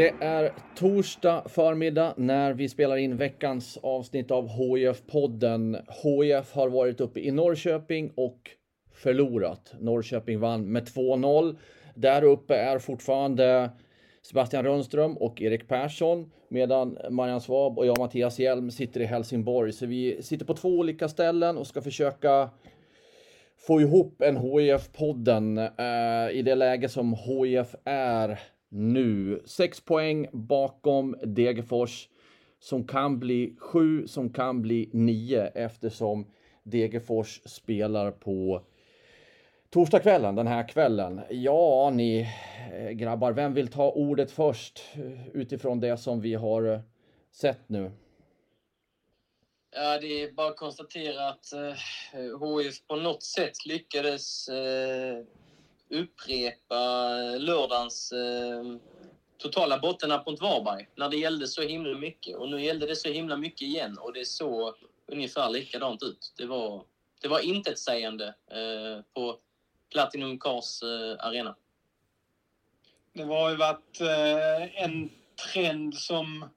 Det 0.00 0.14
är 0.20 0.52
torsdag 0.76 1.42
förmiddag 1.48 2.14
när 2.16 2.52
vi 2.52 2.68
spelar 2.68 2.96
in 2.96 3.16
veckans 3.16 3.78
avsnitt 3.82 4.30
av 4.30 4.48
HIF-podden. 4.48 5.76
HIF 6.02 6.52
har 6.52 6.68
varit 6.68 7.00
uppe 7.00 7.20
i 7.20 7.30
Norrköping 7.30 8.12
och 8.14 8.50
förlorat. 8.94 9.74
Norrköping 9.80 10.40
vann 10.40 10.72
med 10.72 10.82
2-0. 10.82 11.56
Där 11.94 12.24
uppe 12.24 12.54
är 12.54 12.78
fortfarande 12.78 13.70
Sebastian 14.22 14.64
Rönnström 14.64 15.16
och 15.16 15.42
Erik 15.42 15.68
Persson 15.68 16.30
medan 16.48 16.98
Marian 17.10 17.40
Svab 17.40 17.78
och 17.78 17.86
jag, 17.86 17.98
Mattias 17.98 18.38
Hjelm, 18.38 18.70
sitter 18.70 19.00
i 19.00 19.04
Helsingborg. 19.04 19.72
Så 19.72 19.86
vi 19.86 20.22
sitter 20.22 20.46
på 20.46 20.54
två 20.54 20.68
olika 20.68 21.08
ställen 21.08 21.58
och 21.58 21.66
ska 21.66 21.82
försöka 21.82 22.50
få 23.66 23.80
ihop 23.80 24.22
en 24.22 24.36
HIF-podden 24.36 25.58
eh, 25.58 26.38
i 26.38 26.42
det 26.42 26.54
läge 26.54 26.88
som 26.88 27.14
HIF 27.14 27.74
är 27.84 28.40
nu. 28.70 29.42
Sex 29.44 29.80
poäng 29.80 30.28
bakom 30.32 31.16
Degerfors 31.22 32.08
som 32.58 32.86
kan 32.86 33.18
bli 33.18 33.56
sju, 33.58 34.06
som 34.06 34.32
kan 34.32 34.62
bli 34.62 34.90
nio 34.92 35.46
eftersom 35.46 36.26
Degerfors 36.62 37.40
spelar 37.44 38.10
på 38.10 38.62
torsdagskvällen, 39.70 40.34
den 40.34 40.46
här 40.46 40.68
kvällen. 40.68 41.20
Ja, 41.30 41.90
ni 41.94 42.28
eh, 42.72 42.90
grabbar, 42.90 43.32
vem 43.32 43.54
vill 43.54 43.68
ta 43.68 43.90
ordet 43.90 44.30
först 44.30 44.82
eh, 44.94 45.28
utifrån 45.28 45.80
det 45.80 45.96
som 45.96 46.20
vi 46.20 46.34
har 46.34 46.62
eh, 46.62 46.80
sett 47.32 47.68
nu? 47.68 47.90
Ja, 49.72 49.98
det 49.98 50.22
är 50.22 50.32
bara 50.32 50.48
att 50.48 50.56
konstatera 50.56 51.28
att 51.28 51.52
eh, 51.52 52.58
HIF 52.58 52.86
på 52.86 52.96
något 52.96 53.22
sätt 53.22 53.66
lyckades 53.66 54.48
eh, 54.48 55.24
upprepa 55.90 57.14
lördagens 57.38 58.12
eh, 58.12 58.64
totala 59.38 59.78
bottennapp 59.78 60.26
mot 60.26 60.40
Varberg 60.40 60.88
när 60.94 61.08
det 61.08 61.16
gällde 61.16 61.46
så 61.46 61.62
himla 61.62 61.98
mycket. 61.98 62.36
Och 62.36 62.48
nu 62.48 62.62
gällde 62.62 62.86
det 62.86 62.96
så 62.96 63.08
himla 63.08 63.36
mycket 63.36 63.62
igen 63.62 63.98
och 63.98 64.12
det 64.12 64.24
såg 64.24 64.74
ungefär 65.06 65.50
likadant 65.50 66.02
ut. 66.02 66.32
Det 66.36 66.46
var, 66.46 66.84
det 67.22 67.28
var 67.28 67.40
intetsägande 67.40 68.26
eh, 68.26 69.04
på 69.14 69.38
Platinum 69.92 70.38
Cars 70.38 70.82
eh, 70.82 71.26
arena. 71.26 71.56
Det 73.12 73.22
har 73.22 73.50
ju 73.50 73.56
varit 73.56 74.00
eh, 74.00 74.84
en 74.84 75.10
trend 75.52 75.94
som 75.94 76.50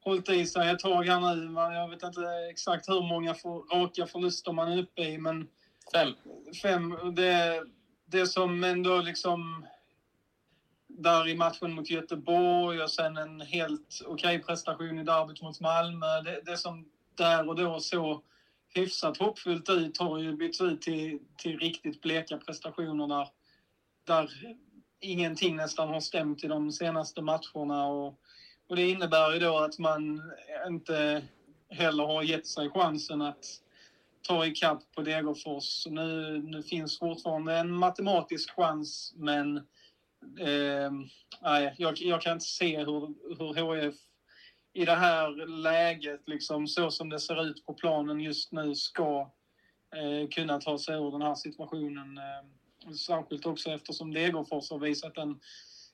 hållit 0.00 0.28
i 0.28 0.46
sig 0.46 0.70
ett 0.70 0.78
tag 0.78 1.02
här 1.02 1.34
nu. 1.34 1.54
Jag 1.54 1.88
vet 1.88 2.02
inte 2.02 2.20
exakt 2.50 2.88
hur 2.88 3.08
många 3.08 3.34
för, 3.34 3.76
raka 3.76 4.06
förluster 4.06 4.52
man 4.52 4.72
är 4.72 4.78
uppe 4.78 5.02
i, 5.02 5.18
men... 5.18 5.48
Fem. 5.92 6.14
Fem. 6.62 7.14
Det, 7.14 7.64
det 8.06 8.26
som 8.26 8.64
ändå 8.64 9.00
liksom 9.00 9.66
där 10.88 11.28
i 11.28 11.36
matchen 11.36 11.72
mot 11.72 11.90
Göteborg 11.90 12.82
och 12.82 12.90
sen 12.90 13.16
en 13.16 13.40
helt 13.40 14.00
okej 14.06 14.36
okay 14.36 14.42
prestation 14.46 14.98
i 14.98 15.04
derbyt 15.04 15.42
mot 15.42 15.60
Malmö. 15.60 16.20
Det, 16.20 16.40
det 16.44 16.56
som 16.56 16.88
där 17.14 17.48
och 17.48 17.56
då 17.56 17.80
så 17.80 18.22
hyfsat 18.74 19.16
hoppfullt 19.16 19.68
ut 19.68 19.98
har 19.98 20.18
ju 20.18 20.36
bytts 20.36 20.60
ut 20.60 20.82
till, 20.82 21.18
till 21.38 21.58
riktigt 21.58 22.00
bleka 22.00 22.36
prestationer 22.36 23.06
där, 23.06 23.28
där 24.04 24.30
ingenting 25.00 25.56
nästan 25.56 25.88
har 25.88 26.00
stämt 26.00 26.44
i 26.44 26.46
de 26.46 26.72
senaste 26.72 27.22
matcherna. 27.22 27.86
Och, 27.86 28.18
och 28.66 28.76
det 28.76 28.90
innebär 28.90 29.32
ju 29.32 29.38
då 29.38 29.58
att 29.58 29.78
man 29.78 30.32
inte 30.66 31.22
heller 31.70 32.04
har 32.04 32.22
gett 32.22 32.46
sig 32.46 32.70
chansen 32.70 33.22
att 33.22 33.44
ta 34.26 34.46
ikapp 34.46 34.92
på 34.94 35.02
Degerfors. 35.02 35.86
Nu, 35.86 36.42
nu 36.42 36.62
finns 36.62 36.98
fortfarande 36.98 37.56
en 37.56 37.70
matematisk 37.70 38.50
chans, 38.50 39.14
men 39.16 39.56
eh, 40.40 40.90
nej, 41.42 41.74
jag, 41.78 41.98
jag, 41.98 42.22
kan 42.22 42.32
inte 42.32 42.44
se 42.44 42.78
hur, 42.78 43.14
hur 43.38 43.88
HF 43.88 43.94
i 44.72 44.84
det 44.84 44.94
här 44.94 45.46
läget, 45.46 46.28
liksom, 46.28 46.66
så 46.66 46.90
som 46.90 47.08
det 47.08 47.20
ser 47.20 47.44
ut 47.44 47.66
på 47.66 47.74
planen 47.74 48.20
just 48.20 48.52
nu, 48.52 48.74
ska 48.74 49.32
eh, 49.96 50.28
kunna 50.28 50.60
ta 50.60 50.78
sig 50.78 50.94
ur 50.94 51.10
den 51.10 51.22
här 51.22 51.34
situationen. 51.34 52.18
Eh, 52.18 52.92
särskilt 52.92 53.46
också 53.46 53.70
eftersom 53.70 54.14
Degerfors 54.14 54.70
har 54.70 54.78
visat 54.78 55.18
en 55.18 55.40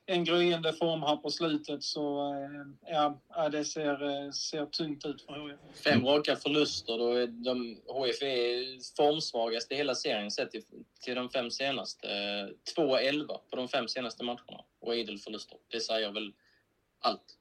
en 0.07 0.25
gryende 0.25 0.73
form 0.73 1.03
här 1.03 1.17
på 1.17 1.31
slutet 1.31 1.83
så 1.83 2.35
eh, 2.35 2.93
ja, 3.29 3.49
det 3.49 3.65
ser, 3.65 4.25
eh, 4.25 4.31
ser 4.31 4.67
tungt 4.67 5.05
ut 5.07 5.23
för 5.23 5.49
HIF. 5.49 5.85
Fem 5.85 6.07
raka 6.07 6.37
förluster. 6.37 6.99
Då 6.99 7.13
är 7.13 7.27
de, 7.27 7.69
HIF 7.69 8.23
är 8.23 8.97
formsvagast 8.97 9.73
i 9.73 9.75
hela 9.75 9.95
serien 9.95 10.31
sett 10.31 10.51
till, 10.51 10.63
till 11.01 11.15
de 11.15 11.29
fem 11.31 11.51
senaste. 11.51 12.07
2-11 12.77 13.27
på 13.27 13.57
de 13.57 13.69
fem 13.69 13.89
senaste 13.89 14.25
matcherna 14.25 14.65
och 14.81 14.97
idel 14.97 15.19
förluster. 15.19 15.59
Det 15.69 15.81
säger 15.81 16.13
väl 16.13 16.33
allt. 17.01 17.39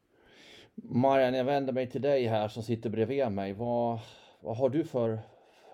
Marian, 0.75 1.33
jag 1.33 1.45
vänder 1.45 1.73
mig 1.73 1.89
till 1.89 2.01
dig 2.01 2.25
här 2.25 2.47
som 2.47 2.63
sitter 2.63 2.89
bredvid 2.89 3.31
mig. 3.31 3.53
Vad, 3.53 3.99
vad 4.39 4.57
har 4.57 4.69
du 4.69 4.83
för, 4.83 5.19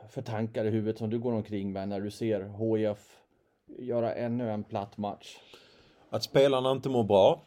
för 0.09 0.21
tankar 0.21 0.65
i 0.65 0.69
huvudet 0.69 0.97
som 0.97 1.09
du 1.09 1.19
går 1.19 1.33
omkring 1.33 1.71
med 1.73 1.89
när 1.89 2.01
du 2.01 2.11
ser 2.11 2.41
HIF 2.41 3.17
göra 3.79 4.13
ännu 4.13 4.51
en 4.51 4.63
platt 4.63 4.97
match? 4.97 5.37
Att 6.09 6.23
spelarna 6.23 6.71
inte 6.71 6.89
mår 6.89 7.03
bra. 7.03 7.41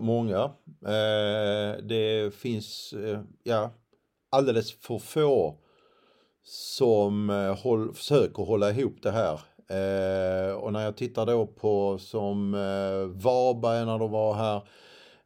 många. 0.00 0.42
Eh, 0.86 1.82
det 1.82 2.34
finns, 2.34 2.92
eh, 2.92 3.20
ja, 3.42 3.70
alldeles 4.30 4.72
för 4.72 4.98
få 4.98 5.56
som 6.42 7.30
eh, 7.30 7.58
håll, 7.58 7.94
försöker 7.94 8.42
hålla 8.42 8.70
ihop 8.70 8.94
det 9.02 9.10
här. 9.10 9.40
Eh, 9.68 10.54
och 10.54 10.72
när 10.72 10.84
jag 10.84 10.96
tittar 10.96 11.26
då 11.26 11.46
på 11.46 11.98
som 11.98 12.54
eh, 12.54 13.22
Varberg 13.22 13.86
när 13.86 13.98
de 13.98 14.10
var 14.10 14.34
här 14.34 14.56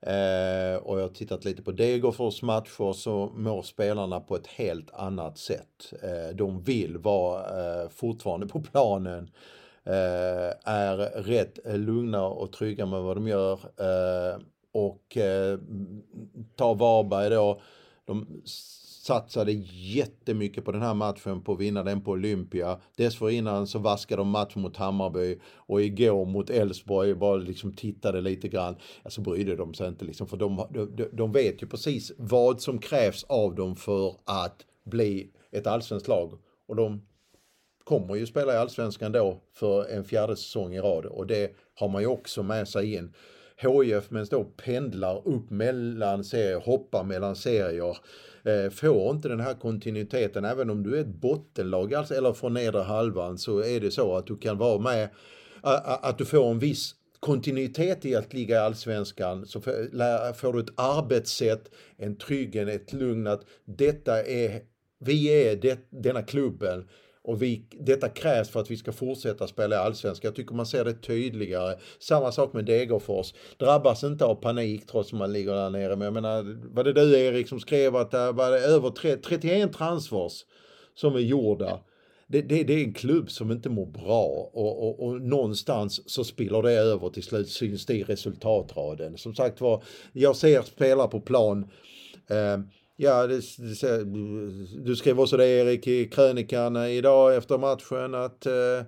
eh, 0.00 0.77
och 0.77 0.99
jag 0.99 1.05
har 1.05 1.15
tittat 1.15 1.44
lite 1.44 1.62
på 1.62 1.72
Degerfors 1.72 2.43
matcher 2.43 2.93
så 2.93 3.31
mår 3.34 3.62
spelarna 3.62 4.21
på 4.21 4.37
ett 4.37 4.47
helt 4.47 4.94
annat 4.94 5.39
sätt. 5.39 5.93
Eh, 6.03 6.37
de 6.37 6.62
vill 6.62 6.99
vara 6.99 7.41
eh, 7.41 7.89
fortfarande 7.89 8.47
på 8.47 8.60
planen. 8.60 9.31
Eh, 9.91 10.73
är 10.73 11.23
rätt 11.23 11.67
eh, 11.67 11.78
lugna 11.78 12.25
och 12.27 12.53
trygga 12.53 12.87
med 12.87 13.03
vad 13.03 13.17
de 13.17 13.28
gör. 13.28 13.53
Eh, 13.53 14.41
och 14.73 15.17
eh, 15.17 15.59
ta 16.56 16.75
Varberg 16.75 17.31
då. 17.31 17.61
De 18.05 18.43
satsade 18.45 19.53
jättemycket 19.73 20.65
på 20.65 20.73
den 20.73 20.83
här 20.83 20.95
matchen 20.95 21.43
på 21.43 21.53
att 21.53 21.61
vinna 21.61 21.83
den 21.83 22.01
på 22.01 22.11
Olympia. 22.11 22.81
Dessförinnan 22.97 23.67
så 23.67 23.78
vaskade 23.78 24.21
de 24.21 24.31
match 24.31 24.56
mot 24.56 24.77
Hammarby 24.77 25.39
och 25.55 25.83
igår 25.83 26.27
mot 26.27 26.51
Elfsborg 26.51 27.15
bara 27.15 27.37
liksom 27.37 27.72
tittade 27.72 28.21
lite 28.21 28.49
grann. 28.49 28.77
Alltså 29.03 29.21
brydde 29.21 29.57
de 29.57 29.75
sig 29.75 29.89
inte 29.89 30.04
liksom 30.04 30.27
för 30.27 30.36
de, 30.36 30.66
de, 30.71 31.09
de 31.13 31.33
vet 31.33 31.63
ju 31.63 31.66
precis 31.66 32.13
vad 32.16 32.60
som 32.60 32.78
krävs 32.78 33.25
av 33.25 33.54
dem 33.54 33.77
för 33.77 34.15
att 34.25 34.66
bli 34.84 35.31
ett 35.53 35.66
allsvenskt 35.66 36.09
lag. 36.09 36.39
Och 36.69 36.77
de 36.77 37.03
kommer 37.91 38.16
ju 38.16 38.27
spela 38.27 38.54
i 38.54 38.57
Allsvenskan 38.57 39.13
då 39.13 39.41
för 39.54 39.84
en 39.84 40.04
fjärde 40.04 40.37
säsong 40.37 40.75
i 40.75 40.81
rad 40.81 41.07
och 41.07 41.27
det 41.27 41.51
har 41.75 41.89
man 41.89 42.03
ju 42.03 42.09
också 42.09 42.42
med 42.42 42.69
sig 42.69 42.95
in. 42.95 43.13
HIF 43.57 44.10
men 44.10 44.27
då 44.31 44.45
pendlar 44.45 45.28
upp 45.28 45.51
mellan 45.51 46.25
serier, 46.25 46.60
hoppar 46.60 47.04
mellan 47.04 47.37
serier. 47.37 47.97
Eh, 48.45 48.71
får 48.71 49.10
inte 49.10 49.28
den 49.28 49.41
här 49.41 49.54
kontinuiteten, 49.54 50.45
även 50.45 50.71
om 50.71 50.83
du 50.83 50.97
är 50.97 51.01
ett 51.01 51.07
bottenlag 51.07 51.95
alltså, 51.95 52.15
eller 52.15 52.33
från 52.33 52.54
nedre 52.54 52.83
halvan 52.83 53.39
så 53.39 53.59
är 53.59 53.81
det 53.81 53.91
så 53.91 54.16
att 54.16 54.27
du 54.27 54.36
kan 54.36 54.59
vara 54.59 54.78
med, 54.78 55.09
att 56.03 56.19
du 56.19 56.25
får 56.25 56.51
en 56.51 56.59
viss 56.59 56.95
kontinuitet 57.21 58.04
i 58.04 58.16
att 58.16 58.33
ligga 58.33 58.54
i 58.54 58.59
allsvenskan 58.59 59.47
så 59.47 59.60
får 59.60 60.53
du 60.53 60.60
ett 60.60 60.75
arbetssätt, 60.77 61.71
en 61.97 62.16
trygghet, 62.16 62.69
ett 62.69 62.93
lugn 62.93 63.27
att 63.27 63.45
detta 63.65 64.22
är, 64.22 64.60
vi 64.98 65.27
är 65.27 65.57
det, 65.57 65.78
denna 65.91 66.22
klubben 66.22 66.89
och 67.22 67.43
vi, 67.43 67.65
detta 67.71 68.09
krävs 68.09 68.51
för 68.51 68.61
att 68.61 68.71
vi 68.71 68.77
ska 68.77 68.93
fortsätta 68.93 69.47
spela 69.47 69.77
i 69.77 69.78
allsvenskan. 69.78 70.28
Jag 70.28 70.37
tycker 70.37 70.55
man 70.55 70.67
ser 70.67 70.84
det 70.84 70.95
tydligare. 70.95 71.77
Samma 71.99 72.33
sak 72.33 72.53
med 72.53 72.65
Degerfors. 72.65 73.34
Drabbas 73.59 74.05
inte 74.05 74.25
av 74.25 74.34
panik 74.34 74.87
trots 74.87 75.13
att 75.13 75.19
man 75.19 75.33
ligger 75.33 75.53
där 75.53 75.71
nere. 75.71 75.97
Men 75.97 76.05
jag 76.05 76.15
menar, 76.15 76.57
var 76.75 76.84
det 76.84 76.93
du 76.93 77.19
Erik 77.19 77.49
som 77.49 77.61
skrev 77.61 77.97
att 77.97 78.11
det 78.11 78.33
var 78.33 78.53
över 78.53 78.91
31 78.91 79.72
transfers 79.72 80.45
som 80.95 81.15
är 81.15 81.21
gjorda? 81.21 81.81
Det, 82.27 82.43
det, 82.43 82.63
det, 82.65 82.75
är 82.75 82.84
en 82.84 82.95
klubb 82.95 83.31
som 83.31 83.51
inte 83.51 83.69
mår 83.69 83.87
bra 83.87 84.51
och, 84.53 84.89
och, 84.89 85.07
och, 85.07 85.21
någonstans 85.21 86.11
så 86.11 86.25
spiller 86.25 86.63
det 86.63 86.72
över 86.72 87.09
till 87.09 87.22
slut 87.22 87.49
syns 87.49 87.87
det 87.87 87.95
i 87.95 88.03
resultatraden. 88.03 89.19
Som 89.19 89.34
sagt 89.34 89.61
var, 89.61 89.83
jag 90.13 90.37
ser 90.37 90.63
spelare 90.63 91.09
på 91.09 91.21
plan 91.21 91.71
eh, 92.28 92.59
Ja, 93.02 93.26
det, 93.26 93.41
det, 93.80 94.04
du 94.84 94.97
skrev 94.97 95.20
också 95.20 95.36
det 95.36 95.48
Erik 95.48 95.86
i 95.86 96.08
krönikan 96.08 96.76
idag 96.76 97.36
efter 97.36 97.58
matchen 97.58 98.14
att 98.14 98.47
eh, 98.47 98.86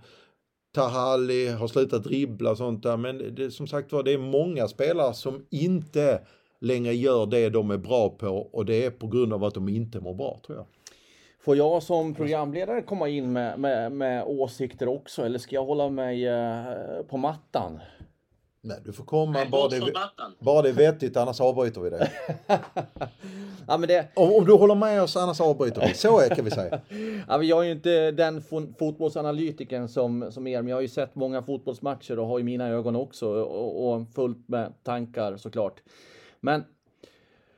Tahali 0.74 1.48
har 1.48 1.68
slutat 1.68 2.04
dribbla 2.04 2.50
och 2.50 2.56
sånt 2.56 2.82
där. 2.82 2.96
Men 2.96 3.34
det, 3.34 3.50
som 3.50 3.66
sagt 3.66 3.92
var, 3.92 4.02
det 4.02 4.12
är 4.12 4.18
många 4.18 4.68
spelare 4.68 5.14
som 5.14 5.46
inte 5.50 6.20
längre 6.60 6.94
gör 6.94 7.26
det 7.26 7.50
de 7.50 7.70
är 7.70 7.78
bra 7.78 8.08
på 8.08 8.28
och 8.28 8.64
det 8.64 8.84
är 8.84 8.90
på 8.90 9.06
grund 9.06 9.32
av 9.32 9.44
att 9.44 9.54
de 9.54 9.68
inte 9.68 10.00
mår 10.00 10.14
bra 10.14 10.40
tror 10.46 10.58
jag. 10.58 10.66
Får 11.40 11.56
jag 11.56 11.82
som 11.82 12.14
programledare 12.14 12.82
komma 12.82 13.08
in 13.08 13.32
med, 13.32 13.58
med, 13.58 13.92
med 13.92 14.24
åsikter 14.26 14.88
också 14.88 15.22
eller 15.22 15.38
ska 15.38 15.54
jag 15.54 15.64
hålla 15.64 15.88
mig 15.88 16.26
eh, 16.26 17.02
på 17.08 17.16
mattan? 17.16 17.80
Nej, 18.64 18.78
du 18.84 18.92
får 18.92 19.04
komma 19.04 19.32
Nej, 19.32 19.48
bara, 19.48 19.68
det, 19.68 19.92
bara 20.40 20.62
det 20.62 20.68
är 20.68 20.72
vettigt, 20.72 21.16
annars 21.16 21.40
avbryter 21.40 21.80
vi 21.80 21.90
det. 21.90 22.10
ja, 23.66 23.78
men 23.78 23.88
det... 23.88 24.08
Om, 24.14 24.32
om, 24.32 24.44
du 24.44 24.52
håller 24.52 24.74
med 24.74 25.02
oss, 25.02 25.16
annars 25.16 25.40
avbryter 25.40 25.86
vi. 25.88 25.94
Så 25.94 26.18
kan 26.18 26.44
vi 26.44 26.50
säga. 26.50 26.80
ja, 27.28 27.38
men 27.38 27.46
jag 27.46 27.60
är 27.60 27.64
ju 27.64 27.72
inte 27.72 28.10
den 28.10 28.42
fotbollsanalytikern 28.78 29.88
som, 29.88 30.32
som 30.32 30.46
er, 30.46 30.62
men 30.62 30.68
jag 30.68 30.76
har 30.76 30.82
ju 30.82 30.88
sett 30.88 31.14
många 31.14 31.42
fotbollsmatcher 31.42 32.18
och 32.18 32.26
har 32.26 32.38
ju 32.38 32.44
mina 32.44 32.68
ögon 32.68 32.96
också 32.96 33.28
och, 33.28 33.94
och 33.94 34.08
fullt 34.14 34.48
med 34.48 34.72
tankar 34.82 35.36
såklart. 35.36 35.80
Men 36.40 36.64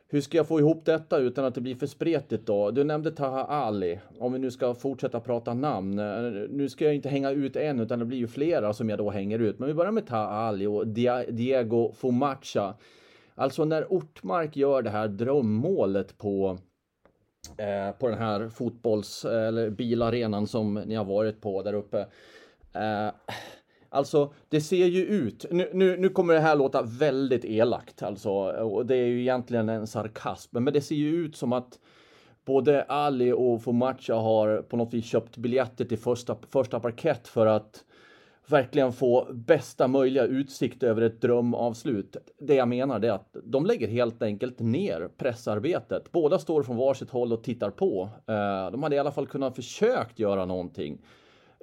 hur 0.09 0.21
ska 0.21 0.37
jag 0.37 0.49
få 0.49 0.61
ihop 0.61 0.85
detta 0.85 1.19
utan 1.19 1.45
att 1.45 1.55
det 1.55 1.61
blir 1.61 1.75
för 1.75 1.87
spretigt 1.87 2.47
då? 2.47 2.71
Du 2.71 2.85
nämnde 2.85 3.11
Taha 3.11 3.45
Ali, 3.45 4.01
om 4.19 4.33
vi 4.33 4.39
nu 4.39 4.51
ska 4.51 4.75
fortsätta 4.75 5.21
prata 5.21 5.55
namn. 5.55 5.99
Eh, 5.99 6.23
nu 6.51 6.69
ska 6.69 6.85
jag 6.85 6.95
inte 6.95 7.09
hänga 7.09 7.31
ut 7.31 7.57
en, 7.57 7.81
utan 7.81 7.99
det 7.99 8.05
blir 8.05 8.19
ju 8.19 8.27
flera 8.27 8.73
som 8.73 8.89
jag 8.89 8.99
då 8.99 9.11
hänger 9.11 9.39
ut. 9.39 9.59
Men 9.59 9.69
vi 9.69 9.75
börjar 9.75 9.93
med 9.93 10.07
Taha 10.07 10.29
Ali 10.29 10.67
och 10.67 10.87
Diego 10.87 11.93
Fomacha. 11.93 12.75
Alltså 13.35 13.65
när 13.65 13.93
Ortmark 13.93 14.57
gör 14.57 14.83
det 14.83 14.91
här 14.91 15.09
drömmålet 15.09 16.19
på 16.19 16.59
eh, 17.59 17.97
på 17.99 18.09
den 18.09 18.19
här 18.19 18.49
fotbolls 18.49 19.25
eller 19.25 19.71
bilarenan 19.71 20.47
som 20.47 20.75
ni 20.75 20.95
har 20.95 21.05
varit 21.05 21.41
på 21.41 21.63
där 21.63 21.73
uppe. 21.73 22.07
Eh, 22.73 23.09
Alltså, 23.95 24.33
det 24.49 24.61
ser 24.61 24.87
ju 24.87 25.05
ut, 25.05 25.47
nu, 25.51 25.71
nu, 25.73 25.97
nu 25.97 26.09
kommer 26.09 26.35
det 26.35 26.41
här 26.41 26.57
låta 26.57 26.83
väldigt 26.83 27.45
elakt 27.45 28.03
alltså, 28.03 28.31
och 28.51 28.87
det 28.87 28.97
är 28.97 29.07
ju 29.07 29.21
egentligen 29.21 29.69
en 29.69 29.87
sarkasm, 29.87 30.57
men 30.63 30.73
det 30.73 30.81
ser 30.81 30.95
ju 30.95 31.15
ut 31.17 31.37
som 31.37 31.53
att 31.53 31.79
både 32.45 32.83
Ali 32.83 33.33
och 33.33 33.63
Fomacha 33.63 34.15
har 34.15 34.63
på 34.63 34.77
något 34.77 34.95
vis 34.95 35.05
köpt 35.05 35.37
biljetter 35.37 35.85
till 35.85 35.99
första, 35.99 36.37
första 36.51 36.81
parkett 36.81 37.29
för 37.29 37.47
att 37.47 37.85
verkligen 38.47 38.93
få 38.93 39.29
bästa 39.33 39.89
möjliga 39.89 40.25
utsikt 40.25 40.83
över 40.83 41.03
ett 41.03 41.21
drömavslut. 41.21 42.17
Det 42.39 42.55
jag 42.55 42.69
menar 42.69 43.05
är 43.05 43.11
att 43.11 43.37
de 43.45 43.67
lägger 43.67 43.89
helt 43.89 44.23
enkelt 44.23 44.59
ner 44.59 45.09
pressarbetet. 45.17 46.13
Båda 46.13 46.39
står 46.39 46.63
från 46.63 46.77
varsitt 46.77 47.11
håll 47.11 47.33
och 47.33 47.45
tittar 47.45 47.71
på. 47.71 48.09
Eh, 48.27 48.71
de 48.71 48.83
hade 48.83 48.97
i 48.97 48.99
alla 48.99 49.13
fall 49.13 49.27
kunnat 49.27 49.57
försökt 49.57 50.19
göra 50.19 50.45
någonting 50.45 50.99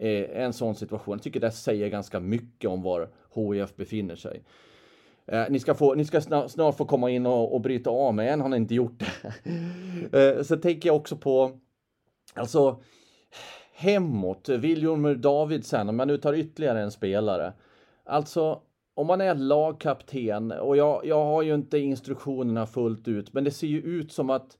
eh, 0.01 0.43
en 0.43 0.53
sån 0.53 0.75
situation. 0.75 1.13
Jag 1.13 1.23
tycker 1.23 1.39
det 1.39 1.51
säger 1.51 1.89
ganska 1.89 2.19
mycket 2.19 2.69
om 2.69 2.81
var 2.81 3.09
HIF 3.35 3.75
befinner 3.75 4.15
sig. 4.15 4.43
Eh, 5.25 5.43
ni 5.49 5.59
ska, 5.59 5.75
få, 5.75 5.93
ni 5.93 6.05
ska 6.05 6.21
snart, 6.21 6.51
snart 6.51 6.77
få 6.77 6.85
komma 6.85 7.09
in 7.09 7.25
och, 7.25 7.53
och 7.53 7.61
bryta 7.61 7.89
av 7.89 8.13
mig, 8.13 8.29
än 8.29 8.41
har 8.41 8.49
ni 8.49 8.57
inte 8.57 8.75
gjort 8.75 8.99
det. 8.99 9.33
eh, 10.37 10.43
så 10.43 10.57
tänker 10.57 10.89
jag 10.89 10.95
också 10.95 11.15
på, 11.17 11.51
alltså 12.33 12.81
hemåt, 13.73 14.49
Viljormur 14.49 15.15
Davidsen, 15.15 15.89
om 15.89 15.97
man 15.97 16.07
nu 16.07 16.17
tar 16.17 16.33
ytterligare 16.33 16.81
en 16.81 16.91
spelare. 16.91 17.53
Alltså, 18.03 18.61
om 18.93 19.07
man 19.07 19.21
är 19.21 19.35
lagkapten, 19.35 20.51
och 20.51 20.77
jag, 20.77 21.05
jag 21.05 21.25
har 21.25 21.41
ju 21.41 21.53
inte 21.53 21.79
instruktionerna 21.79 22.65
fullt 22.65 23.07
ut, 23.07 23.33
men 23.33 23.43
det 23.43 23.51
ser 23.51 23.67
ju 23.67 23.81
ut 23.81 24.11
som 24.11 24.29
att 24.29 24.57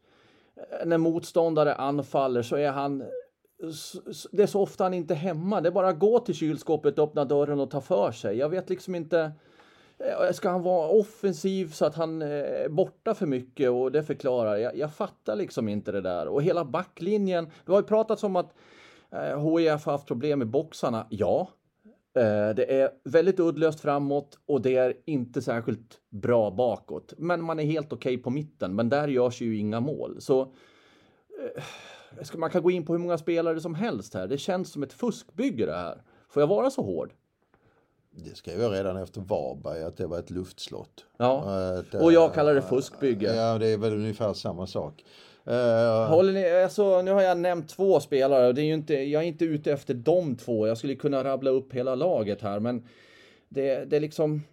eh, 0.55 0.85
när 0.85 0.97
motståndare 0.97 1.75
anfaller 1.75 2.41
så 2.41 2.55
är 2.55 2.71
han 2.71 3.03
det 4.31 4.43
är 4.43 4.47
så 4.47 4.61
ofta 4.61 4.83
han 4.83 4.93
inte 4.93 5.13
är 5.13 5.17
hemma. 5.17 5.61
Det 5.61 5.69
är 5.69 5.71
bara 5.71 5.89
att 5.89 5.99
gå 5.99 6.19
till 6.19 6.35
kylskåpet, 6.35 6.99
öppna 6.99 7.25
dörren 7.25 7.59
och 7.59 7.71
ta 7.71 7.81
för 7.81 8.11
sig. 8.11 8.37
Jag 8.37 8.49
vet 8.49 8.69
liksom 8.69 8.95
inte. 8.95 9.31
Eh, 9.99 10.31
ska 10.31 10.49
han 10.49 10.63
vara 10.63 10.89
offensiv 10.89 11.71
så 11.71 11.85
att 11.85 11.95
han 11.95 12.21
är 12.21 12.69
borta 12.69 13.15
för 13.15 13.25
mycket 13.25 13.69
och 13.69 13.91
det 13.91 14.03
förklarar. 14.03 14.57
Jag, 14.57 14.77
jag 14.77 14.93
fattar 14.93 15.35
liksom 15.35 15.69
inte 15.69 15.91
det 15.91 16.01
där. 16.01 16.27
Och 16.27 16.43
hela 16.43 16.65
backlinjen. 16.65 17.49
Det 17.65 17.71
har 17.71 17.79
ju 17.79 17.87
pratats 17.87 18.23
om 18.23 18.35
att 18.35 18.53
eh, 19.11 19.57
HIF 19.57 19.85
har 19.85 19.91
haft 19.91 20.07
problem 20.07 20.39
med 20.39 20.47
boxarna. 20.47 21.07
Ja, 21.09 21.49
det 22.55 22.81
är 22.81 22.89
väldigt 23.03 23.39
uddlöst 23.39 23.79
framåt 23.79 24.39
och 24.45 24.61
det 24.61 24.75
är 24.75 24.93
inte 25.05 25.41
särskilt 25.41 25.99
bra 26.09 26.51
bakåt. 26.51 27.13
Men 27.17 27.43
man 27.43 27.59
är 27.59 27.63
helt 27.63 27.93
okej 27.93 28.13
okay 28.13 28.23
på 28.23 28.29
mitten. 28.29 28.75
Men 28.75 28.89
där 28.89 29.07
görs 29.07 29.41
ju 29.41 29.57
inga 29.57 29.79
mål. 29.79 30.21
Så 30.21 30.53
man 32.35 32.49
kan 32.49 32.63
gå 32.63 32.71
in 32.71 32.85
på 32.85 32.93
hur 32.93 32.99
många 32.99 33.17
spelare 33.17 33.59
som 33.59 33.75
helst 33.75 34.13
här. 34.13 34.27
Det 34.27 34.37
känns 34.37 34.71
som 34.71 34.83
ett 34.83 34.93
fuskbygge 34.93 35.65
det 35.65 35.75
här. 35.75 36.01
Får 36.29 36.41
jag 36.41 36.47
vara 36.47 36.69
så 36.69 36.81
hård? 36.81 37.13
Det 38.11 38.37
skrev 38.37 38.61
jag 38.61 38.73
redan 38.73 38.97
efter 38.97 39.21
Varberg, 39.21 39.83
att 39.83 39.97
det 39.97 40.07
var 40.07 40.19
ett 40.19 40.29
luftslott. 40.29 41.05
Ja, 41.17 41.41
att, 41.79 41.93
och 41.93 42.13
jag 42.13 42.33
kallar 42.33 42.53
det 42.55 42.61
fuskbygge. 42.61 43.35
Ja, 43.35 43.57
det 43.57 43.67
är 43.67 43.77
väl 43.77 43.93
ungefär 43.93 44.33
samma 44.33 44.67
sak. 44.67 45.05
Uh, 45.47 45.53
Håller 46.09 46.33
ni, 46.33 46.63
alltså, 46.63 47.01
nu 47.01 47.11
har 47.11 47.21
jag 47.21 47.37
nämnt 47.37 47.69
två 47.69 47.99
spelare 47.99 48.47
och 48.47 48.55
det 48.55 48.61
är 48.61 48.65
ju 48.65 48.73
inte, 48.73 48.93
jag 48.93 49.23
är 49.23 49.27
inte 49.27 49.45
ute 49.45 49.71
efter 49.71 49.93
de 49.93 50.35
två. 50.35 50.67
Jag 50.67 50.77
skulle 50.77 50.95
kunna 50.95 51.23
rabbla 51.23 51.49
upp 51.49 51.73
hela 51.73 51.95
laget 51.95 52.41
här, 52.41 52.59
men 52.59 52.87
det, 53.49 53.85
det 53.85 53.95
är 53.95 53.99
liksom... 53.99 54.43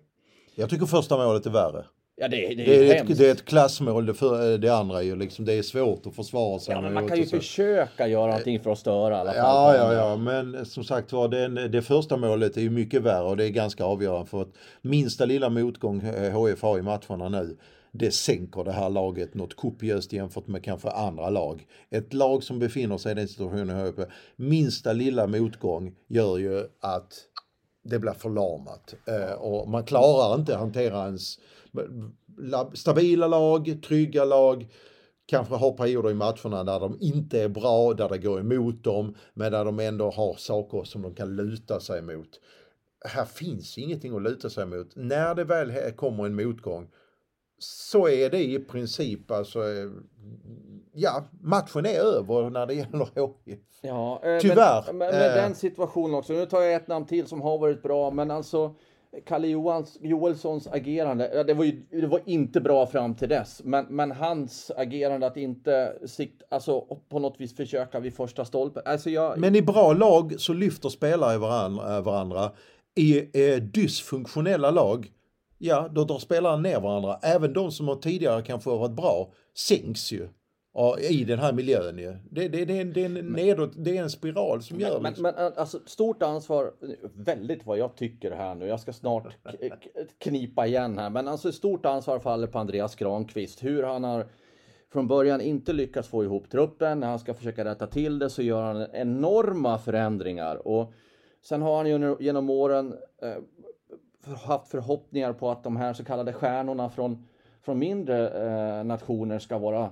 Jag 0.54 0.70
tycker 0.70 0.86
första 0.86 1.16
målet 1.16 1.46
är 1.46 1.50
värre. 1.50 1.84
Ja, 2.20 2.28
det, 2.28 2.36
det, 2.36 2.52
är, 2.52 2.56
det, 2.56 2.92
är 2.92 3.02
ett, 3.02 3.18
det 3.18 3.26
är 3.26 3.32
ett 3.32 3.44
klassmål, 3.44 4.06
det, 4.06 4.14
för, 4.14 4.58
det 4.58 4.68
andra 4.68 5.02
ju 5.02 5.16
liksom, 5.16 5.44
det 5.44 5.52
är 5.52 5.62
svårt 5.62 6.06
att 6.06 6.14
försvara 6.14 6.58
sig. 6.58 6.74
Ja, 6.74 6.80
men 6.80 6.92
man 6.92 7.08
kan 7.08 7.18
ju 7.18 7.26
försöka 7.26 8.08
göra 8.08 8.26
någonting 8.26 8.60
för 8.60 8.72
att 8.72 8.78
störa 8.78 9.16
i 9.16 9.20
alla 9.20 9.32
fall. 9.32 9.76
Ja, 9.76 9.76
ja, 9.76 9.94
ja, 9.94 10.16
men 10.16 10.66
som 10.66 10.84
sagt 10.84 11.12
var, 11.12 11.28
det, 11.28 11.68
det 11.68 11.82
första 11.82 12.16
målet 12.16 12.56
är 12.56 12.60
ju 12.60 12.70
mycket 12.70 13.02
värre 13.02 13.24
och 13.24 13.36
det 13.36 13.44
är 13.44 13.50
ganska 13.50 13.84
avgörande 13.84 14.26
för 14.26 14.42
att 14.42 14.52
minsta 14.82 15.24
lilla 15.24 15.48
motgång 15.48 16.00
HF 16.32 16.62
har 16.62 16.78
i 16.78 16.82
matcherna 16.82 17.28
nu, 17.28 17.56
det 17.92 18.10
sänker 18.10 18.64
det 18.64 18.72
här 18.72 18.90
laget 18.90 19.34
något 19.34 19.56
kopiöst 19.56 20.12
jämfört 20.12 20.46
med 20.46 20.64
kanske 20.64 20.90
andra 20.90 21.30
lag. 21.30 21.66
Ett 21.90 22.14
lag 22.14 22.42
som 22.42 22.58
befinner 22.58 22.98
sig 22.98 23.12
i 23.12 23.14
den 23.14 23.28
situationen 23.28 23.86
HF, 23.86 24.08
minsta 24.36 24.92
lilla 24.92 25.26
motgång 25.26 25.94
gör 26.08 26.38
ju 26.38 26.64
att 26.80 27.12
det 27.84 27.98
blir 27.98 28.12
förlamat 28.12 28.94
eh, 29.06 29.32
och 29.32 29.68
man 29.68 29.84
klarar 29.84 30.34
inte 30.34 30.54
att 30.54 30.60
hantera 30.60 31.04
ens 31.04 31.38
stabila 32.74 33.26
lag, 33.26 33.82
trygga 33.82 34.24
lag, 34.24 34.68
kanske 35.26 35.54
har 35.54 35.72
perioder 35.72 36.10
i 36.10 36.14
matcherna 36.14 36.64
där 36.64 36.80
de 36.80 36.98
inte 37.00 37.42
är 37.42 37.48
bra, 37.48 37.94
där 37.94 38.08
det 38.08 38.18
går 38.18 38.40
emot 38.40 38.84
dem, 38.84 39.14
men 39.34 39.52
där 39.52 39.64
de 39.64 39.78
ändå 39.78 40.10
har 40.10 40.34
saker 40.34 40.84
som 40.84 41.02
de 41.02 41.14
kan 41.14 41.36
luta 41.36 41.80
sig 41.80 42.02
mot. 42.02 42.28
Här 43.04 43.24
finns 43.24 43.78
ingenting 43.78 44.16
att 44.16 44.22
luta 44.22 44.50
sig 44.50 44.66
mot. 44.66 44.96
När 44.96 45.34
det 45.34 45.44
väl 45.44 45.92
kommer 45.96 46.26
en 46.26 46.34
motgång 46.34 46.88
så 47.58 48.08
är 48.08 48.30
det 48.30 48.44
i 48.44 48.58
princip 48.58 49.30
alltså, 49.30 49.60
ja, 50.92 51.24
matchen 51.40 51.86
är 51.86 52.00
över 52.00 52.50
när 52.50 52.66
det 52.66 52.74
gäller 52.74 53.08
HIF. 53.44 53.58
Ja, 53.82 54.20
eh, 54.24 54.38
Tyvärr. 54.38 54.84
Men, 54.86 54.98
med, 54.98 55.12
med 55.12 55.36
den 55.36 55.54
situationen 55.54 56.14
också, 56.14 56.32
nu 56.32 56.46
tar 56.46 56.60
jag 56.60 56.74
ett 56.74 56.88
namn 56.88 57.06
till 57.06 57.26
som 57.26 57.40
har 57.40 57.58
varit 57.58 57.82
bra, 57.82 58.10
men 58.10 58.30
alltså 58.30 58.74
Kalle 59.26 59.48
Johans, 59.48 59.98
Joelssons 60.00 60.66
agerande, 60.66 61.44
det 61.46 61.54
var, 61.54 61.64
ju, 61.64 61.82
det 61.90 62.06
var 62.06 62.20
inte 62.24 62.60
bra 62.60 62.86
fram 62.86 63.14
till 63.14 63.28
dess, 63.28 63.60
men, 63.64 63.86
men 63.88 64.12
hans 64.12 64.70
agerande 64.76 65.26
att 65.26 65.36
inte 65.36 65.98
sikt, 66.06 66.42
alltså, 66.50 66.80
på 67.08 67.18
något 67.18 67.40
vis 67.40 67.56
försöka 67.56 68.00
vid 68.00 68.14
första 68.14 68.44
stolpen. 68.44 68.82
Alltså 68.86 69.10
jag... 69.10 69.38
Men 69.38 69.56
i 69.56 69.62
bra 69.62 69.92
lag 69.92 70.34
så 70.38 70.52
lyfter 70.52 70.88
spelare 70.88 71.38
varandra. 71.38 71.96
Eh, 71.96 72.02
varandra. 72.02 72.52
I 72.94 73.18
eh, 73.18 73.56
dysfunktionella 73.56 74.70
lag, 74.70 75.10
ja 75.58 75.88
då 75.92 76.04
drar 76.04 76.18
spelarna 76.18 76.56
ner 76.56 76.80
varandra. 76.80 77.18
Även 77.22 77.52
de 77.52 77.72
som 77.72 77.88
har 77.88 77.96
tidigare 77.96 78.42
kanske 78.42 78.70
varit 78.70 78.96
bra 78.96 79.32
sänks 79.54 80.12
ju 80.12 80.28
i 81.10 81.24
den 81.24 81.38
här 81.38 81.52
miljön 81.52 81.98
ju. 81.98 82.16
Det, 82.30 82.48
det, 82.48 82.64
det, 82.64 82.76
är, 82.76 82.80
en, 82.80 82.92
det, 82.92 83.00
är 83.00 83.04
en 83.04 83.14
nedåt, 83.14 83.72
det 83.76 83.96
är 83.96 84.02
en 84.02 84.10
spiral 84.10 84.62
som 84.62 84.80
gör 84.80 85.00
men, 85.00 85.10
liksom. 85.10 85.22
men, 85.22 85.34
men 85.34 85.52
alltså 85.56 85.80
stort 85.86 86.22
ansvar, 86.22 86.72
väldigt 87.14 87.66
vad 87.66 87.78
jag 87.78 87.96
tycker 87.96 88.30
här 88.30 88.54
nu. 88.54 88.66
Jag 88.66 88.80
ska 88.80 88.92
snart 88.92 89.36
knipa 90.18 90.66
igen 90.66 90.98
här, 90.98 91.10
men 91.10 91.28
alltså 91.28 91.52
stort 91.52 91.86
ansvar 91.86 92.18
faller 92.18 92.46
på 92.46 92.58
Andreas 92.58 92.94
Granqvist. 92.94 93.64
Hur 93.64 93.82
han 93.82 94.04
har 94.04 94.26
från 94.92 95.08
början 95.08 95.40
inte 95.40 95.72
lyckats 95.72 96.08
få 96.08 96.24
ihop 96.24 96.50
truppen. 96.50 97.00
När 97.00 97.06
han 97.06 97.18
ska 97.18 97.34
försöka 97.34 97.64
rätta 97.64 97.86
till 97.86 98.18
det 98.18 98.30
så 98.30 98.42
gör 98.42 98.62
han 98.62 98.86
enorma 98.92 99.78
förändringar. 99.78 100.68
Och 100.68 100.92
sen 101.42 101.62
har 101.62 101.76
han 101.76 101.86
ju 101.86 102.16
genom 102.20 102.50
åren 102.50 102.94
eh, 103.22 104.34
haft 104.36 104.68
förhoppningar 104.68 105.32
på 105.32 105.50
att 105.50 105.64
de 105.64 105.76
här 105.76 105.92
så 105.92 106.04
kallade 106.04 106.32
stjärnorna 106.32 106.90
från, 106.90 107.28
från 107.62 107.78
mindre 107.78 108.28
eh, 108.28 108.84
nationer 108.84 109.38
ska 109.38 109.58
vara 109.58 109.90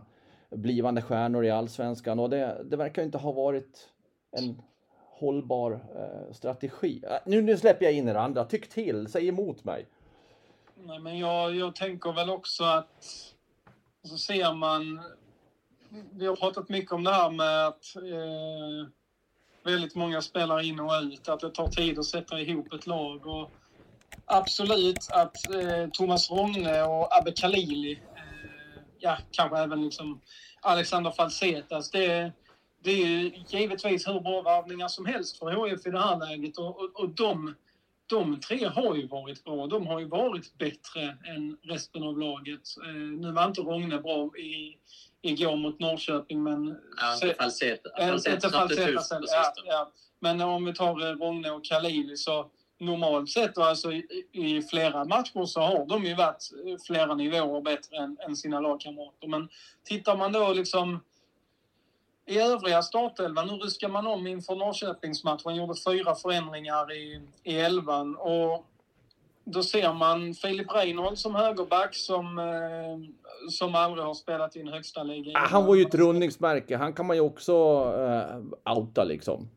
blivande 0.51 1.03
stjärnor 1.03 1.45
i 1.45 1.51
allsvenskan. 1.51 2.19
Och 2.19 2.31
det, 2.31 2.65
det 2.65 2.77
verkar 2.77 3.03
inte 3.03 3.19
ha 3.19 3.33
varit 3.33 3.89
en 4.31 4.63
hållbar 5.19 5.73
eh, 5.73 6.33
strategi. 6.33 7.03
Äh, 7.05 7.17
nu, 7.25 7.43
nu 7.43 7.57
släpper 7.57 7.85
jag 7.85 7.95
in 7.95 8.09
er 8.09 8.15
andra. 8.15 8.45
Tyck 8.45 8.69
till, 8.69 9.09
säg 9.09 9.29
emot 9.29 9.65
mig. 9.65 9.87
Nej, 10.85 10.99
men 10.99 11.19
jag, 11.19 11.55
jag 11.55 11.75
tänker 11.75 12.13
väl 12.13 12.31
också 12.31 12.65
att 12.65 13.35
så 14.05 14.19
ser 14.19 14.55
man... 14.55 15.01
Vi 16.11 16.27
har 16.27 16.37
pratat 16.37 16.69
mycket 16.69 16.93
om 16.93 17.05
det 17.05 17.13
här 17.13 17.31
med 17.31 17.67
att 17.67 17.97
eh, 17.97 18.89
väldigt 19.65 19.95
många 19.95 20.23
spelar 20.23 20.61
in 20.61 20.81
och 20.81 20.93
ut, 21.03 21.29
att 21.29 21.41
det 21.41 21.51
tar 21.51 21.69
tid 21.69 21.99
att 21.99 22.05
sätta 22.05 22.41
ihop 22.41 22.73
ett 22.73 22.87
lag. 22.87 23.27
Och 23.27 23.51
absolut 24.25 25.09
att 25.11 25.55
eh, 25.55 25.89
Thomas 25.93 26.31
Rogne 26.31 26.83
och 26.83 27.19
Abbe 27.19 27.33
Khalili, 27.33 27.99
ja, 28.99 29.19
kanske 29.31 29.59
även 29.59 29.85
liksom 29.85 30.21
Alexander 30.61 31.11
Falsetas, 31.11 31.91
det, 31.91 32.33
det 32.83 32.91
är 32.91 33.07
ju 33.07 33.33
givetvis 33.49 34.09
hur 34.09 34.21
bra 34.21 34.43
värvningar 34.43 34.89
som 34.89 35.07
helst 35.07 35.39
för 35.39 35.53
HF 35.53 35.87
i 35.87 35.91
det 35.91 36.01
här 36.01 36.29
läget. 36.29 36.59
Och, 36.59 36.81
och, 36.81 37.01
och 37.01 37.09
de 37.09 37.55
de 38.07 38.41
tre 38.41 38.67
har 38.67 38.95
ju 38.95 39.07
varit 39.07 39.45
bra. 39.45 39.67
De 39.67 39.87
har 39.87 40.01
ju 40.01 40.09
varit 40.09 40.59
bättre 40.59 41.17
än 41.25 41.57
resten 41.63 42.03
av 42.03 42.19
laget. 42.19 42.61
Eh, 42.87 42.95
nu 42.95 43.33
var 43.33 43.45
inte 43.45 43.61
Rogne 43.61 43.99
bra 43.99 44.37
i, 44.37 44.77
igår 45.23 45.57
mot 45.57 45.81
Norrköping, 45.81 46.43
men... 46.43 46.79
Ja, 46.97 47.15
inte 47.15 47.35
Falseta. 47.39 47.89
Inte 48.33 48.51
Falseta 48.51 49.21
ja, 49.21 49.53
ja. 49.65 49.93
Men 50.21 50.41
om 50.41 50.65
vi 50.65 50.75
tar 50.75 51.07
eh, 51.07 51.17
Rogne 51.17 51.51
och 51.51 51.65
Kalili 51.65 52.17
så 52.17 52.51
normalt 52.79 53.31
sett 53.31 53.59
alltså 53.59 53.93
i, 53.93 54.27
i, 54.33 54.63
flera 54.63 55.05
matcher 55.05 55.45
så 55.45 55.61
har 55.61 55.87
de 55.87 56.05
ju 56.05 56.15
varit 56.15 56.51
eh, 56.67 56.77
flera 56.87 57.15
nivåer 57.15 57.61
bättre 57.61 57.97
än, 57.97 58.17
än 58.29 58.37
sina 58.37 58.61
lagkamrater. 58.61 59.29
Men 59.29 59.49
tittar 59.85 60.17
man 60.17 60.33
då 60.33 60.53
liksom 60.53 61.01
i 62.27 62.39
övriga 62.39 62.83
startelvan, 62.83 63.47
nu 63.47 63.53
ruskar 63.53 63.89
man 63.89 64.07
om 64.07 64.27
inför 64.27 64.57
Norrköpingsmatchen, 64.57 65.55
gjorde 65.55 65.75
fyra 65.87 66.15
förändringar 66.15 66.93
i, 66.93 67.21
i 67.43 67.59
elvan 67.59 68.17
och 68.17 68.67
då 69.45 69.63
ser 69.63 69.93
man 69.93 70.35
Filip 70.35 70.75
Reinhold 70.75 71.19
som 71.19 71.35
högerback 71.35 71.95
som, 71.95 72.39
eh, 72.39 73.51
som 73.51 73.75
aldrig 73.75 74.05
har 74.05 74.15
spelat 74.15 74.57
i 74.57 74.61
en 74.61 74.69
högsta 74.69 75.03
liga. 75.03 75.39
Ah, 75.39 75.47
han 75.49 75.67
var 75.67 75.75
ju 75.75 75.83
ett 75.83 75.95
rundningsmärke, 75.95 76.77
han 76.77 76.93
kan 76.93 77.07
man 77.07 77.17
ju 77.17 77.23
också 77.23 77.53
eh, 78.65 78.73
outa 78.77 79.05
liksom. 79.05 79.49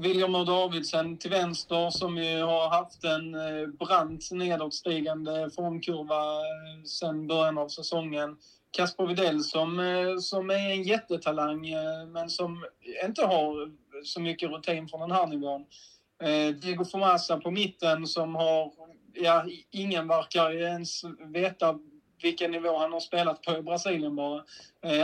William 0.00 0.34
och 0.34 0.46
Davidsen 0.46 1.18
till 1.18 1.30
vänster 1.30 1.90
som 1.90 2.16
ju 2.16 2.42
har 2.42 2.68
haft 2.68 3.04
en 3.04 3.34
eh, 3.34 3.66
brant 3.66 4.30
nedåtstigande 4.30 5.50
formkurva 5.50 6.34
eh, 6.34 6.84
sedan 6.84 7.26
början 7.26 7.58
av 7.58 7.68
säsongen. 7.68 8.36
Kasper 8.70 9.06
Widell 9.06 9.40
som, 9.44 9.80
eh, 9.80 10.18
som 10.20 10.50
är 10.50 10.70
en 10.70 10.82
jättetalang 10.82 11.70
men 12.12 12.30
som 12.30 12.64
inte 13.04 13.22
har 13.22 13.70
så 14.04 14.20
mycket 14.20 14.50
rutin 14.50 14.88
från 14.88 15.00
den 15.00 15.10
här 15.10 15.26
nivån. 15.26 15.64
Diego 16.60 16.84
Formasa 16.84 17.40
på 17.40 17.50
mitten 17.50 18.06
som 18.06 18.34
har, 18.34 18.72
ja, 19.14 19.44
ingen 19.70 20.08
verkar 20.08 20.52
ens 20.52 21.04
veta 21.34 21.78
vilken 22.22 22.50
nivå 22.50 22.78
han 22.78 22.92
har 22.92 23.00
spelat 23.00 23.42
på 23.42 23.56
i 23.56 23.62
Brasilien 23.62 24.16
bara. 24.16 24.44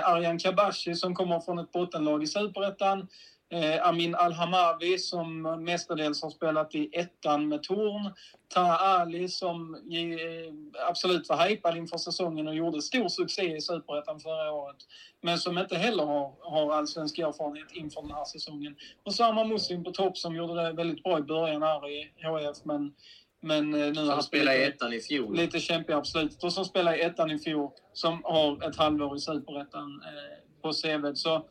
Arjan 0.03 0.39
Kabashi 0.39 0.95
som 0.95 1.15
kommer 1.15 1.41
från 1.41 1.59
ett 1.59 1.73
bottenlag 1.73 2.23
i 2.23 2.27
Superettan. 2.27 3.09
Eh, 3.55 3.89
Amin 3.89 4.15
Al-Hamavi 4.15 4.99
som 4.99 5.43
mestadels 5.65 6.23
har 6.23 6.31
spelat 6.31 6.75
i 6.75 6.91
ettan 6.93 7.49
med 7.49 7.63
Torn. 7.63 8.11
Taha 8.55 8.77
Ali 8.77 9.29
som 9.29 9.75
eh, 9.75 10.55
absolut 10.89 11.29
var 11.29 11.49
hypad 11.49 11.77
inför 11.77 11.99
säsongen 11.99 12.49
och 12.49 12.55
gjorde 12.55 12.83
stor 12.83 13.09
succé 13.09 13.57
i 13.57 13.61
Superettan 13.61 14.21
förra 14.21 14.53
året. 14.53 14.77
Men 15.21 15.39
som 15.39 15.59
inte 15.59 15.77
heller 15.77 16.05
har, 16.05 16.33
har 16.41 16.75
allsvensk 16.75 17.19
erfarenhet 17.19 17.73
inför 17.73 18.03
den 18.03 18.11
här 18.11 18.25
säsongen. 18.25 18.77
Och 19.05 19.15
Sama 19.15 19.45
Muslim 19.45 19.85
på 19.85 19.91
topp 19.91 20.19
som 20.19 20.37
gjorde 20.37 20.63
det 20.63 20.73
väldigt 20.73 21.03
bra 21.03 21.19
i 21.19 21.23
början 21.23 21.63
här 21.63 21.91
i 21.91 22.13
HF 22.23 22.65
men 22.65 22.95
men 23.41 23.75
eh, 23.75 23.87
nu 23.87 23.95
som 23.95 24.23
spelade 24.23 24.59
i 24.59 24.65
ettan 24.65 24.93
i 24.93 25.01
fjol. 25.01 25.37
Lite 25.37 25.61
kämpigare 25.61 26.01
på 26.01 26.07
slutet. 26.07 26.45
Och 26.45 26.53
som 26.53 26.65
spelar 26.65 26.95
i 26.95 27.01
ettan 27.01 27.31
i 27.31 27.39
fjol. 27.39 27.71
Som 27.93 28.21
har 28.25 28.69
ett 28.69 28.77
halvår 28.77 29.17
i 29.17 29.21
Superettan 29.21 30.03
eh, 30.05 30.63
på 30.63 30.73
CV. 30.73 31.15
Så 31.15 31.49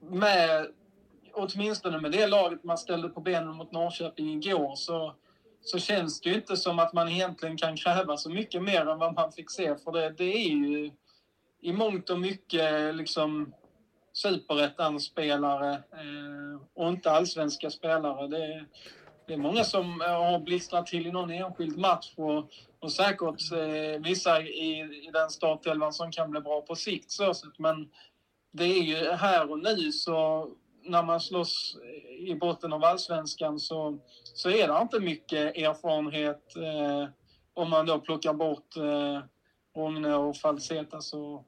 med 0.00 0.66
åtminstone 1.38 2.00
med 2.00 2.12
det 2.12 2.26
laget 2.26 2.64
man 2.64 2.78
ställde 2.78 3.08
på 3.08 3.20
benen 3.20 3.56
mot 3.56 3.72
Norrköping 3.72 4.28
igår 4.28 4.74
så, 4.74 5.14
så 5.60 5.78
känns 5.78 6.20
det 6.20 6.28
ju 6.28 6.34
inte 6.34 6.56
som 6.56 6.78
att 6.78 6.92
man 6.92 7.08
egentligen 7.08 7.56
kan 7.56 7.76
kräva 7.76 8.16
så 8.16 8.30
mycket 8.30 8.62
mer 8.62 8.80
än 8.80 8.98
vad 8.98 9.14
man 9.14 9.32
fick 9.32 9.50
se. 9.50 9.76
För 9.76 9.92
det, 9.92 10.10
det 10.10 10.24
är 10.24 10.48
ju 10.48 10.90
i 11.60 11.72
mångt 11.72 12.10
och 12.10 12.20
mycket 12.20 12.94
liksom 12.94 13.52
superettan-spelare 14.12 15.72
eh, 15.72 16.60
och 16.74 16.88
inte 16.88 17.10
allsvenska 17.10 17.70
spelare. 17.70 18.28
Det, 18.28 18.64
det 19.26 19.32
är 19.34 19.38
många 19.38 19.64
som 19.64 20.00
har 20.00 20.38
blixtrat 20.38 20.86
till 20.86 21.06
i 21.06 21.12
någon 21.12 21.30
enskild 21.30 21.78
match 21.78 22.12
och, 22.16 22.50
och 22.80 22.92
säkert 22.92 23.52
eh, 23.52 24.02
vissa 24.02 24.42
i, 24.42 24.80
i 25.06 25.10
den 25.12 25.30
startelvan 25.30 25.92
som 25.92 26.12
kan 26.12 26.30
bli 26.30 26.40
bra 26.40 26.60
på 26.60 26.74
sikt. 26.74 27.10
Så, 27.10 27.34
men 27.58 27.88
det 28.52 28.64
är 28.64 28.82
ju 28.82 29.10
här 29.12 29.50
och 29.50 29.58
nu 29.58 29.92
så 29.92 30.48
när 30.88 31.02
man 31.02 31.20
slåss 31.20 31.76
i 32.18 32.34
botten 32.34 32.72
av 32.72 32.84
allsvenskan 32.84 33.60
så, 33.60 33.98
så 34.24 34.50
är 34.50 34.68
det 34.68 34.82
inte 34.82 35.00
mycket 35.00 35.56
erfarenhet 35.56 36.56
eh, 36.56 37.08
om 37.54 37.70
man 37.70 37.86
då 37.86 37.98
plockar 37.98 38.32
bort 38.32 38.76
eh, 38.76 39.22
Rogne 39.76 40.14
och 40.14 40.36
Falsetas 40.36 41.12
och, 41.12 41.44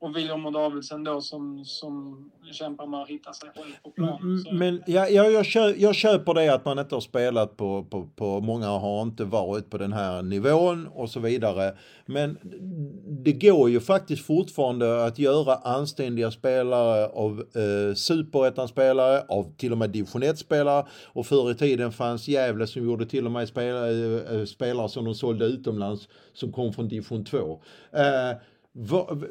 och 0.00 0.16
William 0.16 0.46
och 0.46 0.52
Davidsen 0.52 1.04
då 1.04 1.20
som, 1.20 1.64
som 1.64 2.24
kämpar 2.52 2.86
med 2.86 3.00
att 3.00 3.08
hitta 3.08 3.32
sig 3.32 3.50
själv 3.56 3.72
på 3.82 3.90
plan. 3.90 4.22
Mm, 4.22 4.38
så. 4.38 4.52
Men 4.52 4.82
ja, 4.86 5.08
jag, 5.08 5.32
jag, 5.32 5.46
köper, 5.46 5.80
jag 5.80 5.94
köper 5.94 6.34
det 6.34 6.54
att 6.54 6.64
man 6.64 6.78
inte 6.78 6.94
har 6.94 7.00
spelat 7.00 7.56
på, 7.56 7.84
på, 7.84 8.08
på, 8.16 8.40
många 8.40 8.66
har 8.66 9.02
inte 9.02 9.24
varit 9.24 9.70
på 9.70 9.78
den 9.78 9.92
här 9.92 10.22
nivån 10.22 10.86
och 10.86 11.10
så 11.10 11.20
vidare. 11.20 11.74
Men 12.06 12.38
det 13.24 13.32
går 13.32 13.70
ju 13.70 13.80
faktiskt 13.80 14.26
fortfarande 14.26 15.04
att 15.04 15.18
göra 15.18 15.54
anständiga 15.54 16.30
spelare 16.30 17.06
av 17.06 17.40
eh, 17.40 17.94
superettan-spelare, 17.94 19.24
av 19.28 19.56
till 19.56 19.72
och 19.72 19.78
med 19.78 19.90
division 19.90 20.22
1-spelare 20.22 20.86
och 21.12 21.26
förr 21.26 21.50
i 21.50 21.54
tiden 21.54 21.92
fanns 21.92 22.28
Gävle 22.28 22.66
som 22.66 22.84
gjorde 22.84 23.06
till 23.06 23.26
och 23.26 23.32
med 23.32 23.48
spelare, 23.48 24.20
eh, 24.34 24.44
spelare 24.44 24.88
som 24.88 25.04
de 25.04 25.14
sålde 25.14 25.44
utomlands 25.44 26.08
som 26.32 26.52
kom 26.52 26.72
från 26.72 26.88
division 26.88 27.24
2. 27.24 27.60
Eh, 27.92 28.36
var, 28.72 29.28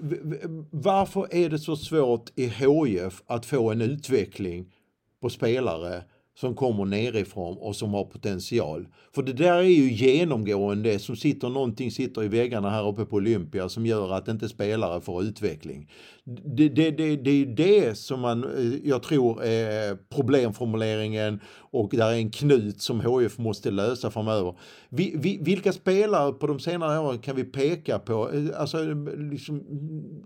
varför 0.71 1.27
är 1.31 1.49
det 1.49 1.59
så 1.59 1.75
svårt 1.75 2.29
i 2.35 2.47
HIF 2.47 3.21
att 3.27 3.45
få 3.45 3.71
en 3.71 3.81
utveckling 3.81 4.73
på 5.21 5.29
spelare 5.29 6.03
som 6.39 6.55
kommer 6.55 6.85
nerifrån 6.85 7.57
och 7.57 7.75
som 7.75 7.93
har 7.93 8.03
potential. 8.03 8.87
För 9.15 9.23
det 9.23 9.33
där 9.33 9.57
är 9.57 9.61
ju 9.61 9.91
genomgående 9.91 10.99
som 10.99 11.15
sitter 11.15 11.49
någonting 11.49 11.91
sitter 11.91 12.23
i 12.23 12.27
väggarna 12.27 12.69
här 12.69 12.87
uppe 12.87 13.05
på 13.05 13.15
Olympia 13.15 13.69
som 13.69 13.85
gör 13.85 14.13
att 14.13 14.27
inte 14.27 14.49
spelare 14.49 15.01
får 15.01 15.23
utveckling. 15.23 15.89
Det, 16.23 16.69
det, 16.69 16.91
det, 16.91 17.15
det 17.15 17.29
är 17.29 17.35
ju 17.35 17.45
det 17.45 17.97
som 17.97 18.19
man, 18.19 18.43
eh, 18.43 18.89
jag 18.89 19.03
tror 19.03 19.43
är 19.43 19.97
problemformuleringen 20.15 21.39
och 21.79 21.89
där 21.91 22.11
är 22.11 22.15
en 22.15 22.31
knut 22.31 22.81
som 22.81 23.01
HF 23.01 23.37
måste 23.37 23.71
lösa 23.71 24.11
framöver. 24.11 24.55
Vi, 24.89 25.13
vi, 25.17 25.37
vilka 25.41 25.73
spelare 25.73 26.33
på 26.33 26.47
de 26.47 26.59
senare 26.59 26.99
åren 26.99 27.19
kan 27.19 27.35
vi 27.35 27.43
peka 27.43 27.99
på? 27.99 28.31
Eh, 28.31 28.61
alltså, 28.61 28.83
liksom, 29.31 29.63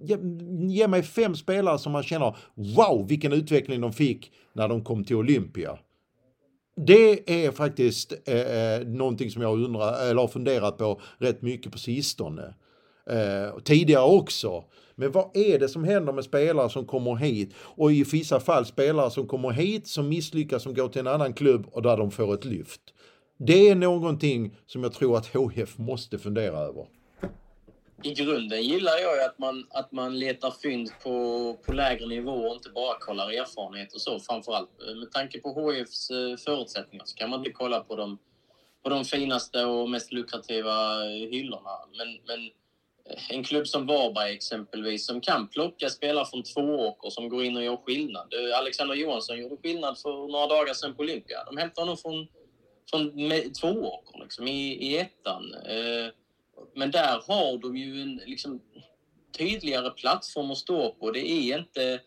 ge, 0.01 0.17
ge 0.67 0.87
mig 0.87 1.03
fem 1.03 1.35
spelare 1.35 1.79
som 1.79 1.91
man 1.91 2.03
känner 2.03 2.35
wow 2.55 3.07
vilken 3.07 3.33
utveckling 3.33 3.81
de 3.81 3.93
fick 3.93 4.31
när 4.53 4.67
de 4.67 4.83
kom 4.83 5.03
till 5.03 5.15
Olympia. 5.15 5.77
Det 6.75 7.45
är 7.45 7.51
faktiskt 7.51 8.13
eh, 8.25 8.35
eh, 8.35 8.87
någonting 8.87 9.31
som 9.31 9.41
jag 9.41 9.63
undrar, 9.63 10.09
eller 10.09 10.21
har 10.21 10.27
funderat 10.27 10.77
på 10.77 11.01
rätt 11.17 11.41
mycket 11.41 11.71
på 11.71 11.77
sistone. 11.77 12.53
Eh, 13.09 13.59
tidigare 13.63 14.03
också. 14.03 14.63
Men 15.01 15.11
vad 15.11 15.37
är 15.37 15.59
det 15.59 15.69
som 15.69 15.83
händer 15.83 16.13
med 16.13 16.23
spelare 16.23 16.69
som 16.69 16.85
kommer 16.85 17.15
hit 17.15 17.53
och 17.57 17.91
i 17.91 18.03
vissa 18.03 18.39
fall 18.39 18.65
spelare 18.65 19.11
som 19.11 19.27
kommer 19.27 19.49
hit 19.49 19.87
som 19.87 20.09
misslyckas 20.09 20.63
som 20.63 20.73
går 20.73 20.87
till 20.87 20.99
en 20.99 21.07
annan 21.07 21.33
klubb 21.33 21.67
och 21.71 21.81
där 21.81 21.97
de 21.97 22.11
får 22.11 22.33
ett 22.33 22.45
lyft. 22.45 22.81
Det 23.37 23.69
är 23.69 23.75
någonting 23.75 24.55
som 24.65 24.83
jag 24.83 24.93
tror 24.93 25.17
att 25.17 25.27
HF 25.27 25.77
måste 25.77 26.19
fundera 26.19 26.57
över 26.57 26.85
i 28.03 28.13
grunden 28.13 28.63
gillar 28.63 28.97
jag 28.97 29.15
ju 29.15 29.23
att 29.23 29.39
man, 29.39 29.67
att 29.69 29.91
man 29.91 30.19
letar 30.19 30.51
fynd 30.51 30.89
på, 31.03 31.57
på 31.65 31.73
lägre 31.73 32.07
nivå 32.07 32.31
och 32.31 32.55
inte 32.55 32.69
bara 32.69 32.99
kollar 32.99 33.31
erfarenhet 33.31 33.93
och 33.93 34.01
så. 34.01 34.19
Framförallt 34.19 34.69
eh, 34.87 34.95
med 34.95 35.11
tanke 35.11 35.39
på 35.39 35.49
HFs 35.49 36.09
eh, 36.09 36.37
förutsättningar 36.37 37.05
så 37.05 37.15
kan 37.15 37.29
man 37.29 37.39
inte 37.39 37.51
kolla 37.51 37.79
på 37.79 37.95
de, 37.95 38.17
på 38.83 38.89
de 38.89 39.05
finaste 39.05 39.65
och 39.65 39.89
mest 39.89 40.11
lukrativa 40.11 41.03
hyllorna. 41.31 41.71
Men, 41.97 42.07
men 42.27 42.49
en 43.29 43.43
klubb 43.43 43.67
som 43.67 43.85
Varberg 43.85 44.33
exempelvis 44.33 45.05
som 45.05 45.21
kan 45.21 45.47
plocka 45.47 45.89
spelare 45.89 46.25
från 46.25 46.43
Tvååker 46.43 47.09
som 47.09 47.29
går 47.29 47.43
in 47.43 47.57
och 47.57 47.63
gör 47.63 47.77
skillnad. 47.77 48.33
Alexander 48.55 48.95
Johansson 48.95 49.37
gjorde 49.37 49.57
skillnad 49.57 49.99
för 49.99 50.31
några 50.31 50.47
dagar 50.47 50.73
sedan 50.73 50.95
på 50.95 51.03
Olympia. 51.03 51.43
De 51.43 51.57
hämtar 51.57 51.81
honom 51.81 51.97
från, 51.97 52.27
från 52.89 53.31
Tvååker 53.61 54.23
liksom, 54.23 54.47
i, 54.47 54.87
i 54.87 54.97
ettan. 54.97 55.53
Eh, 55.53 56.13
men 56.75 56.91
där 56.91 57.23
har 57.27 57.57
de 57.57 57.77
ju 57.77 58.01
en 58.01 58.21
liksom, 58.25 58.61
tydligare 59.37 59.89
plattform 59.89 60.51
att 60.51 60.57
stå 60.57 60.91
på. 60.91 61.11
Det 61.11 61.31
är 61.31 61.57
inte, 61.57 61.99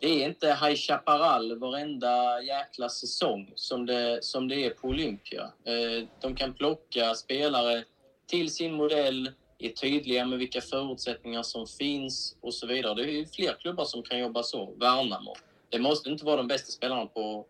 det 0.00 0.22
är 0.22 0.26
inte 0.28 0.46
High 0.46 0.76
Chaparral 0.76 1.58
varenda 1.58 2.42
jäkla 2.42 2.88
säsong 2.88 3.52
som 3.54 3.86
det, 3.86 4.24
som 4.24 4.48
det 4.48 4.64
är 4.64 4.70
på 4.70 4.88
Olympia. 4.88 5.42
Eh, 5.42 6.08
de 6.20 6.34
kan 6.36 6.54
plocka 6.54 7.14
spelare 7.14 7.84
till 8.26 8.54
sin 8.54 8.72
modell, 8.72 9.32
är 9.58 9.68
tydliga 9.68 10.24
med 10.24 10.38
vilka 10.38 10.60
förutsättningar 10.60 11.42
som 11.42 11.66
finns 11.66 12.36
och 12.40 12.54
så 12.54 12.66
vidare. 12.66 12.94
Det 12.94 13.20
är 13.20 13.26
fler 13.26 13.56
klubbar 13.60 13.84
som 13.84 14.02
kan 14.02 14.18
jobba 14.18 14.42
så. 14.42 14.74
Värnamo. 14.74 15.34
Det 15.68 15.78
måste 15.78 16.10
inte 16.10 16.24
vara 16.24 16.36
de 16.36 16.48
bästa 16.48 16.72
spelarna 16.72 17.06
på, 17.06 17.46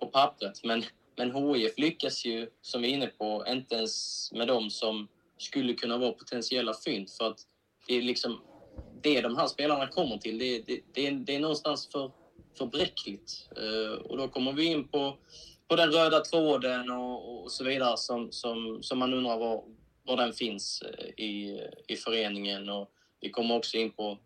på 0.00 0.06
pappret, 0.06 0.64
men, 0.64 0.84
men 1.16 1.54
HIF 1.54 1.78
lyckas 1.78 2.24
ju, 2.24 2.50
som 2.62 2.82
vi 2.82 2.88
är 2.88 2.94
inne 2.94 3.06
på, 3.06 3.44
inte 3.48 3.74
ens 3.74 4.28
med 4.32 4.48
dem 4.48 4.70
som 4.70 5.08
skulle 5.38 5.74
kunna 5.74 5.98
vara 5.98 6.12
potentiella 6.12 6.74
fynd. 6.84 7.10
För 7.10 7.28
att 7.28 7.38
det 7.86 7.94
är 7.94 8.02
liksom 8.02 8.40
det 9.02 9.20
de 9.20 9.36
här 9.36 9.46
spelarna 9.46 9.86
kommer 9.86 10.18
till, 10.18 10.38
det, 10.38 10.58
det, 10.66 10.80
det, 10.92 11.06
är, 11.06 11.12
det 11.12 11.34
är 11.34 11.40
någonstans 11.40 11.88
för, 11.92 12.10
för 12.58 12.66
bräckligt. 12.66 13.48
Uh, 13.62 14.00
och 14.00 14.16
då 14.16 14.28
kommer 14.28 14.52
vi 14.52 14.64
in 14.64 14.88
på, 14.88 15.16
på 15.68 15.76
den 15.76 15.90
röda 15.90 16.20
tråden 16.20 16.90
och, 16.90 17.42
och 17.42 17.52
så 17.52 17.64
vidare 17.64 17.96
som, 17.96 18.32
som, 18.32 18.82
som 18.82 18.98
man 18.98 19.14
undrar 19.14 19.38
var, 19.38 19.64
var 20.08 20.16
den 20.16 20.32
finns 20.32 20.82
eh, 20.82 21.24
i, 21.24 21.60
i 21.88 21.96
föreningen. 21.96 22.68
Och 22.68 22.88
vi 23.20 23.30
kommer 23.30 23.56
också 23.56 23.76
in 23.76 23.90
på, 23.90 24.18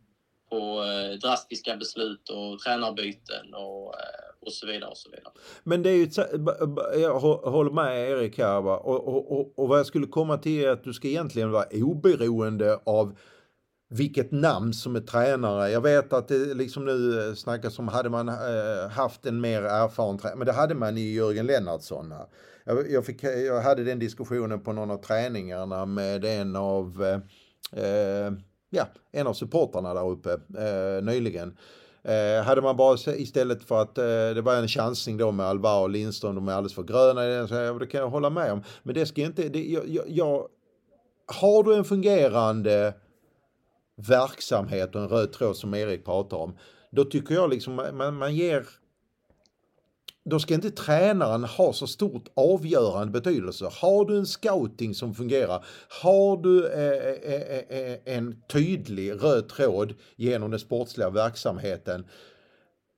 på 0.50 0.84
eh, 0.84 1.18
drastiska 1.18 1.76
beslut 1.76 2.28
och 2.28 2.58
tränarbyten 2.58 3.54
och, 3.54 3.94
eh, 3.94 4.46
och 4.46 4.52
så 4.52 4.66
vidare. 4.66 4.90
och 4.90 4.96
så 4.96 5.10
vidare. 5.10 5.32
Men 5.64 5.82
det 5.82 5.90
är 5.90 5.96
ju, 5.96 6.08
jag 7.02 7.20
håller 7.20 7.70
med 7.70 8.10
Erik 8.10 8.38
här 8.38 8.60
va? 8.60 8.76
Och, 8.76 9.08
och, 9.08 9.40
och, 9.40 9.58
och 9.58 9.68
vad 9.68 9.78
jag 9.78 9.86
skulle 9.86 10.06
komma 10.06 10.38
till 10.38 10.64
är 10.64 10.68
att 10.68 10.84
du 10.84 10.92
ska 10.92 11.08
egentligen 11.08 11.50
vara 11.50 11.66
oberoende 11.72 12.78
av 12.84 13.18
vilket 13.92 14.32
namn 14.32 14.72
som 14.72 14.96
är 14.96 15.00
tränare. 15.00 15.70
Jag 15.70 15.80
vet 15.80 16.12
att 16.12 16.28
det 16.28 16.54
liksom 16.54 16.84
nu 16.84 17.28
eh, 17.28 17.34
snackas 17.34 17.78
om, 17.78 17.88
hade 17.88 18.08
man 18.08 18.28
eh, 18.28 18.90
haft 18.90 19.26
en 19.26 19.40
mer 19.40 19.62
erfaren 19.62 20.18
tränare, 20.18 20.38
men 20.38 20.46
det 20.46 20.52
hade 20.52 20.74
man 20.74 20.98
i 20.98 21.12
Jörgen 21.12 21.46
Lennartsson. 21.46 22.14
Jag, 22.64 22.90
jag, 22.90 23.06
fick, 23.06 23.24
eh, 23.24 23.30
jag 23.30 23.60
hade 23.60 23.84
den 23.84 23.98
diskussionen 23.98 24.60
på 24.60 24.72
någon 24.72 24.90
av 24.90 24.96
träningarna 24.96 25.86
med 25.86 26.24
en 26.24 26.56
av, 26.56 27.04
eh, 27.72 28.32
ja, 28.70 28.88
en 29.12 29.26
av 29.26 29.34
supportrarna 29.34 29.94
där 29.94 30.08
uppe 30.08 30.32
eh, 30.32 31.04
nyligen. 31.04 31.56
Eh, 32.04 32.44
hade 32.44 32.62
man 32.62 32.76
bara 32.76 32.98
istället 33.16 33.64
för 33.64 33.82
att 33.82 33.98
eh, 33.98 34.04
det 34.34 34.42
var 34.42 34.56
en 34.56 34.68
chansning 34.68 35.16
då 35.16 35.32
med 35.32 35.46
Alvaro 35.46 35.82
och 35.82 35.90
Lindström, 35.90 36.34
de 36.34 36.48
är 36.48 36.52
alldeles 36.52 36.74
för 36.74 36.82
gröna, 36.82 37.48
så 37.48 37.78
det 37.78 37.86
kan 37.86 38.00
jag 38.00 38.08
hålla 38.08 38.30
med 38.30 38.52
om. 38.52 38.62
Men 38.82 38.94
det 38.94 39.06
ska 39.06 39.20
inte, 39.20 39.48
det, 39.48 39.64
jag, 39.64 39.88
jag, 39.88 40.04
jag, 40.08 40.46
har 41.26 41.62
du 41.62 41.74
en 41.74 41.84
fungerande 41.84 42.94
verksamhet 44.08 44.94
och 44.94 45.02
en 45.02 45.08
röd 45.08 45.32
tråd 45.32 45.56
som 45.56 45.74
Erik 45.74 46.04
pratar 46.04 46.36
om, 46.36 46.56
då 46.90 47.04
tycker 47.04 47.34
jag 47.34 47.50
liksom 47.50 47.74
man, 47.74 48.16
man 48.16 48.34
ger 48.34 48.66
då 50.24 50.38
ska 50.38 50.54
inte 50.54 50.70
tränaren 50.70 51.44
ha 51.44 51.72
så 51.72 51.86
stort 51.86 52.28
avgörande 52.34 53.12
betydelse. 53.12 53.68
Har 53.72 54.04
du 54.04 54.18
en 54.18 54.26
scouting 54.26 54.94
som 54.94 55.14
fungerar, 55.14 55.64
har 56.02 56.36
du 56.36 56.66
eh 56.66 56.78
eh, 56.78 57.34
eh, 57.34 57.68
eh, 57.70 57.92
eh, 57.92 57.98
en 58.04 58.42
tydlig 58.52 59.12
röd 59.22 59.48
tråd 59.48 59.94
genom 60.16 60.50
den 60.50 60.60
sportsliga 60.60 61.10
verksamheten, 61.10 62.06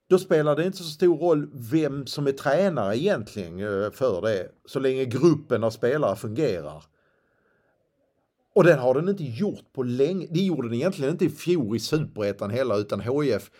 då 0.08 0.18
spelar 0.18 0.56
det 0.56 0.66
inte 0.66 0.78
så 0.78 0.84
stor 0.84 1.18
roll 1.18 1.50
vem 1.52 2.06
som 2.06 2.26
är 2.26 2.32
tränare 2.32 2.98
egentligen 2.98 3.60
eh, 3.60 3.90
för 3.90 4.22
det, 4.22 4.48
så 4.66 4.78
länge 4.78 5.04
gruppen 5.04 5.64
av 5.64 5.70
spelare 5.70 6.16
fungerar. 6.16 6.84
Och 8.54 8.64
den 8.64 8.78
har 8.78 8.94
den 8.94 9.08
inte 9.08 9.24
gjort 9.24 9.72
på 9.72 9.82
länge. 9.82 10.26
Det 10.30 10.40
gjorde 10.40 10.68
den 10.68 10.74
egentligen 10.74 11.12
inte 11.12 11.24
i 11.24 11.30
fjol 11.30 11.76
i 11.76 11.80
superettan 11.80 12.50
heller 12.50 12.78
utan 12.78 13.00
HIF 13.00 13.50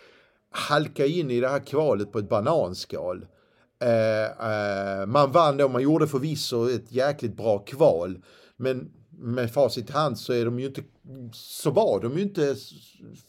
halkade 0.51 1.09
in 1.09 1.31
i 1.31 1.39
det 1.39 1.47
här 1.47 1.59
kvalet 1.59 2.11
på 2.11 2.19
ett 2.19 2.29
bananskal. 2.29 3.25
Eh, 3.79 4.25
eh, 4.25 5.05
man 5.05 5.31
vann 5.31 5.57
då, 5.57 5.67
man 5.67 5.81
gjorde 5.81 6.07
förvisso 6.07 6.69
ett 6.69 6.91
jäkligt 6.91 7.37
bra 7.37 7.59
kval. 7.59 8.21
Men 8.57 8.91
med 9.09 9.53
facit 9.53 9.89
i 9.89 9.93
hand 9.93 10.17
så 10.17 10.33
är 10.33 10.45
de 10.45 10.59
ju 10.59 10.65
inte, 10.65 10.83
så 11.33 11.71
var 11.71 11.99
de 11.99 12.17
ju 12.17 12.21
inte 12.21 12.55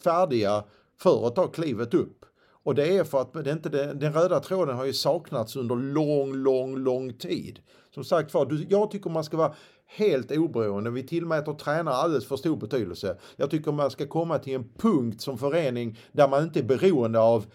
färdiga 0.03 0.63
för 1.01 1.27
att 1.27 1.35
ta 1.35 1.47
klivet 1.47 1.93
upp. 1.93 2.25
Och 2.63 2.75
det 2.75 2.97
är 2.97 3.03
för 3.03 3.21
att 3.21 3.33
det 3.33 3.51
inte, 3.51 3.69
den 3.93 4.13
röda 4.13 4.39
tråden 4.39 4.75
har 4.75 4.85
ju 4.85 4.93
saknats 4.93 5.55
under 5.55 5.75
lång, 5.75 6.33
lång, 6.33 6.77
lång 6.77 7.13
tid. 7.13 7.59
Som 7.93 8.03
sagt 8.03 8.33
var, 8.33 8.65
jag 8.69 8.91
tycker 8.91 9.09
man 9.09 9.23
ska 9.23 9.37
vara 9.37 9.53
helt 9.87 10.31
oberoende. 10.31 10.89
Vi 10.89 11.03
tillmäter 11.03 11.53
tränare 11.53 11.95
alldeles 11.95 12.27
för 12.27 12.35
stor 12.37 12.57
betydelse. 12.57 13.17
Jag 13.35 13.49
tycker 13.49 13.71
man 13.71 13.91
ska 13.91 14.07
komma 14.07 14.39
till 14.39 14.55
en 14.55 14.69
punkt 14.77 15.21
som 15.21 15.37
förening 15.37 15.99
där 16.11 16.27
man 16.27 16.43
inte 16.43 16.59
är 16.59 16.63
beroende 16.63 17.19
av 17.19 17.45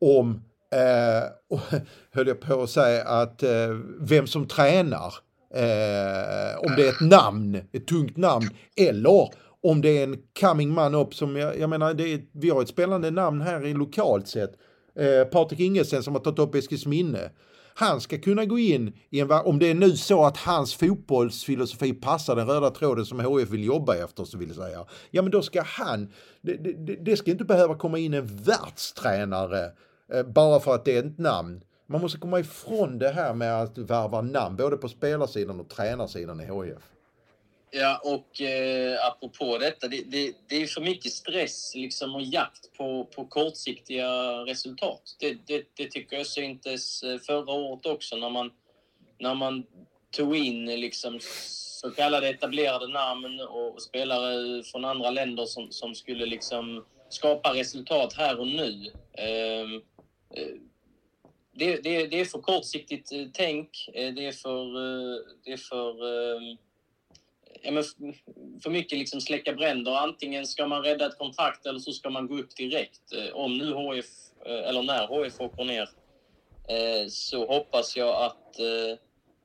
om, 0.00 0.42
eh, 0.72 1.58
höll 2.12 2.28
jag 2.28 2.40
på 2.40 2.62
att 2.62 2.70
säga, 2.70 3.04
att 3.04 3.42
eh, 3.42 3.70
vem 4.00 4.26
som 4.26 4.48
tränar. 4.48 5.14
Eh, 5.54 6.58
om 6.58 6.74
det 6.76 6.86
är 6.86 6.88
ett 6.88 7.10
namn, 7.10 7.60
ett 7.72 7.86
tungt 7.86 8.16
namn, 8.16 8.48
eller 8.76 9.28
om 9.62 9.80
det 9.80 9.88
är 9.88 10.04
en 10.04 10.18
coming 10.40 10.70
man 10.70 10.94
upp 10.94 11.14
som, 11.14 11.36
jag, 11.36 11.58
jag 11.58 11.70
menar, 11.70 11.94
det 11.94 12.12
är, 12.12 12.20
vi 12.32 12.50
har 12.50 12.62
ett 12.62 12.68
spännande 12.68 13.10
namn 13.10 13.40
här 13.40 13.66
i 13.66 13.74
lokalt 13.74 14.28
sett. 14.28 14.52
Eh, 14.98 15.24
Patrik 15.24 15.60
Ingelsen 15.60 16.02
som 16.02 16.14
har 16.14 16.20
tagit 16.20 16.38
upp 16.38 16.54
Eskilsminne 16.54 17.30
han 17.74 18.00
ska 18.00 18.18
kunna 18.18 18.44
gå 18.44 18.58
in 18.58 18.92
i 19.10 19.20
en, 19.20 19.30
om 19.30 19.58
det 19.58 19.70
är 19.70 19.74
nu 19.74 19.96
så 19.96 20.24
att 20.24 20.36
hans 20.36 20.74
fotbollsfilosofi 20.74 21.92
passar 21.92 22.36
den 22.36 22.46
röda 22.46 22.70
tråden 22.70 23.06
som 23.06 23.20
HF 23.20 23.50
vill 23.50 23.64
jobba 23.64 23.96
efter 23.96 24.24
så 24.24 24.38
vill 24.38 24.54
säga. 24.54 24.84
Ja 25.10 25.22
men 25.22 25.30
då 25.30 25.42
ska 25.42 25.62
han, 25.62 26.12
det, 26.40 26.56
det, 26.56 26.96
det 26.96 27.16
ska 27.16 27.30
inte 27.30 27.44
behöva 27.44 27.74
komma 27.74 27.98
in 27.98 28.14
en 28.14 28.26
världstränare 28.26 29.72
eh, 30.12 30.22
bara 30.22 30.60
för 30.60 30.74
att 30.74 30.84
det 30.84 30.96
är 30.96 31.06
ett 31.06 31.18
namn. 31.18 31.64
Man 31.86 32.00
måste 32.00 32.18
komma 32.18 32.40
ifrån 32.40 32.98
det 32.98 33.08
här 33.08 33.34
med 33.34 33.62
att 33.62 33.78
värva 33.78 34.20
namn 34.20 34.56
både 34.56 34.76
på 34.76 34.88
spelarsidan 34.88 35.60
och 35.60 35.68
tränarsidan 35.68 36.40
i 36.40 36.46
HF. 36.46 36.93
Ja, 37.76 38.00
och 38.04 38.40
eh, 38.40 39.06
apropå 39.06 39.58
detta, 39.58 39.88
det, 39.88 40.02
det, 40.10 40.34
det, 40.48 40.62
är 40.62 40.66
för 40.66 40.80
mycket 40.80 41.12
stress 41.12 41.72
liksom, 41.74 42.14
och 42.14 42.22
jakt 42.22 42.72
på, 42.76 43.04
på 43.04 43.24
kortsiktiga 43.24 44.08
resultat. 44.32 45.16
Det, 45.20 45.46
det, 45.46 45.64
det 45.76 45.90
tycker 45.90 46.16
jag 46.16 46.26
syntes 46.26 47.02
eh, 47.02 47.18
förra 47.18 47.52
året 47.52 47.86
också 47.86 48.16
när 48.16 48.30
man, 48.30 48.50
när 49.18 49.34
man 49.34 49.64
tog 50.10 50.36
in 50.36 50.66
liksom, 50.66 51.18
så 51.80 51.90
kallade 51.90 52.28
etablerade 52.28 52.88
namn 52.88 53.40
och 53.40 53.82
spelare 53.82 54.62
från 54.62 54.84
andra 54.84 55.10
länder 55.10 55.44
som, 55.44 55.72
som 55.72 55.94
skulle 55.94 56.26
liksom 56.26 56.84
skapa 57.08 57.54
resultat 57.54 58.12
här 58.12 58.40
och 58.40 58.48
nu. 58.48 58.92
Ehm, 59.18 59.74
eh, 60.34 60.54
det, 61.52 61.76
det, 61.76 62.06
det 62.06 62.20
är 62.20 62.24
för 62.24 62.40
kortsiktigt 62.40 63.12
eh, 63.12 63.26
tänk. 63.32 63.88
Eh, 63.94 64.14
det 64.14 64.26
är 64.26 64.32
för, 64.32 64.64
det 65.44 65.52
är 65.52 65.56
för 65.56 65.90
ehm, 66.36 66.58
men 67.72 67.84
för 68.62 68.70
mycket 68.70 68.98
liksom 68.98 69.20
släcka 69.20 69.52
bränder. 69.52 69.92
Antingen 69.92 70.46
ska 70.46 70.66
man 70.66 70.82
rädda 70.82 71.06
ett 71.06 71.18
kontrakt 71.18 71.66
eller 71.66 71.78
så 71.78 71.92
ska 71.92 72.10
man 72.10 72.26
gå 72.26 72.38
upp 72.38 72.56
direkt. 72.56 73.12
Eh, 73.12 73.34
om 73.34 73.58
nu 73.58 73.72
HF, 73.72 74.06
eh, 74.46 74.68
eller 74.68 74.82
när 74.82 75.06
HF 75.06 75.40
åker 75.40 75.64
ner, 75.64 75.88
eh, 76.68 77.08
så 77.08 77.46
hoppas 77.46 77.96
jag 77.96 78.22
att 78.22 78.40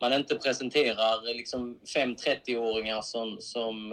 man 0.01 0.13
inte 0.13 0.35
presenterar 0.35 1.33
liksom 1.33 1.79
fem 1.93 2.15
30-åringar 2.15 3.01
som, 3.01 3.37
som, 3.41 3.89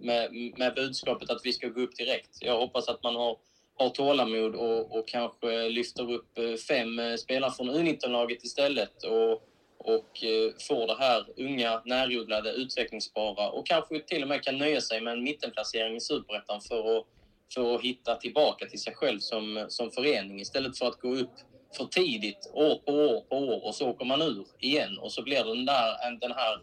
med, 0.00 0.32
med 0.56 0.74
budskapet 0.74 1.30
att 1.30 1.40
vi 1.44 1.52
ska 1.52 1.68
gå 1.68 1.80
upp 1.80 1.96
direkt. 1.96 2.38
Jag 2.40 2.58
hoppas 2.58 2.88
att 2.88 3.02
man 3.02 3.14
har, 3.14 3.36
har 3.74 3.88
tålamod 3.88 4.54
och, 4.54 4.98
och 4.98 5.08
kanske 5.08 5.68
lyfter 5.68 6.12
upp 6.12 6.38
fem 6.68 7.18
spelare 7.18 7.52
från 7.52 7.70
U19-laget 7.70 8.44
istället 8.44 9.02
och 9.02 9.49
och 9.84 10.24
eh, 10.24 10.52
får 10.68 10.86
det 10.86 10.96
här 10.98 11.26
unga, 11.36 11.82
närodlade, 11.84 12.52
utvecklingsbara 12.52 13.50
och 13.50 13.66
kanske 13.66 14.00
till 14.00 14.22
och 14.22 14.28
med 14.28 14.42
kan 14.42 14.58
nöja 14.58 14.80
sig 14.80 15.00
med 15.00 15.12
en 15.12 15.22
mittenplacering 15.22 15.96
i 15.96 16.00
Superettan 16.00 16.60
för 16.60 16.98
att, 16.98 17.06
för 17.54 17.74
att 17.74 17.82
hitta 17.82 18.16
tillbaka 18.16 18.66
till 18.66 18.80
sig 18.80 18.94
själv 18.94 19.18
som, 19.18 19.66
som 19.68 19.90
förening 19.90 20.40
istället 20.40 20.78
för 20.78 20.86
att 20.86 21.00
gå 21.00 21.14
upp 21.14 21.34
för 21.76 21.84
tidigt, 21.84 22.50
år 22.52 22.74
på 22.86 22.92
år 22.92 23.20
på 23.20 23.36
år 23.36 23.66
och 23.66 23.74
så 23.74 23.88
åker 23.88 24.04
man 24.04 24.22
ur 24.22 24.46
igen 24.58 24.98
och 24.98 25.12
så 25.12 25.22
blir 25.22 25.44
det 25.44 25.54
den, 25.54 25.66
där, 25.66 26.20
den 26.20 26.32
här 26.32 26.60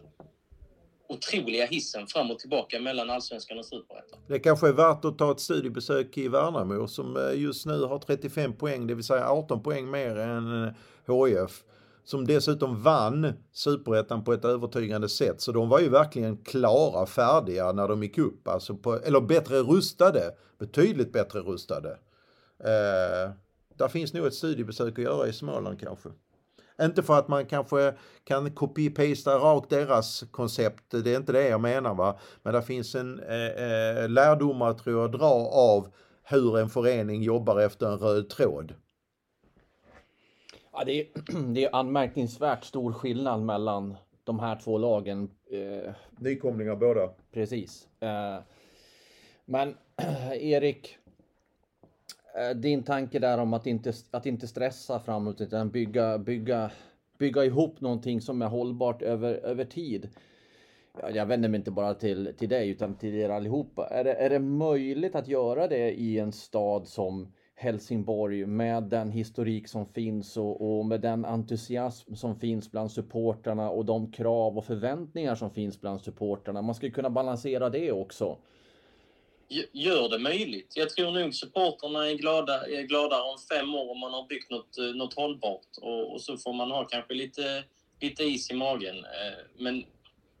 otroliga 1.08 1.66
hissen 1.66 2.06
fram 2.06 2.30
och 2.30 2.38
tillbaka 2.38 2.80
mellan 2.80 3.10
allsvenskan 3.10 3.58
och 3.58 3.66
superettan. 3.66 4.18
Det 4.28 4.38
kanske 4.38 4.68
är 4.68 4.72
värt 4.72 5.04
att 5.04 5.18
ta 5.18 5.32
ett 5.32 5.40
studiebesök 5.40 6.18
i 6.18 6.28
Värnamo 6.28 6.88
som 6.88 7.16
eh, 7.16 7.40
just 7.40 7.66
nu 7.66 7.84
har 7.84 7.98
35 7.98 8.56
poäng, 8.56 8.86
det 8.86 8.94
vill 8.94 9.04
säga 9.04 9.28
18 9.28 9.62
poäng 9.62 9.90
mer 9.90 10.16
än 10.16 10.64
eh, 10.64 11.26
HIF 11.26 11.64
som 12.08 12.26
dessutom 12.26 12.82
vann 12.82 13.32
superettan 13.52 14.24
på 14.24 14.32
ett 14.32 14.44
övertygande 14.44 15.08
sätt. 15.08 15.40
Så 15.40 15.52
de 15.52 15.68
var 15.68 15.80
ju 15.80 15.88
verkligen 15.88 16.36
klara, 16.36 17.06
färdiga 17.06 17.72
när 17.72 17.88
de 17.88 18.02
gick 18.02 18.18
upp. 18.18 18.48
Alltså 18.48 18.76
på, 18.76 18.94
eller 18.96 19.20
bättre 19.20 19.58
rustade, 19.58 20.34
betydligt 20.58 21.12
bättre 21.12 21.40
rustade. 21.40 21.90
Eh, 22.64 23.30
där 23.74 23.88
finns 23.88 24.12
nog 24.12 24.26
ett 24.26 24.34
studiebesök 24.34 24.98
att 24.98 25.04
göra 25.04 25.26
i 25.26 25.32
Småland 25.32 25.80
kanske. 25.80 26.08
Inte 26.82 27.02
för 27.02 27.18
att 27.18 27.28
man 27.28 27.46
kanske 27.46 27.94
kan 28.24 28.50
copy-pasta 28.50 29.38
rakt 29.38 29.70
deras 29.70 30.24
koncept, 30.30 30.84
det 30.90 31.12
är 31.12 31.16
inte 31.16 31.32
det 31.32 31.48
jag 31.48 31.60
menar 31.60 31.94
va. 31.94 32.18
Men 32.42 32.54
det 32.54 32.62
finns 32.62 32.94
en 32.94 33.20
eh, 33.20 33.46
eh, 33.46 34.08
lärdomar 34.08 34.74
tror 34.74 35.00
jag 35.00 35.12
dra 35.12 35.48
av 35.52 35.88
hur 36.22 36.58
en 36.58 36.68
förening 36.68 37.22
jobbar 37.22 37.60
efter 37.60 37.86
en 37.86 37.98
röd 37.98 38.28
tråd. 38.28 38.74
Ja, 40.78 40.84
det, 40.84 41.00
är, 41.00 41.06
det 41.54 41.64
är 41.64 41.74
anmärkningsvärt 41.74 42.64
stor 42.64 42.92
skillnad 42.92 43.42
mellan 43.42 43.96
de 44.24 44.38
här 44.38 44.60
två 44.64 44.78
lagen. 44.78 45.30
Eh, 45.50 45.92
Nykomlingar 46.18 46.76
båda. 46.76 47.10
Precis. 47.32 47.88
Eh, 48.00 48.38
men 49.44 49.74
Erik, 50.32 50.96
eh, 52.36 52.56
din 52.56 52.82
tanke 52.82 53.18
där 53.18 53.38
om 53.38 53.52
att 53.52 53.66
inte, 53.66 53.92
att 54.10 54.26
inte 54.26 54.48
stressa 54.48 55.00
framåt 55.00 55.40
utan 55.40 55.70
bygga, 55.70 56.18
bygga, 56.18 56.70
bygga 57.18 57.44
ihop 57.44 57.80
någonting 57.80 58.20
som 58.20 58.42
är 58.42 58.48
hållbart 58.48 59.02
över, 59.02 59.34
över 59.34 59.64
tid. 59.64 60.08
Jag 61.14 61.26
vänder 61.26 61.48
mig 61.48 61.58
inte 61.58 61.70
bara 61.70 61.94
till, 61.94 62.34
till 62.38 62.48
dig 62.48 62.68
utan 62.68 62.94
till 62.94 63.14
er 63.14 63.28
allihopa. 63.28 63.88
Är 63.88 64.04
det, 64.04 64.14
är 64.14 64.30
det 64.30 64.38
möjligt 64.38 65.14
att 65.14 65.28
göra 65.28 65.68
det 65.68 65.90
i 65.90 66.18
en 66.18 66.32
stad 66.32 66.86
som 66.88 67.32
Helsingborg 67.60 68.46
med 68.46 68.82
den 68.82 69.10
historik 69.10 69.68
som 69.68 69.86
finns 69.86 70.36
och, 70.36 70.78
och, 70.78 70.86
med 70.86 71.00
den 71.00 71.24
entusiasm 71.24 72.14
som 72.14 72.40
finns 72.40 72.70
bland 72.70 72.92
supportrarna 72.92 73.70
och 73.70 73.84
de 73.84 74.12
krav 74.12 74.58
och 74.58 74.64
förväntningar 74.64 75.34
som 75.34 75.50
finns 75.50 75.80
bland 75.80 76.00
supportrarna. 76.00 76.62
Man 76.62 76.74
ska 76.74 76.90
kunna 76.90 77.10
balansera 77.10 77.70
det 77.70 77.92
också. 77.92 78.38
Gör 79.72 80.08
det 80.08 80.18
möjligt. 80.18 80.72
Jag 80.76 80.90
tror 80.90 81.10
nog 81.10 81.34
supportrarna 81.34 82.10
är 82.10 82.14
glada, 82.14 82.66
är 82.66 82.82
glada 82.82 83.22
om 83.22 83.38
fem 83.52 83.74
år 83.74 83.90
om 83.90 84.00
man 84.00 84.12
har 84.12 84.26
byggt 84.28 84.50
något, 84.50 84.78
eh, 84.78 84.84
något 84.84 85.14
hållbart 85.14 85.76
och, 85.80 86.12
och 86.12 86.20
så 86.20 86.36
får 86.36 86.52
man 86.52 86.70
ha 86.70 86.84
kanske 86.84 87.14
lite, 87.14 87.64
lite 88.00 88.22
is 88.22 88.50
i 88.50 88.54
magen. 88.54 88.96
Eh, 88.96 89.38
men 89.58 89.84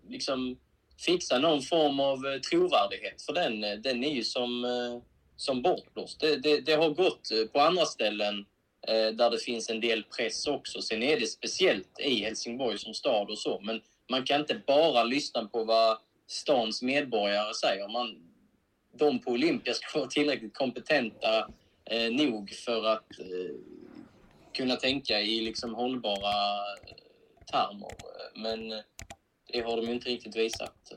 liksom 0.08 0.58
fixa 1.06 1.38
någon 1.38 1.62
form 1.62 2.00
av 2.00 2.26
eh, 2.26 2.40
trovärdighet 2.40 3.22
för 3.22 3.32
den, 3.32 3.82
den 3.82 4.04
är 4.04 4.10
ju 4.10 4.24
som 4.24 4.64
som 5.38 5.62
bortblåst. 5.62 6.20
Det, 6.20 6.36
det, 6.36 6.60
det, 6.60 6.72
har 6.72 6.90
gått 6.90 7.30
eh, 7.30 7.44
på 7.52 7.60
andra 7.60 7.86
ställen 7.86 8.46
eh, 8.88 9.08
där 9.08 9.30
det 9.30 9.38
finns 9.38 9.70
en 9.70 9.80
del 9.80 10.04
press 10.04 10.46
också. 10.46 10.82
Sen 10.82 11.02
är 11.02 11.20
det 11.20 11.26
speciellt 11.26 12.00
i 12.00 12.24
Helsingborg 12.24 12.78
som 12.78 12.94
stad 12.94 13.30
och 13.30 13.38
så, 13.38 13.60
men 13.60 13.80
man 14.10 14.24
kan 14.24 14.40
inte 14.40 14.62
bara 14.66 15.04
lyssna 15.04 15.44
på 15.44 15.64
vad 15.64 15.98
stans 16.26 16.82
medborgare 16.82 17.54
säger. 17.54 17.88
Man, 17.88 18.16
de 18.92 19.18
på 19.18 19.30
Olympia 19.30 19.74
ska 19.74 19.98
vara 19.98 20.08
tillräckligt 20.08 20.54
kompetenta 20.54 21.50
eh, 21.84 22.10
nog 22.10 22.50
för 22.50 22.84
att 22.86 23.20
eh, 23.20 23.54
kunna 24.52 24.76
tänka 24.76 25.20
i 25.20 25.40
liksom 25.40 25.74
hållbara 25.74 26.56
eh, 26.86 27.44
termer. 27.50 27.92
Men 28.34 28.72
eh, 28.72 28.78
det 29.52 29.60
har 29.60 29.76
de 29.76 29.88
inte 29.88 30.08
riktigt 30.08 30.36
visat 30.36 30.92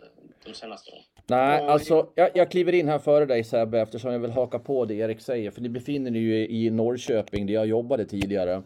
de 0.46 0.54
senaste 0.54 0.92
åren. 0.92 1.04
Nej, 1.32 1.66
alltså 1.68 2.08
jag, 2.16 2.30
jag 2.34 2.52
kliver 2.52 2.74
in 2.74 2.88
här 2.88 3.00
före 3.00 3.26
dig 3.26 3.44
Sebbe 3.44 3.80
eftersom 3.80 4.12
jag 4.12 4.20
vill 4.20 4.32
haka 4.32 4.60
på 4.60 4.86
det 4.86 4.94
Erik 4.94 5.22
säger. 5.22 5.52
För 5.52 5.62
ni 5.62 5.70
befinner 5.70 6.12
ni 6.12 6.20
ju 6.20 6.48
i 6.48 6.70
Norrköping 6.70 7.46
där 7.46 7.54
jag 7.54 7.68
jobbade 7.68 8.06
tidigare. 8.06 8.62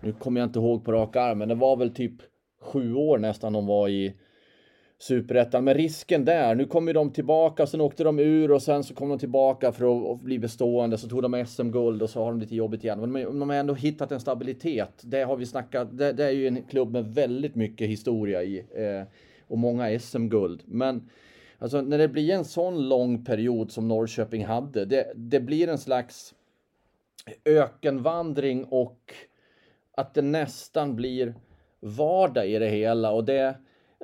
Nu 0.00 0.12
kommer 0.12 0.40
jag 0.40 0.48
inte 0.48 0.58
ihåg 0.58 0.84
på 0.84 0.92
rak 0.92 1.16
arm, 1.16 1.38
men 1.38 1.48
det 1.48 1.54
var 1.54 1.76
väl 1.76 1.94
typ 1.94 2.12
sju 2.60 2.94
år 2.94 3.18
nästan 3.18 3.52
de 3.52 3.66
var 3.66 3.88
i 3.88 4.14
Superettan. 4.98 5.64
Men 5.64 5.74
risken 5.74 6.24
där, 6.24 6.54
nu 6.54 6.64
kommer 6.64 6.94
de 6.94 7.12
tillbaka, 7.12 7.66
sen 7.66 7.80
åkte 7.80 8.04
de 8.04 8.18
ur 8.18 8.50
och 8.50 8.62
sen 8.62 8.84
så 8.84 8.94
kom 8.94 9.08
de 9.08 9.18
tillbaka 9.18 9.72
för 9.72 10.12
att 10.12 10.20
bli 10.20 10.38
bestående. 10.38 10.98
Så 10.98 11.08
tog 11.08 11.22
de 11.22 11.46
SM-guld 11.46 12.02
och 12.02 12.10
så 12.10 12.24
har 12.24 12.30
de 12.30 12.40
lite 12.40 12.56
jobbigt 12.56 12.84
igen. 12.84 13.12
Men 13.12 13.38
de 13.38 13.48
har 13.48 13.56
ändå 13.56 13.74
hittat 13.74 14.12
en 14.12 14.20
stabilitet. 14.20 15.02
Det 15.02 15.22
har 15.22 15.36
vi 15.36 15.46
snackat, 15.46 15.98
det, 15.98 16.12
det 16.12 16.24
är 16.24 16.30
ju 16.30 16.46
en 16.46 16.62
klubb 16.62 16.92
med 16.92 17.14
väldigt 17.14 17.54
mycket 17.54 17.88
historia 17.88 18.42
i. 18.42 18.58
Eh, 18.58 19.08
och 19.46 19.58
många 19.58 19.98
SM-guld. 19.98 20.62
Men 20.64 21.08
Alltså 21.62 21.80
när 21.80 21.98
det 21.98 22.08
blir 22.08 22.30
en 22.30 22.44
sån 22.44 22.88
lång 22.88 23.24
period 23.24 23.70
som 23.70 23.88
Norrköping 23.88 24.44
hade, 24.44 24.84
det, 24.84 25.12
det 25.14 25.40
blir 25.40 25.68
en 25.68 25.78
slags 25.78 26.34
ökenvandring 27.44 28.64
och 28.64 29.14
att 29.96 30.14
det 30.14 30.22
nästan 30.22 30.96
blir 30.96 31.34
vardag 31.80 32.48
i 32.48 32.58
det 32.58 32.68
hela 32.68 33.10
och 33.12 33.24
det, 33.24 33.54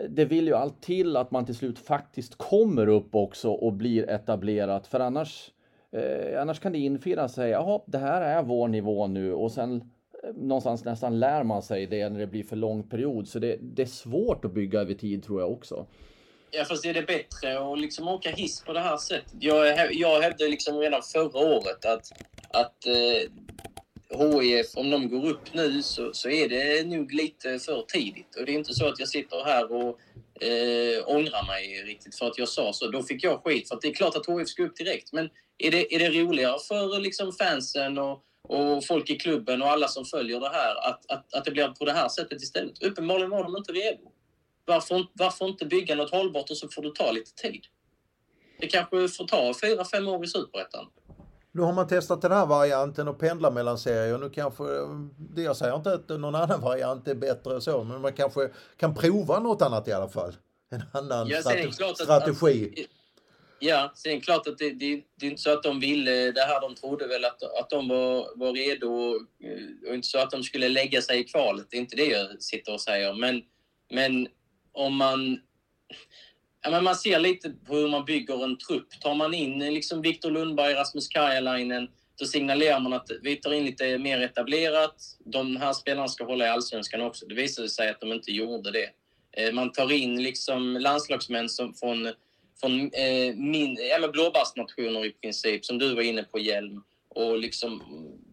det 0.08 0.24
vill 0.24 0.46
ju 0.46 0.54
allt 0.54 0.82
till 0.82 1.16
att 1.16 1.30
man 1.30 1.46
till 1.46 1.54
slut 1.54 1.78
faktiskt 1.78 2.34
kommer 2.38 2.88
upp 2.88 3.14
också 3.14 3.50
och 3.50 3.72
blir 3.72 4.10
etablerat 4.10 4.86
för 4.86 5.00
annars 5.00 5.52
eh, 5.92 6.40
annars 6.40 6.60
kan 6.60 6.72
det 6.72 6.78
infinna 6.78 7.28
sig, 7.28 7.50
jaha, 7.50 7.80
det 7.86 7.98
här 7.98 8.22
är 8.22 8.42
vår 8.42 8.68
nivå 8.68 9.06
nu 9.06 9.34
och 9.34 9.52
sen 9.52 9.90
eh, 10.22 10.34
någonstans 10.34 10.84
nästan 10.84 11.18
lär 11.18 11.42
man 11.42 11.62
sig 11.62 11.86
det 11.86 12.08
när 12.08 12.20
det 12.20 12.26
blir 12.26 12.42
för 12.42 12.56
lång 12.56 12.82
period. 12.82 13.28
Så 13.28 13.38
det, 13.38 13.56
det 13.60 13.82
är 13.82 13.86
svårt 13.86 14.44
att 14.44 14.54
bygga 14.54 14.80
över 14.80 14.94
tid 14.94 15.24
tror 15.24 15.40
jag 15.40 15.52
också. 15.52 15.86
Ja, 16.50 16.64
fast 16.64 16.84
är 16.84 16.94
det 16.94 17.02
bättre 17.02 17.72
att 17.72 17.80
liksom 17.80 18.08
åka 18.08 18.30
hiss 18.30 18.62
på 18.62 18.72
det 18.72 18.80
här 18.80 18.96
sättet? 18.96 19.32
Jag, 19.40 19.94
jag 19.94 20.20
hävdade 20.20 20.50
liksom 20.50 20.78
redan 20.78 21.02
förra 21.02 21.38
året 21.38 21.84
att, 21.84 22.12
att 22.50 22.86
eh, 22.86 23.30
HIF, 24.10 24.66
om 24.74 24.90
de 24.90 25.08
går 25.08 25.28
upp 25.28 25.54
nu 25.54 25.82
så, 25.82 26.12
så 26.12 26.28
är 26.28 26.48
det 26.48 26.86
nog 26.86 27.12
lite 27.12 27.58
för 27.58 27.82
tidigt. 27.82 28.36
Och 28.36 28.46
det 28.46 28.52
är 28.52 28.58
inte 28.58 28.74
så 28.74 28.86
att 28.86 28.98
jag 28.98 29.08
sitter 29.08 29.44
här 29.44 29.72
och 29.72 30.00
eh, 30.42 31.08
ångrar 31.08 31.46
mig 31.46 31.82
riktigt 31.82 32.18
för 32.18 32.26
att 32.26 32.38
jag 32.38 32.48
sa 32.48 32.72
så. 32.72 32.90
Då 32.90 33.02
fick 33.02 33.24
jag 33.24 33.42
skit 33.44 33.68
för 33.68 33.74
att 33.74 33.80
det 33.80 33.88
är 33.88 33.94
klart 33.94 34.16
att 34.16 34.38
HIF 34.38 34.48
ska 34.48 34.62
upp 34.62 34.76
direkt. 34.76 35.12
Men 35.12 35.30
är 35.58 35.70
det, 35.70 35.94
är 35.94 35.98
det 35.98 36.10
roligare 36.10 36.58
för 36.68 37.00
liksom 37.00 37.32
fansen 37.32 37.98
och, 37.98 38.22
och 38.48 38.84
folk 38.84 39.10
i 39.10 39.16
klubben 39.16 39.62
och 39.62 39.68
alla 39.68 39.88
som 39.88 40.04
följer 40.04 40.40
det 40.40 40.48
här 40.48 40.88
att, 40.88 41.10
att, 41.10 41.34
att 41.34 41.44
det 41.44 41.50
blir 41.50 41.68
på 41.68 41.84
det 41.84 41.92
här 41.92 42.08
sättet 42.08 42.42
istället? 42.42 42.82
Uppenbarligen 42.82 43.30
var 43.30 43.42
de 43.42 43.56
inte 43.56 43.72
redo. 43.72 44.12
Varför, 44.66 45.06
varför 45.12 45.48
inte 45.48 45.66
bygga 45.66 45.94
något 45.94 46.10
hållbart 46.10 46.50
och 46.50 46.56
så 46.56 46.68
får 46.68 46.82
du 46.82 46.90
ta 46.90 47.10
lite 47.10 47.30
tid? 47.34 47.64
Det 48.60 48.66
kanske 48.66 49.08
får 49.08 49.24
ta 49.26 49.54
fyra, 49.62 49.84
fem 49.84 50.08
år 50.08 50.24
i 50.24 50.28
Superettan. 50.28 50.86
Nu 51.52 51.62
har 51.62 51.72
man 51.72 51.88
testat 51.88 52.22
den 52.22 52.32
här 52.32 52.46
varianten 52.46 53.08
och 53.08 53.18
pendlar 53.18 53.50
mellan 53.50 53.78
serier. 53.78 54.18
Nu 54.18 54.30
kanske, 54.30 54.64
det 55.34 55.42
jag 55.42 55.56
säger 55.56 55.76
inte 55.76 55.92
att 55.92 56.08
någon 56.08 56.34
annan 56.34 56.60
variant 56.60 57.08
är 57.08 57.14
bättre 57.14 57.60
så, 57.60 57.84
men 57.84 58.00
man 58.00 58.12
kanske 58.12 58.50
kan 58.76 58.94
prova 58.94 59.38
något 59.38 59.62
annat 59.62 59.88
i 59.88 59.92
alla 59.92 60.08
fall. 60.08 60.32
En 60.70 60.82
annan 60.92 61.28
ja, 61.28 61.40
strate 61.40 61.94
strategi. 61.94 62.72
Att, 62.72 62.80
att, 62.80 62.86
ja, 63.58 63.92
sen 63.94 64.12
är 64.12 64.16
det 64.16 64.20
klart 64.20 64.46
att 64.46 64.58
det, 64.58 64.70
det, 64.70 65.02
det, 65.16 65.26
är 65.26 65.30
inte 65.30 65.42
så 65.42 65.52
att 65.52 65.62
de 65.62 65.80
ville 65.80 66.32
det 66.32 66.40
här. 66.40 66.60
De 66.60 66.74
trodde 66.74 67.06
väl 67.06 67.24
att, 67.24 67.42
att 67.42 67.70
de 67.70 67.88
var, 67.88 68.38
var 68.38 68.52
redo 68.52 68.88
och, 68.88 69.16
och 69.88 69.94
inte 69.94 70.08
så 70.08 70.18
att 70.18 70.30
de 70.30 70.42
skulle 70.42 70.68
lägga 70.68 71.02
sig 71.02 71.20
i 71.20 71.24
kvalet. 71.24 71.66
Det 71.70 71.76
är 71.76 71.80
inte 71.80 71.96
det 71.96 72.06
jag 72.06 72.42
sitter 72.42 72.74
och 72.74 72.80
säger. 72.80 73.14
Men, 73.14 73.42
men 73.90 74.28
om 74.76 74.96
man... 74.96 75.40
Ja, 76.62 76.70
men 76.70 76.84
man 76.84 76.96
ser 76.96 77.18
lite 77.20 77.50
på 77.50 77.76
hur 77.76 77.88
man 77.88 78.04
bygger 78.04 78.44
en 78.44 78.58
trupp. 78.58 79.00
Tar 79.00 79.14
man 79.14 79.34
in 79.34 79.58
liksom 79.58 80.02
Viktor 80.02 80.30
Lundberg, 80.30 80.74
Rasmus 80.74 81.08
Karjalainen, 81.08 81.88
då 82.18 82.24
signalerar 82.24 82.80
man 82.80 82.92
att 82.92 83.10
vi 83.22 83.36
tar 83.36 83.52
in 83.52 83.64
lite 83.64 83.98
mer 83.98 84.20
etablerat. 84.20 84.94
De 85.24 85.56
här 85.56 85.72
spelarna 85.72 86.08
ska 86.08 86.24
hålla 86.24 86.46
i 86.46 86.48
allsvenskan 86.48 87.00
också. 87.00 87.26
Det 87.26 87.34
visade 87.34 87.68
sig 87.68 87.90
att 87.90 88.00
de 88.00 88.12
inte 88.12 88.32
gjorde 88.32 88.70
det. 88.70 88.90
Eh, 89.32 89.52
man 89.52 89.72
tar 89.72 89.92
in 89.92 90.22
liksom 90.22 90.76
landslagsmän 90.76 91.48
som 91.48 91.74
från, 91.74 92.12
från 92.60 92.80
eh, 92.80 93.34
min, 93.34 93.78
eller 93.96 94.08
blåbärsnationer 94.08 95.06
i 95.06 95.10
princip, 95.10 95.64
som 95.64 95.78
du 95.78 95.94
var 95.94 96.02
inne 96.02 96.22
på, 96.22 96.38
Hjelm. 96.38 96.82
Och 97.08 97.38
liksom, 97.38 97.82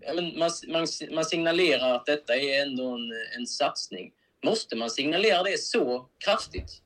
ja, 0.02 0.14
men 0.14 0.40
man, 0.40 0.52
man, 0.68 0.88
man 1.12 1.26
signalerar 1.26 1.96
att 1.96 2.06
detta 2.06 2.36
är 2.36 2.62
ändå 2.62 2.88
en, 2.88 3.12
en 3.38 3.48
satsning. 3.48 4.12
Måste 4.44 4.76
man 4.76 4.90
signalera 4.90 5.44
det 5.44 5.60
så 5.60 6.06
kraftigt? 6.26 6.82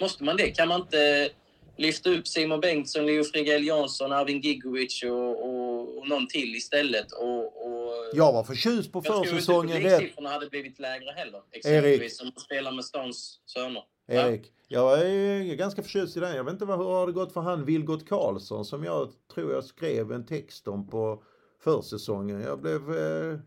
Måste 0.00 0.24
man 0.24 0.36
det? 0.36 0.50
Kan 0.50 0.68
man 0.68 0.80
inte 0.80 1.30
lyfta 1.76 2.10
upp 2.10 2.28
Simon 2.28 2.60
Bengtsson, 2.60 3.06
Leo 3.06 3.24
Frigell 3.24 3.66
Jansson, 3.66 4.12
Arvin 4.12 4.40
Gigovic 4.40 5.02
och, 5.02 5.44
och, 5.44 5.98
och 5.98 6.08
någon 6.08 6.28
till 6.28 6.56
istället? 6.56 7.12
Och, 7.12 7.66
och, 7.66 7.92
jag 8.12 8.32
var 8.32 8.44
förtjust 8.44 8.92
på 8.92 9.02
försäsongen. 9.02 9.82
Jag 9.82 9.98
tror 9.98 10.08
inte 10.08 10.28
hade 10.28 10.46
blivit 10.46 10.78
lägre 10.78 11.10
heller. 11.16 11.42
Exempelvis 11.52 12.00
Erik. 12.00 12.12
som 12.12 12.32
spelar 12.42 12.72
med 12.72 12.84
Stans 12.84 13.40
söner. 13.46 13.82
Erik, 14.08 14.52
jag 14.68 15.00
är 15.00 15.54
ganska 15.54 15.82
förtjust 15.82 16.16
i 16.16 16.20
den. 16.20 16.36
Jag 16.36 16.44
vet 16.44 16.52
inte 16.52 16.64
hur 16.64 16.72
har 16.72 17.06
det 17.06 17.12
gått 17.12 17.32
för 17.32 17.40
han 17.40 17.64
Vilgot 17.64 18.08
Karlsson 18.08 18.64
som 18.64 18.84
jag 18.84 19.10
tror 19.34 19.52
jag 19.52 19.64
skrev 19.64 20.12
en 20.12 20.26
text 20.26 20.68
om 20.68 20.88
på 20.88 21.22
försäsongen. 21.64 22.40
Jag 22.40 22.60
blev 22.60 22.98
eh, 22.98 23.38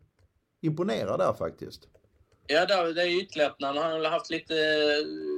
imponerad 0.61 1.19
där 1.19 1.33
faktiskt. 1.33 1.87
Ja, 2.53 2.65
det 2.65 3.01
är 3.01 3.21
ytterligare 3.21 3.53
Han 3.59 3.77
har 3.77 4.09
haft 4.09 4.29
lite, 4.29 4.53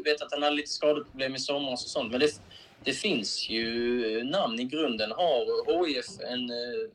vet 0.05 0.21
att 0.21 0.31
han 0.31 0.43
hade 0.43 0.55
lite 0.55 0.69
skadeproblem 0.69 1.35
i 1.35 1.39
somras 1.39 1.83
och 1.83 1.89
sånt. 1.89 2.11
Men 2.11 2.19
det, 2.19 2.41
det 2.83 2.93
finns 2.93 3.49
ju 3.49 4.23
namn 4.23 4.59
i 4.59 4.63
grunden. 4.63 5.11
Har 5.11 5.85
HIF 5.85 6.05
en, 6.19 6.49
eh, 6.49 6.89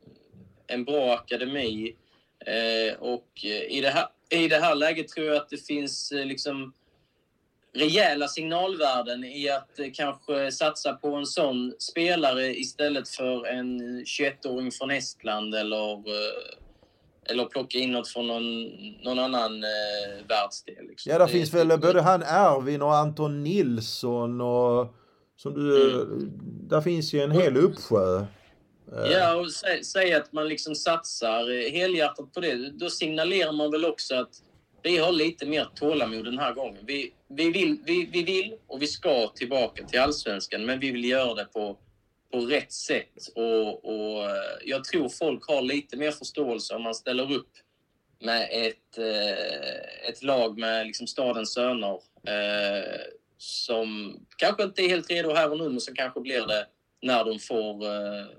en 0.66 0.84
bra 0.84 1.14
akademi 1.14 1.96
eh, 2.46 2.98
och 2.98 3.28
eh, 3.44 3.76
i 3.76 3.80
det 3.80 3.90
här 3.90 4.06
i 4.30 4.48
det 4.48 4.58
här 4.58 4.74
läget 4.74 5.08
tror 5.08 5.26
jag 5.26 5.36
att 5.36 5.48
det 5.48 5.66
finns 5.66 6.12
eh, 6.12 6.26
liksom 6.26 6.74
rejäla 7.74 8.28
signalvärden 8.28 9.24
i 9.24 9.48
att 9.48 9.78
kanske 9.94 10.52
satsa 10.52 10.92
på 10.92 11.14
en 11.14 11.26
sån 11.26 11.74
spelare 11.78 12.58
istället 12.58 13.08
för 13.08 13.46
en 13.46 13.80
21-åring 14.04 14.70
från 14.70 14.90
Estland 14.90 15.54
eller, 15.54 16.02
eller 17.30 17.44
plocka 17.44 17.78
in 17.78 17.92
något 17.92 18.08
från 18.08 18.26
någon, 18.26 18.64
någon 19.02 19.18
annan 19.18 19.64
eh, 19.64 20.26
världsdel. 20.28 20.86
Liksom. 20.88 21.12
Ja, 21.12 21.18
där 21.18 21.26
finns 21.26 21.54
väl 21.54 21.78
både 21.78 22.00
han 22.00 22.22
Ervin 22.22 22.82
och 22.82 22.96
Anton 22.96 23.44
Nilsson 23.44 24.40
och 24.40 24.94
som 25.36 25.54
du, 25.54 25.92
mm. 25.92 26.32
där 26.68 26.80
finns 26.80 27.12
ju 27.12 27.20
en 27.20 27.30
hel 27.30 27.56
uppsjö. 27.56 28.26
Ja, 29.12 29.34
och 29.34 29.50
säg, 29.50 29.84
säg, 29.84 30.14
att 30.14 30.32
man 30.32 30.48
liksom 30.48 30.74
satsar 30.74 31.70
helhjärtat 31.70 32.32
på 32.32 32.40
det. 32.40 32.70
Då 32.70 32.90
signalerar 32.90 33.52
man 33.52 33.70
väl 33.70 33.84
också 33.84 34.14
att 34.14 34.30
vi 34.82 34.98
har 34.98 35.12
lite 35.12 35.46
mer 35.46 35.68
tålamod 35.74 36.24
den 36.24 36.38
här 36.38 36.54
gången. 36.54 36.84
Vi, 36.86 37.12
vi, 37.28 37.50
vill, 37.50 37.78
vi, 37.84 38.08
vi 38.12 38.22
vill 38.22 38.54
och 38.66 38.82
vi 38.82 38.86
ska 38.86 39.26
tillbaka 39.26 39.86
till 39.86 40.00
allsvenskan, 40.00 40.64
men 40.64 40.80
vi 40.80 40.90
vill 40.90 41.04
göra 41.04 41.34
det 41.34 41.44
på, 41.44 41.76
på 42.30 42.38
rätt 42.40 42.72
sätt. 42.72 43.28
Och, 43.34 43.84
och 43.84 44.24
eh, 44.24 44.58
jag 44.64 44.84
tror 44.84 45.08
folk 45.08 45.48
har 45.48 45.62
lite 45.62 45.96
mer 45.96 46.10
förståelse 46.10 46.74
om 46.74 46.82
man 46.82 46.94
ställer 46.94 47.32
upp 47.32 47.50
med 48.20 48.48
ett, 48.52 48.98
eh, 48.98 50.08
ett 50.08 50.22
lag 50.22 50.58
med 50.58 50.86
liksom 50.86 51.06
stadens 51.06 51.54
söner 51.54 52.00
eh, 52.26 53.00
som 53.38 54.20
kanske 54.36 54.62
inte 54.62 54.82
är 54.82 54.88
helt 54.88 55.10
redo 55.10 55.34
här 55.34 55.50
och 55.50 55.58
nu, 55.58 55.68
men 55.68 55.80
som 55.80 55.94
kanske 55.94 56.20
blir 56.20 56.46
det 56.46 56.66
när 57.02 57.24
de 57.24 57.38
får, 57.38 57.80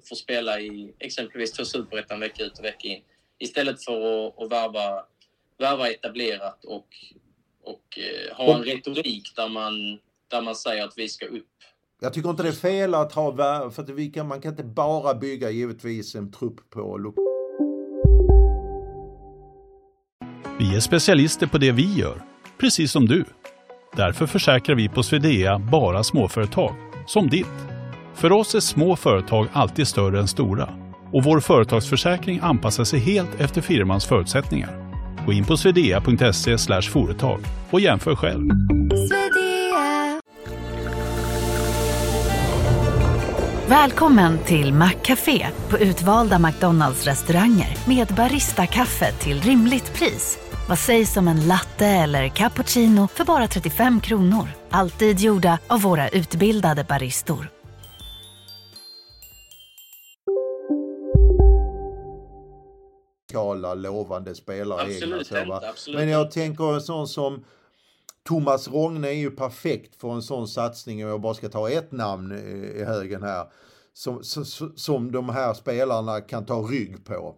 får 0.07 0.15
spela 0.15 0.59
i 0.59 0.93
exempelvis 0.99 1.67
superettan 1.67 2.19
vecka 2.19 2.43
ut 2.43 2.59
och 2.59 2.65
vecka 2.65 2.87
in. 2.87 3.01
Istället 3.39 3.83
för 3.83 4.27
att, 4.27 4.41
att 4.41 4.51
värva 4.51 5.05
värva 5.61 5.89
etablerat 5.89 6.65
och, 6.65 6.87
och 7.63 7.99
eh, 7.99 8.35
ha 8.35 8.55
en 8.55 8.63
retorik 8.63 9.35
där 9.35 9.49
man, 9.49 9.99
där 10.27 10.41
man 10.41 10.55
säger 10.55 10.83
att 10.83 10.97
vi 10.97 11.09
ska 11.09 11.25
upp. 11.25 11.47
Jag 12.03 12.13
tycker 12.13 12.29
inte 12.29 12.43
det 12.43 12.49
är 12.49 12.53
fel 12.53 12.95
att 12.95 13.13
ha, 13.13 13.35
för 13.71 13.83
att 13.83 13.89
vi 13.89 14.07
kan, 14.07 14.27
man 14.27 14.41
kan 14.41 14.51
inte 14.51 14.63
bara 14.63 15.13
bygga 15.13 15.49
givetvis 15.49 16.15
en 16.15 16.31
trupp 16.31 16.69
på 16.69 17.13
Vi 20.59 20.75
är 20.75 20.79
specialister 20.79 21.47
på 21.47 21.57
det 21.57 21.71
vi 21.71 21.93
gör, 21.93 22.21
precis 22.57 22.91
som 22.91 23.05
du. 23.05 23.25
Därför 23.95 24.25
försäkrar 24.25 24.75
vi 24.75 24.89
på 24.89 25.03
Swedea 25.03 25.59
bara 25.59 26.03
småföretag, 26.03 26.75
som 27.07 27.29
ditt. 27.29 27.67
För 28.13 28.31
oss 28.31 28.55
är 28.55 28.59
små 28.59 28.95
företag 28.95 29.47
alltid 29.53 29.87
större 29.87 30.19
än 30.19 30.27
stora 30.27 30.69
och 31.13 31.23
vår 31.23 31.39
företagsförsäkring 31.39 32.39
anpassar 32.43 32.83
sig 32.83 32.99
helt 32.99 33.41
efter 33.41 33.61
firmans 33.61 34.05
förutsättningar. 34.05 34.93
Gå 35.25 35.33
in 35.33 35.45
på 35.45 35.57
swedea.se 35.57 36.81
företag 36.81 37.39
och 37.71 37.79
jämför 37.79 38.15
själv. 38.15 38.49
Välkommen 43.71 44.43
till 44.43 44.73
Maccafé 44.73 45.47
på 45.69 45.77
utvalda 45.77 46.39
McDonalds 46.39 47.05
restauranger 47.05 47.77
med 47.87 48.07
Baristakaffe 48.07 49.11
till 49.11 49.41
rimligt 49.41 49.93
pris. 49.93 50.39
Vad 50.69 50.79
sägs 50.79 51.17
om 51.17 51.27
en 51.27 51.47
latte 51.47 51.85
eller 51.85 52.27
cappuccino 52.27 53.07
för 53.07 53.25
bara 53.25 53.47
35 53.47 54.01
kronor? 54.01 54.47
Alltid 54.69 55.19
gjorda 55.19 55.59
av 55.67 55.81
våra 55.81 56.09
utbildade 56.09 56.83
baristor. 56.83 57.47
skala 63.29 63.73
lovande 63.73 64.35
spelare. 64.35 64.81
Absolut 64.81 65.31
egna, 65.31 65.55
inte, 65.55 65.69
absolut 65.69 65.99
Men 65.99 66.09
jag 66.09 66.31
tänker 66.31 66.73
en 66.73 66.81
sån 66.81 67.07
som 67.07 67.43
Thomas 68.27 68.67
Rogne 68.67 69.07
är 69.07 69.13
ju 69.13 69.31
perfekt 69.31 69.95
för 69.95 70.13
en 70.13 70.21
sån 70.21 70.47
satsning 70.47 71.05
och 71.05 71.11
jag 71.11 71.21
bara 71.21 71.33
ska 71.33 71.49
ta 71.49 71.69
ett 71.69 71.91
namn 71.91 72.31
eh, 72.31 72.81
i 72.81 72.83
högen 72.83 73.23
här. 73.23 73.51
Som, 73.93 74.23
som, 74.23 74.45
som 74.75 75.11
de 75.11 75.29
här 75.29 75.53
spelarna 75.53 76.21
kan 76.21 76.45
ta 76.45 76.61
rygg 76.61 77.05
på. 77.05 77.35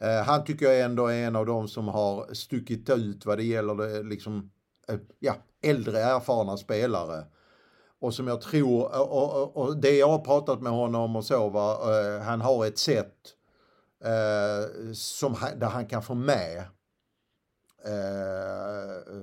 Eh, 0.00 0.24
han 0.26 0.44
tycker 0.44 0.66
jag 0.66 0.80
ändå 0.80 1.06
är 1.06 1.26
en 1.26 1.36
av 1.36 1.46
de 1.46 1.68
som 1.68 1.88
har 1.88 2.34
stuckit 2.34 2.90
ut 2.90 3.26
vad 3.26 3.38
det 3.38 3.44
gäller 3.44 3.74
det, 3.74 4.02
liksom, 4.02 4.50
eh, 4.88 4.98
ja, 5.18 5.34
äldre 5.62 6.00
erfarna 6.00 6.56
spelare. 6.56 7.24
Och 8.00 8.14
som 8.14 8.28
jag 8.28 8.40
tror, 8.40 9.00
och, 9.00 9.42
och, 9.42 9.56
och, 9.56 9.76
det 9.76 9.96
jag 9.96 10.08
har 10.08 10.18
pratat 10.18 10.62
med 10.62 10.72
honom 10.72 11.16
och 11.16 11.24
så 11.24 11.48
va, 11.48 11.72
eh, 11.72 12.22
han 12.22 12.40
har 12.40 12.66
ett 12.66 12.78
sätt 12.78 13.14
eh, 14.04 14.92
som, 14.92 15.36
där 15.56 15.66
han 15.66 15.86
kan 15.86 16.02
få 16.02 16.14
med 16.14 16.58
eh, 17.84 19.14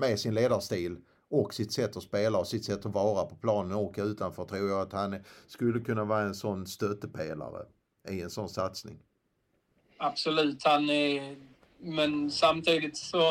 med 0.00 0.20
sin 0.20 0.34
ledarstil 0.34 0.96
och 1.30 1.54
sitt 1.54 1.72
sätt 1.72 1.96
att 1.96 2.02
spela 2.02 2.38
och 2.38 2.46
sitt 2.46 2.64
sätt 2.64 2.86
att 2.86 2.92
vara 2.92 3.24
på 3.24 3.36
planen 3.36 3.72
och 3.72 3.82
åka 3.82 4.02
utanför 4.02 4.44
tror 4.44 4.68
jag 4.68 4.80
att 4.80 4.92
han 4.92 5.24
skulle 5.46 5.80
kunna 5.80 6.04
vara 6.04 6.22
en 6.22 6.34
sån 6.34 6.66
stöttepelare 6.66 7.66
i 8.08 8.20
en 8.22 8.30
sån 8.30 8.48
satsning. 8.48 8.98
Absolut, 9.98 10.64
han 10.64 10.90
är, 10.90 11.36
men 11.78 12.30
samtidigt 12.30 12.96
så 12.96 13.28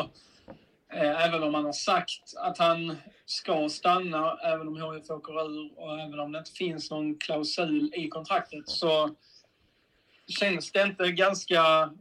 eh, 0.92 1.24
även 1.26 1.42
om 1.42 1.54
han 1.54 1.64
har 1.64 1.72
sagt 1.72 2.34
att 2.36 2.58
han 2.58 2.96
ska 3.26 3.68
stanna, 3.68 4.38
även 4.38 4.68
om 4.68 4.76
HIF 4.76 5.10
åker 5.10 5.32
ur 5.32 5.78
och 5.78 6.00
även 6.00 6.20
om 6.20 6.32
det 6.32 6.38
inte 6.38 6.52
finns 6.52 6.90
någon 6.90 7.18
klausul 7.18 7.94
i 7.94 8.08
kontraktet 8.08 8.68
så 8.68 9.14
känns 10.26 10.72
det 10.72 10.82
inte 10.82 11.10
ganska 11.12 11.92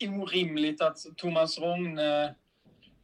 orimligt 0.00 0.80
att 0.80 0.98
Thomas 1.16 1.58
Rogne 1.58 2.34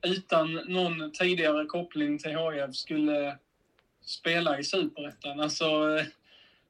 utan 0.03 0.55
någon 0.55 1.13
tidigare 1.13 1.65
koppling 1.65 2.19
till 2.19 2.31
HIF 2.31 2.77
skulle 2.77 3.37
spela 4.05 4.59
i 4.59 4.65
Superettan? 4.65 5.41
Alltså, 5.41 5.67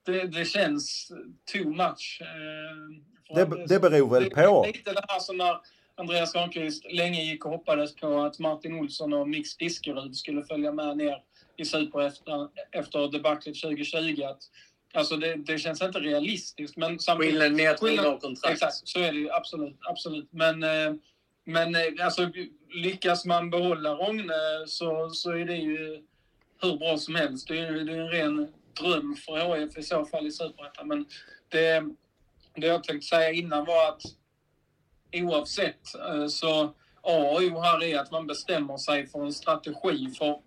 det, 0.04 0.26
det 0.26 0.44
känns 0.44 1.12
too 1.52 1.68
much. 1.68 2.20
Eh, 2.20 3.46
det, 3.46 3.66
det 3.66 3.80
beror 3.80 4.10
väl 4.10 4.30
på? 4.30 4.62
Det 4.62 4.68
är 4.68 4.72
lite 4.72 4.92
det 4.92 5.04
här 5.08 5.20
som 5.20 5.36
när 5.36 5.56
Andreas 5.94 6.32
Granqvist 6.32 6.92
länge 6.92 7.22
gick 7.22 7.44
och 7.44 7.50
hoppades 7.50 7.96
på 7.96 8.20
att 8.20 8.38
Martin 8.38 8.74
Olsson 8.74 9.12
och 9.12 9.28
Mix 9.28 9.56
Diskerud 9.56 10.16
skulle 10.16 10.42
följa 10.44 10.72
med 10.72 10.96
ner 10.96 11.22
i 11.56 11.64
Superettan 11.64 12.50
efter 12.70 13.12
debaclet 13.12 13.60
2020. 13.60 14.22
Att 14.22 14.42
Alltså 14.94 15.16
det, 15.16 15.34
det 15.34 15.58
känns 15.58 15.82
inte 15.82 16.00
realistiskt. 16.00 16.76
Men 16.76 16.98
samtidigt, 16.98 17.32
skillnaden 17.32 17.56
med 17.56 17.70
att 17.70 17.80
skillnad, 17.80 18.20
kontrakt. 18.20 18.52
Exakt, 18.52 18.88
så 18.88 19.00
är 19.00 19.12
det 19.12 19.18
ju 19.18 19.30
absolut. 19.30 19.76
absolut. 19.80 20.28
Men, 20.30 20.62
eh, 20.62 20.94
men 21.44 21.74
eh, 21.74 22.04
alltså, 22.04 22.30
lyckas 22.74 23.24
man 23.24 23.50
behålla 23.50 23.94
Rogne 23.94 24.34
så, 24.66 25.10
så 25.10 25.30
är 25.30 25.44
det 25.44 25.56
ju 25.56 26.02
hur 26.62 26.76
bra 26.76 26.98
som 26.98 27.14
helst. 27.14 27.48
Det 27.48 27.58
är, 27.58 27.72
det 27.72 27.92
är 27.92 27.98
en 27.98 28.08
ren 28.08 28.52
dröm 28.80 29.16
för 29.16 29.56
HIF 29.56 29.78
i 29.78 29.82
så 29.82 30.04
fall 30.04 30.26
i 30.26 30.30
Superettan. 30.30 30.88
Men 30.88 31.06
det, 31.48 31.84
det 32.54 32.66
jag 32.66 32.84
tänkte 32.84 33.06
säga 33.06 33.32
innan 33.32 33.64
var 33.64 33.88
att 33.88 34.02
oavsett 35.12 35.94
eh, 35.94 36.26
så 36.26 36.74
A 37.02 37.30
och 37.32 37.42
O 37.42 37.60
här 37.60 37.82
är 37.82 37.98
att 37.98 38.10
man 38.10 38.26
bestämmer 38.26 38.76
sig 38.76 39.06
för 39.06 39.24
en 39.24 39.32
strategi. 39.32 40.10
För 40.18 40.40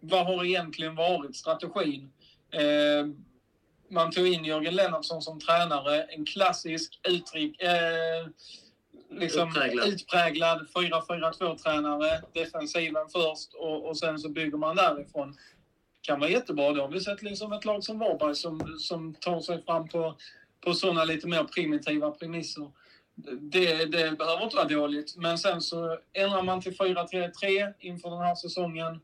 vad 0.00 0.26
har 0.26 0.44
egentligen 0.44 0.94
varit 0.94 1.36
strategin? 1.36 2.12
Eh, 2.50 3.06
man 3.90 4.10
tog 4.10 4.26
in 4.26 4.44
Jörgen 4.44 4.74
Lennartsson 4.74 5.22
som 5.22 5.40
tränare. 5.40 6.02
En 6.02 6.24
klassisk 6.24 7.00
utrik, 7.08 7.62
eh, 7.62 8.26
liksom 9.18 9.48
utpräglad, 9.48 9.88
utpräglad 9.88 10.66
4-4-2-tränare. 10.74 12.20
Defensiven 12.32 13.08
först 13.12 13.54
och, 13.54 13.88
och 13.88 13.98
sen 13.98 14.18
så 14.18 14.28
bygger 14.28 14.58
man 14.58 14.76
därifrån. 14.76 15.36
Kan 16.00 16.20
vara 16.20 16.30
jättebra. 16.30 16.72
Det 16.72 16.80
har 16.80 16.88
vi 16.88 17.00
sett 17.00 17.22
liksom 17.22 17.52
ett 17.52 17.64
lag 17.64 17.84
som 17.84 17.98
Varberg 17.98 18.34
som, 18.34 18.76
som 18.78 19.14
tar 19.14 19.40
sig 19.40 19.62
fram 19.64 19.88
på, 19.88 20.16
på 20.64 20.74
sådana 20.74 21.04
lite 21.04 21.28
mer 21.28 21.44
primitiva 21.44 22.10
premisser. 22.10 22.70
Det, 23.40 23.84
det 23.84 24.18
behöver 24.18 24.44
inte 24.44 24.56
vara 24.56 24.68
dåligt. 24.68 25.16
Men 25.16 25.38
sen 25.38 25.62
så 25.62 25.98
ändrar 26.12 26.42
man 26.42 26.60
till 26.60 26.76
4-3-3 26.76 27.74
inför 27.80 28.10
den 28.10 28.18
här 28.18 28.34
säsongen. 28.34 29.00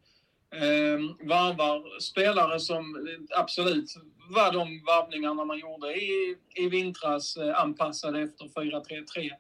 Eh, 0.55 1.27
varvar 1.29 2.01
spelare 2.01 2.61
som 2.61 3.09
absolut 3.37 3.94
var 4.31 4.53
de 4.53 4.83
varvningarna 4.87 5.44
man 5.44 5.59
gjorde 5.59 5.94
i, 5.94 6.37
i 6.55 6.68
vintras 6.68 7.37
eh, 7.37 7.61
anpassade 7.61 8.20
efter 8.20 8.44
4-3-3. 8.44 9.31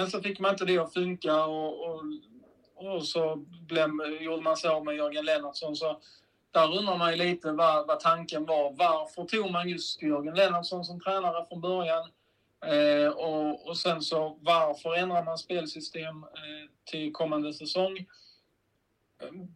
Men 0.00 0.10
så 0.10 0.22
fick 0.22 0.38
man 0.38 0.50
inte 0.50 0.64
det 0.64 0.78
att 0.78 0.92
funka 0.94 1.44
och, 1.44 1.84
och, 1.84 2.02
och 2.74 3.06
så 3.06 3.36
blev, 3.66 3.90
gjorde 4.20 4.42
man 4.42 4.56
så 4.56 4.84
med 4.84 4.96
Jörgen 4.96 5.24
Lennartsson. 5.24 5.76
Så 5.76 6.00
där 6.50 6.78
undrar 6.78 6.98
man 6.98 7.10
ju 7.10 7.16
lite 7.16 7.52
vad, 7.52 7.86
vad 7.86 8.00
tanken 8.00 8.46
var. 8.46 8.72
Varför 8.72 9.24
tog 9.24 9.50
man 9.50 9.68
just 9.68 10.02
Jörgen 10.02 10.34
Lennartsson 10.34 10.84
som 10.84 11.00
tränare 11.00 11.46
från 11.48 11.60
början? 11.60 12.10
Eh, 12.66 13.08
och, 13.08 13.68
och 13.68 13.78
sen 13.78 14.02
så 14.02 14.38
varför 14.40 14.94
ändrar 14.94 15.24
man 15.24 15.38
spelsystem 15.38 16.22
eh, 16.22 16.70
till 16.84 17.12
kommande 17.12 17.54
säsong? 17.54 18.06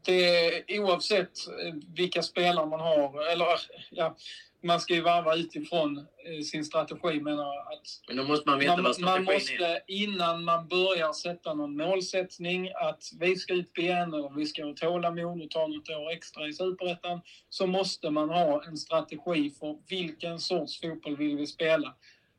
det, 0.04 0.64
oavsett 0.68 1.48
eh, 1.48 1.74
vilka 1.94 2.22
spelare 2.22 2.66
man 2.66 2.80
har, 2.80 3.32
eller 3.32 3.46
ja, 3.90 4.16
man 4.64 4.80
ska 4.80 4.94
ju 4.94 5.00
varva 5.00 5.36
utifrån 5.36 5.98
eh, 5.98 6.42
sin 6.42 6.64
strategi 6.64 7.20
menar 7.20 7.48
att... 7.48 8.00
Men 8.08 8.16
då 8.16 8.24
måste 8.24 8.50
man 8.50 8.58
veta 8.58 8.76
man, 8.76 8.84
vad 8.84 8.94
strategin 8.94 9.24
man 9.24 9.34
måste, 9.34 9.66
är. 9.66 9.80
Innan 9.86 10.44
man 10.44 10.68
börjar 10.68 11.12
sätta 11.12 11.54
någon 11.54 11.76
målsättning 11.76 12.70
att 12.74 13.10
vi 13.20 13.36
ska 13.36 13.54
upp 13.54 13.78
igen 13.78 14.14
eller 14.14 14.36
vi 14.36 14.46
ska 14.46 14.64
ha 14.64 14.74
tålamod 14.74 15.42
och 15.42 15.50
ta 15.50 15.66
något 15.66 15.88
år 15.88 16.10
extra 16.10 16.48
i 16.48 16.52
Superettan 16.52 17.20
så 17.48 17.66
måste 17.66 18.10
man 18.10 18.30
ha 18.30 18.64
en 18.64 18.76
strategi 18.76 19.50
för 19.50 19.76
vilken 19.88 20.40
sorts 20.40 20.80
fotboll 20.80 21.16
vill 21.16 21.36
vi 21.36 21.46
spela. 21.46 21.94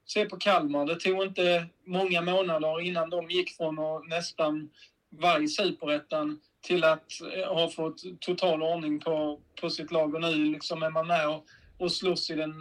Se 0.06 0.26
på 0.26 0.38
Kalmar, 0.38 0.86
det 0.86 0.96
tog 0.96 1.24
inte 1.24 1.66
många 1.86 2.22
månader 2.22 2.82
innan 2.82 3.10
de 3.10 3.30
gick 3.30 3.58
från 3.58 3.80
att 3.80 4.08
nästan 4.08 4.70
vara 5.10 5.40
i 5.40 5.48
Superettan 5.48 6.40
till 6.62 6.84
att 6.84 7.22
eh, 7.36 7.54
ha 7.54 7.70
fått 7.70 8.20
total 8.20 8.64
ordning 8.64 9.00
på, 9.00 9.40
på 9.62 9.70
sitt 9.70 9.92
lag 9.92 10.16
och 10.16 10.22
nu 10.22 10.36
liksom 10.36 10.84
är 10.84 10.90
man 10.90 11.08
med 11.08 11.30
och 11.30 11.46
och 11.78 11.92
slåss 11.92 12.30
i, 12.30 12.36
den, 12.36 12.54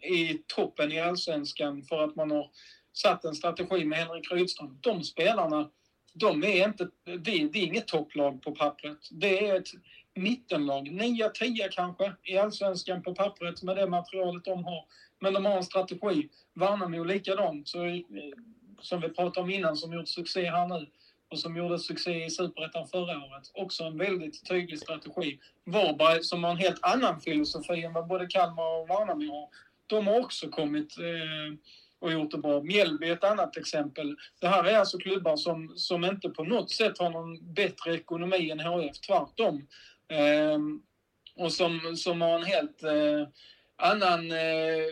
i 0.00 0.34
toppen 0.46 0.92
i 0.92 1.00
allsvenskan 1.00 1.82
för 1.82 2.04
att 2.04 2.16
man 2.16 2.30
har 2.30 2.50
satt 2.92 3.24
en 3.24 3.34
strategi 3.34 3.84
med 3.84 3.98
Henrik 3.98 4.32
Rydström. 4.32 4.78
De 4.80 5.04
spelarna, 5.04 5.70
de 6.14 6.44
är 6.44 6.64
inte, 6.64 6.88
det, 7.04 7.18
det 7.18 7.58
är 7.58 7.64
inget 7.64 7.88
topplag 7.88 8.42
på 8.42 8.52
pappret. 8.52 8.98
Det 9.10 9.48
är 9.48 9.56
ett 9.56 9.68
mittenlag, 10.14 10.88
9-10 10.88 11.68
kanske 11.70 12.12
i 12.22 12.36
allsvenskan 12.38 13.02
på 13.02 13.14
pappret 13.14 13.62
med 13.62 13.76
det 13.76 13.86
materialet 13.86 14.44
de 14.44 14.64
har. 14.64 14.84
Men 15.20 15.34
de 15.34 15.44
har 15.44 15.56
en 15.56 15.64
strategi. 15.64 16.28
Värnamo 16.54 17.04
likadant, 17.04 17.68
så, 17.68 17.78
som 18.80 19.00
vi 19.00 19.08
pratade 19.08 19.40
om 19.40 19.50
innan, 19.50 19.76
som 19.76 19.92
gjort 19.92 20.08
succé 20.08 20.50
här 20.50 20.66
nu 20.66 20.86
och 21.30 21.38
som 21.38 21.56
gjorde 21.56 21.78
succé 21.78 22.24
i 22.24 22.30
Superettan 22.30 22.86
förra 22.88 23.18
året. 23.18 23.50
Också 23.54 23.84
en 23.84 23.98
väldigt 23.98 24.48
tydlig 24.48 24.78
strategi. 24.78 25.38
Varberg, 25.64 26.24
som 26.24 26.44
har 26.44 26.50
en 26.50 26.56
helt 26.56 26.78
annan 26.82 27.20
filosofi 27.20 27.84
än 27.84 27.92
vad 27.92 28.06
både 28.06 28.26
Kalmar 28.26 28.80
och 28.80 28.90
Värnamo 28.90 29.32
har, 29.32 29.48
de 29.86 30.06
har 30.06 30.20
också 30.20 30.48
kommit 30.48 30.98
eh, 30.98 31.58
och 31.98 32.12
gjort 32.12 32.30
det 32.30 32.38
bra. 32.38 32.62
Mjällby 32.62 33.08
är 33.08 33.12
ett 33.12 33.24
annat 33.24 33.56
exempel. 33.56 34.16
Det 34.40 34.48
här 34.48 34.64
är 34.64 34.78
alltså 34.78 34.98
klubbar 34.98 35.36
som, 35.36 35.72
som 35.76 36.04
inte 36.04 36.28
på 36.28 36.44
något 36.44 36.70
sätt 36.70 36.98
har 36.98 37.10
någon 37.10 37.54
bättre 37.54 37.94
ekonomi 37.94 38.50
än 38.50 38.60
HF, 38.60 39.00
tvärtom. 39.00 39.66
Eh, 40.08 40.58
och 41.36 41.52
som, 41.52 41.96
som 41.96 42.20
har 42.20 42.38
en 42.38 42.44
helt 42.44 42.82
eh, 42.82 43.28
annan... 43.76 44.30
Eh, 44.30 44.84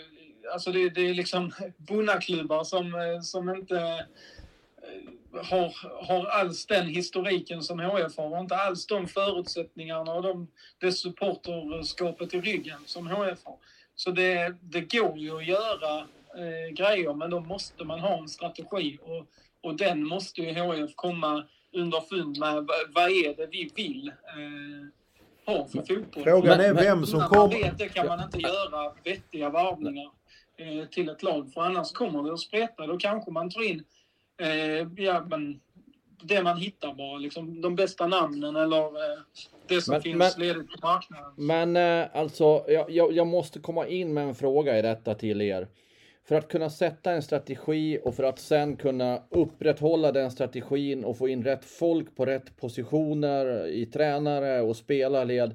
alltså 0.52 0.72
det, 0.72 0.88
det 0.88 1.00
är 1.00 1.14
liksom 1.14 1.52
bonnaklubbar 1.76 2.64
som, 2.64 2.94
eh, 2.94 3.20
som 3.20 3.48
inte 3.48 3.76
eh, 4.82 5.12
har, 5.32 5.74
har 6.06 6.26
alls 6.26 6.66
den 6.66 6.86
historiken 6.86 7.62
som 7.62 7.80
HF 7.80 8.16
har 8.16 8.34
och 8.34 8.40
inte 8.40 8.56
alls 8.56 8.86
de 8.86 9.08
förutsättningarna 9.08 10.12
och 10.12 10.22
de, 10.22 10.48
det 10.78 10.92
supporterskapet 10.92 12.34
i 12.34 12.40
ryggen 12.40 12.78
som 12.86 13.06
HF 13.06 13.44
har. 13.44 13.56
Så 13.94 14.10
det, 14.10 14.54
det 14.60 14.80
går 14.80 15.18
ju 15.18 15.36
att 15.36 15.46
göra 15.46 15.98
eh, 16.36 16.74
grejer 16.74 17.14
men 17.14 17.30
då 17.30 17.40
måste 17.40 17.84
man 17.84 18.00
ha 18.00 18.18
en 18.18 18.28
strategi 18.28 18.98
och, 19.02 19.26
och 19.60 19.76
den 19.76 20.04
måste 20.04 20.40
ju 20.40 20.54
HF 20.54 20.94
komma 20.94 21.44
underfund 21.72 22.38
med. 22.38 22.68
Vad 22.94 23.10
är 23.10 23.36
det 23.36 23.46
vi 23.46 23.70
vill 23.76 24.08
eh, 24.08 25.54
ha 25.54 25.68
för 25.68 25.82
fotboll? 25.82 26.22
Frågan 26.24 26.60
är 26.60 26.74
vem 26.74 27.06
som 27.06 27.20
kommer... 27.20 27.62
Vet 27.62 27.78
det 27.78 27.88
kan 27.88 28.06
man 28.06 28.22
inte 28.22 28.38
göra 28.38 28.94
vettiga 29.04 29.50
varvningar 29.50 30.10
eh, 30.56 30.88
till 30.88 31.08
ett 31.08 31.22
lag 31.22 31.52
för 31.52 31.60
annars 31.60 31.92
kommer 31.92 32.22
det 32.22 32.32
att 32.32 32.40
spreta. 32.40 32.86
Då 32.86 32.96
kanske 32.96 33.30
man 33.30 33.50
tar 33.50 33.70
in 33.70 33.84
eh, 34.40 34.86
ja, 35.04 35.26
men 35.30 35.60
det 36.22 36.42
man 36.42 36.56
hittar 36.56 36.94
bara. 36.94 37.18
Liksom, 37.18 37.60
de 37.60 37.76
bästa 37.76 38.06
namnen 38.06 38.56
eller 38.56 38.78
eh, 38.84 39.18
det 39.68 39.80
som 39.80 39.92
Men- 39.92 40.02
finns 40.02 40.36
men- 40.38 40.46
ledigt 40.46 40.70
på 40.80 40.86
marknaden. 40.86 41.32
Men 41.36 41.76
eh, 41.76 42.06
alltså, 42.16 42.64
jag, 42.68 42.90
jag, 42.90 43.12
jag 43.12 43.26
måste 43.26 43.58
komma 43.60 43.86
in 43.86 44.14
med 44.14 44.24
en 44.24 44.34
fråga 44.34 44.78
i 44.78 44.82
detta 44.82 45.14
till 45.14 45.40
er. 45.42 45.68
För 46.28 46.34
att 46.34 46.48
kunna 46.48 46.70
sätta 46.70 47.12
en 47.12 47.22
strategi 47.22 47.98
och 48.04 48.14
för 48.14 48.22
att 48.24 48.38
sen 48.38 48.76
kunna 48.76 49.22
upprätthålla 49.30 50.12
den 50.12 50.30
strategin 50.30 51.04
och 51.04 51.18
få 51.18 51.28
in 51.28 51.44
rätt 51.44 51.64
folk 51.64 52.16
på 52.16 52.26
rätt 52.26 52.56
positioner 52.56 53.66
i 53.66 53.86
tränare 53.86 54.60
och 54.60 54.76
spelarled. 54.76 55.54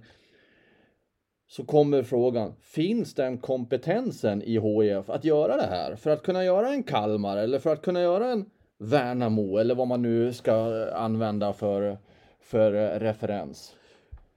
Så 1.47 1.65
kommer 1.65 2.03
frågan, 2.03 2.53
finns 2.61 3.13
den 3.15 3.37
kompetensen 3.37 4.41
i 4.41 4.59
HIF 4.59 5.09
att 5.09 5.25
göra 5.25 5.57
det 5.57 5.67
här? 5.67 5.95
För 5.95 6.09
att 6.09 6.23
kunna 6.23 6.43
göra 6.45 6.69
en 6.69 6.83
Kalmar 6.83 7.37
eller 7.37 7.59
för 7.59 7.73
att 7.73 7.81
kunna 7.81 8.01
göra 8.01 8.31
en 8.31 8.45
Värnamo 8.79 9.57
eller 9.57 9.75
vad 9.75 9.87
man 9.87 10.01
nu 10.01 10.33
ska 10.33 10.85
använda 10.93 11.53
för, 11.53 11.97
för 12.39 12.99
referens. 12.99 13.75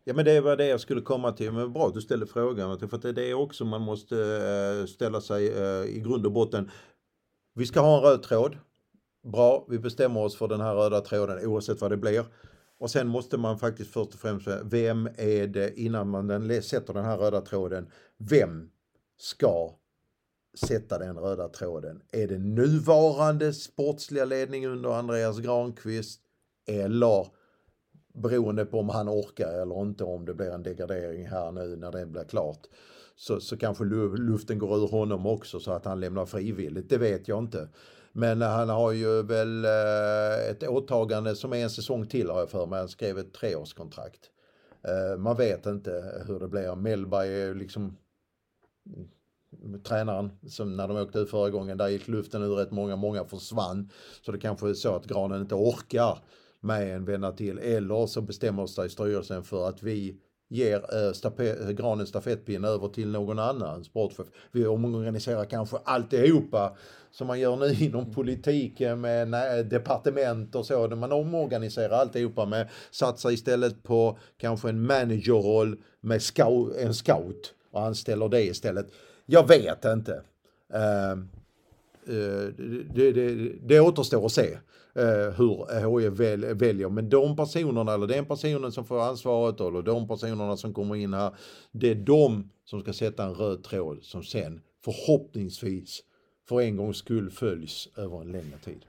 Ja 0.05 0.15
men 0.15 0.25
det 0.25 0.41
var 0.41 0.57
det 0.57 0.67
jag 0.67 0.81
skulle 0.81 1.01
komma 1.01 1.33
till. 1.33 1.53
Men 1.53 1.73
bra 1.73 1.87
att 1.87 1.95
du 1.95 2.01
ställde 2.01 2.27
frågan. 2.27 2.79
För 2.79 2.97
att 2.97 3.03
det 3.03 3.09
är 3.09 3.13
det 3.13 3.35
också 3.35 3.65
man 3.65 3.83
måste 3.83 4.17
eh, 4.17 4.87
ställa 4.87 5.21
sig 5.21 5.49
eh, 5.49 5.97
i 5.97 6.01
grund 6.05 6.27
och 6.27 6.33
botten. 6.33 6.71
Vi 7.55 7.67
ska 7.67 7.81
ha 7.81 7.97
en 7.97 8.03
röd 8.03 8.23
tråd. 8.23 8.57
Bra, 9.33 9.67
vi 9.69 9.79
bestämmer 9.79 10.21
oss 10.21 10.37
för 10.37 10.49
den 10.49 10.61
här 10.61 10.75
röda 10.75 11.01
tråden 11.01 11.47
oavsett 11.47 11.81
vad 11.81 11.91
det 11.91 11.97
blir. 11.97 12.25
Och 12.79 12.91
sen 12.91 13.09
måste 13.09 13.39
man 13.39 13.59
faktiskt 13.59 13.91
först 13.91 14.15
och 14.15 14.21
främst 14.21 14.45
säga, 14.45 14.61
vem 14.65 15.09
är 15.17 15.47
det 15.47 15.81
innan 15.81 16.09
man 16.09 16.27
den, 16.27 16.63
sätter 16.63 16.95
den 16.95 17.05
här 17.05 17.19
röda 17.19 17.41
tråden, 17.41 17.91
vem 18.19 18.71
ska 19.17 19.75
sätta 20.59 20.99
den 20.99 21.19
röda 21.19 21.49
tråden? 21.49 22.03
Är 22.13 22.29
det 22.29 22.39
nuvarande 22.39 23.53
sportsliga 23.53 24.25
ledning 24.25 24.67
under 24.67 24.91
Andreas 24.91 25.39
Granqvist 25.39 26.21
eller 26.67 27.27
beroende 28.15 28.65
på 28.65 28.81
om 28.81 28.89
han 28.89 29.09
orkar 29.09 29.63
eller 29.63 29.83
inte 29.83 30.05
om 30.05 30.25
det 30.25 30.35
blir 30.35 30.51
en 30.51 30.63
degradering 30.63 31.27
här 31.27 31.53
nu 31.53 31.77
när 31.77 31.93
det 31.93 32.07
blir 32.07 32.25
klart 32.25 32.67
så, 33.17 33.41
så 33.41 33.57
kanske 33.57 33.85
luften 33.85 34.59
går 34.59 34.77
ur 34.77 34.89
honom 34.89 35.27
också 35.27 35.61
så 35.61 35.73
att 35.73 35.85
han 35.85 36.01
lämnar 36.01 36.27
frivilligt. 36.27 36.89
Det 36.89 36.99
vet 36.99 37.29
jag 37.29 37.39
inte. 37.39 37.69
Men 38.13 38.43
han 38.43 38.69
har 38.69 38.93
ju 38.93 39.23
väl 39.23 39.65
eh, 39.65 40.51
ett 40.51 40.69
åtagande 40.69 41.37
som 41.37 41.53
är 41.53 41.57
en 41.57 41.71
säsong 41.71 42.07
till 42.07 42.31
har 42.31 42.39
jag 42.39 42.51
för 42.51 42.67
mig. 42.67 42.79
Han 42.79 42.89
skrev 42.89 43.19
ett 43.19 43.33
treårskontrakt. 43.33 44.31
Eh, 44.83 45.19
man 45.19 45.37
vet 45.37 45.67
inte 45.67 46.23
hur 46.27 46.41
det 46.41 46.49
blir. 46.49 46.75
Mellberg 46.75 47.29
är 47.29 47.47
ju 47.47 47.55
liksom 47.55 47.97
tränaren 49.85 50.31
som 50.49 50.77
när 50.77 50.89
de 50.89 50.97
åkte 50.97 51.19
ut 51.19 51.31
förra 51.31 51.51
gången, 51.51 51.79
där 51.79 51.89
gick 51.89 52.09
luften 52.09 52.43
ur 52.43 52.55
rätt 52.55 52.71
många, 52.71 52.97
många 52.97 53.25
försvann. 53.25 53.91
Så 54.23 54.33
det 54.33 54.39
kanske 54.39 54.69
är 54.69 54.75
så 54.75 54.97
att 54.97 55.07
Granen 55.07 55.41
inte 55.41 55.55
orkar 55.55 56.19
med 56.61 56.97
en 56.97 57.05
vända 57.05 57.33
till. 57.33 57.59
Eller 57.59 58.07
så 58.07 58.21
bestämmer 58.21 58.67
sig 58.67 58.91
styrelsen 58.91 59.45
för 59.45 59.69
att 59.69 59.83
vi 59.83 60.17
ger 60.49 60.77
äh, 60.77 61.13
stape- 61.13 61.73
Granen 61.73 62.07
stafettpinne 62.07 62.69
över 62.69 62.89
till 62.89 63.09
någon 63.09 63.39
annan 63.39 63.85
sportchef. 63.85 64.27
Vi 64.53 64.67
omorganiserar 64.67 65.45
kanske 65.45 65.77
alltihopa 65.85 66.77
som 67.11 67.27
man 67.27 67.41
gör 67.41 67.57
nu 67.57 67.75
inom 67.85 68.13
politiken 68.13 69.01
med 69.01 69.29
nej, 69.29 69.65
departement 69.65 70.55
och 70.55 70.67
så. 70.67 70.89
Man 70.89 71.13
omorganiserar 71.13 71.99
alltihopa 71.99 72.47
med 72.47 72.69
satsar 72.91 73.31
istället 73.31 73.83
på 73.83 74.19
kanske 74.39 74.69
en 74.69 74.87
managerroll 74.87 75.77
med 76.01 76.23
scout, 76.23 76.77
en 76.77 76.95
scout 76.95 77.55
och 77.71 77.83
anställer 77.83 78.29
det 78.29 78.43
istället. 78.43 78.87
Jag 79.27 79.49
vet 79.49 79.85
inte. 79.85 80.13
Uh, 80.75 81.25
det, 82.95 83.13
det, 83.13 83.53
det 83.63 83.81
återstår 83.81 84.27
att 84.27 84.33
se 84.33 84.59
eh, 84.97 85.31
hur 85.37 86.01
HIF 86.01 86.21
väl, 86.21 86.55
väljer. 86.55 86.89
Men 86.89 87.09
de 87.09 87.37
personerna, 87.37 87.95
eller 87.95 88.07
den 88.07 88.27
personen 88.27 88.73
som 88.73 88.85
får 88.85 89.03
ansvaret 89.03 89.61
eller 89.61 89.83
de 89.83 90.09
personerna 90.09 90.57
som 90.57 90.75
kommer 90.75 90.97
in 90.97 91.15
här, 91.15 91.35
det 91.73 91.91
är 91.91 91.95
de 91.95 92.51
som 92.65 92.81
ska 92.81 92.93
sätta 92.93 93.25
en 93.25 93.35
röd 93.35 93.65
tråd 93.65 93.99
som 94.03 94.23
sen 94.23 94.61
förhoppningsvis 94.85 96.03
för 96.49 96.61
en 96.61 96.77
gångs 96.77 96.97
skull 96.97 97.31
följs 97.31 97.89
över 97.97 98.21
en 98.21 98.33
längre 98.33 98.59
tid. 98.65 98.85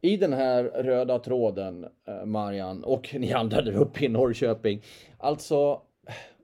I 0.00 0.16
den 0.16 0.32
här 0.32 0.64
röda 0.64 1.18
tråden, 1.18 1.86
eh, 2.08 2.24
Marian, 2.24 2.84
och 2.84 3.14
ni 3.18 3.32
andra 3.32 3.62
där 3.62 3.76
uppe 3.76 4.04
i 4.04 4.08
Norrköping. 4.08 4.82
Alltså, 5.18 5.80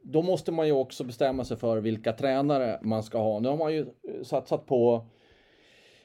då 0.03 0.23
måste 0.23 0.53
man 0.53 0.67
ju 0.67 0.73
också 0.73 1.05
bestämma 1.05 1.45
sig 1.45 1.57
för 1.57 1.79
vilka 1.79 2.13
tränare 2.13 2.79
man 2.83 3.03
ska 3.03 3.19
ha. 3.19 3.41
Nu 3.41 3.49
har 3.49 3.57
man 3.57 3.73
ju 3.73 3.81
eh, 3.81 4.23
satsat 4.23 4.67
på 4.67 5.07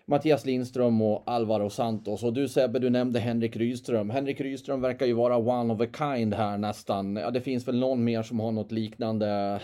Mattias 0.05 0.45
Lindström 0.45 1.01
och 1.01 1.23
Alvaro 1.25 1.69
Santos. 1.69 2.23
Och 2.23 2.33
du 2.33 2.47
Sebbe, 2.47 2.79
du 2.79 2.89
nämnde 2.89 3.19
Henrik 3.19 3.55
Rydström. 3.55 4.10
Henrik 4.10 4.41
Rydström 4.41 4.81
verkar 4.81 5.05
ju 5.05 5.13
vara 5.13 5.38
one 5.38 5.73
of 5.73 5.81
a 5.81 5.88
kind 5.97 6.33
här 6.33 6.57
nästan. 6.57 7.15
Ja, 7.15 7.31
det 7.31 7.41
finns 7.41 7.67
väl 7.67 7.79
någon 7.79 8.03
mer 8.03 8.23
som 8.23 8.39
har 8.39 8.51
något 8.51 8.71
liknande 8.71 9.60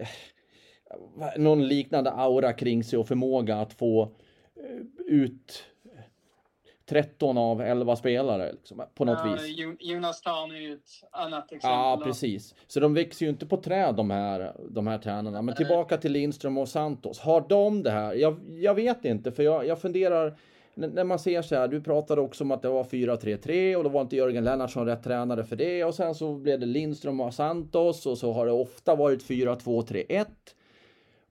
eh, 0.00 0.08
någon 1.36 1.68
liknande 1.68 2.10
aura 2.10 2.52
kring 2.52 2.84
sig 2.84 2.98
och 2.98 3.08
förmåga 3.08 3.56
att 3.56 3.72
få 3.72 4.02
eh, 4.02 5.06
ut 5.06 5.64
13 6.88 7.38
av 7.38 7.60
11 7.60 7.96
spelare 7.96 8.52
liksom, 8.52 8.82
på 8.94 9.04
något 9.04 9.18
Ja, 9.24 9.32
vis. 9.32 9.42
Jo- 9.58 9.76
Jonas 9.80 10.20
Tarn 10.22 10.50
är 10.50 10.60
ju 10.60 10.72
ett 10.74 10.80
annat 11.10 11.44
exempel. 11.44 11.70
Ja, 11.70 12.00
precis. 12.04 12.54
Så 12.66 12.80
de 12.80 12.94
växer 12.94 13.26
ju 13.26 13.30
inte 13.30 13.46
på 13.46 13.56
träd 13.56 13.94
de 13.94 14.10
här, 14.10 14.52
de 14.70 14.86
här 14.86 14.98
tränarna. 14.98 15.42
Men 15.42 15.54
tillbaka 15.54 15.96
till 15.96 16.12
Lindström 16.12 16.58
och 16.58 16.68
Santos. 16.68 17.18
Har 17.20 17.44
de 17.48 17.82
det 17.82 17.90
här? 17.90 18.14
Jag, 18.14 18.36
jag 18.48 18.74
vet 18.74 19.04
inte, 19.04 19.32
för 19.32 19.42
jag, 19.42 19.66
jag 19.66 19.80
funderar. 19.80 20.38
när 20.74 21.04
man 21.04 21.18
ser 21.18 21.42
så 21.42 21.54
här, 21.54 21.68
du 21.68 21.80
pratade 21.80 22.20
också 22.20 22.44
om 22.44 22.50
att 22.50 22.62
det 22.62 22.68
var 22.68 22.84
4-3-3 22.84 23.76
och 23.76 23.84
då 23.84 23.90
var 23.90 24.00
inte 24.00 24.16
Jörgen 24.16 24.44
Lennartsson 24.44 24.86
rätt 24.86 25.02
tränare 25.04 25.44
för 25.44 25.56
det 25.56 25.84
och 25.84 25.94
sen 25.94 26.14
så 26.14 26.34
blev 26.34 26.60
det 26.60 26.66
Lindström 26.66 27.20
och 27.20 27.34
Santos 27.34 28.06
och 28.06 28.18
så 28.18 28.32
har 28.32 28.46
det 28.46 28.52
ofta 28.52 28.94
varit 28.94 29.22
4-2-3-1. 29.28 30.24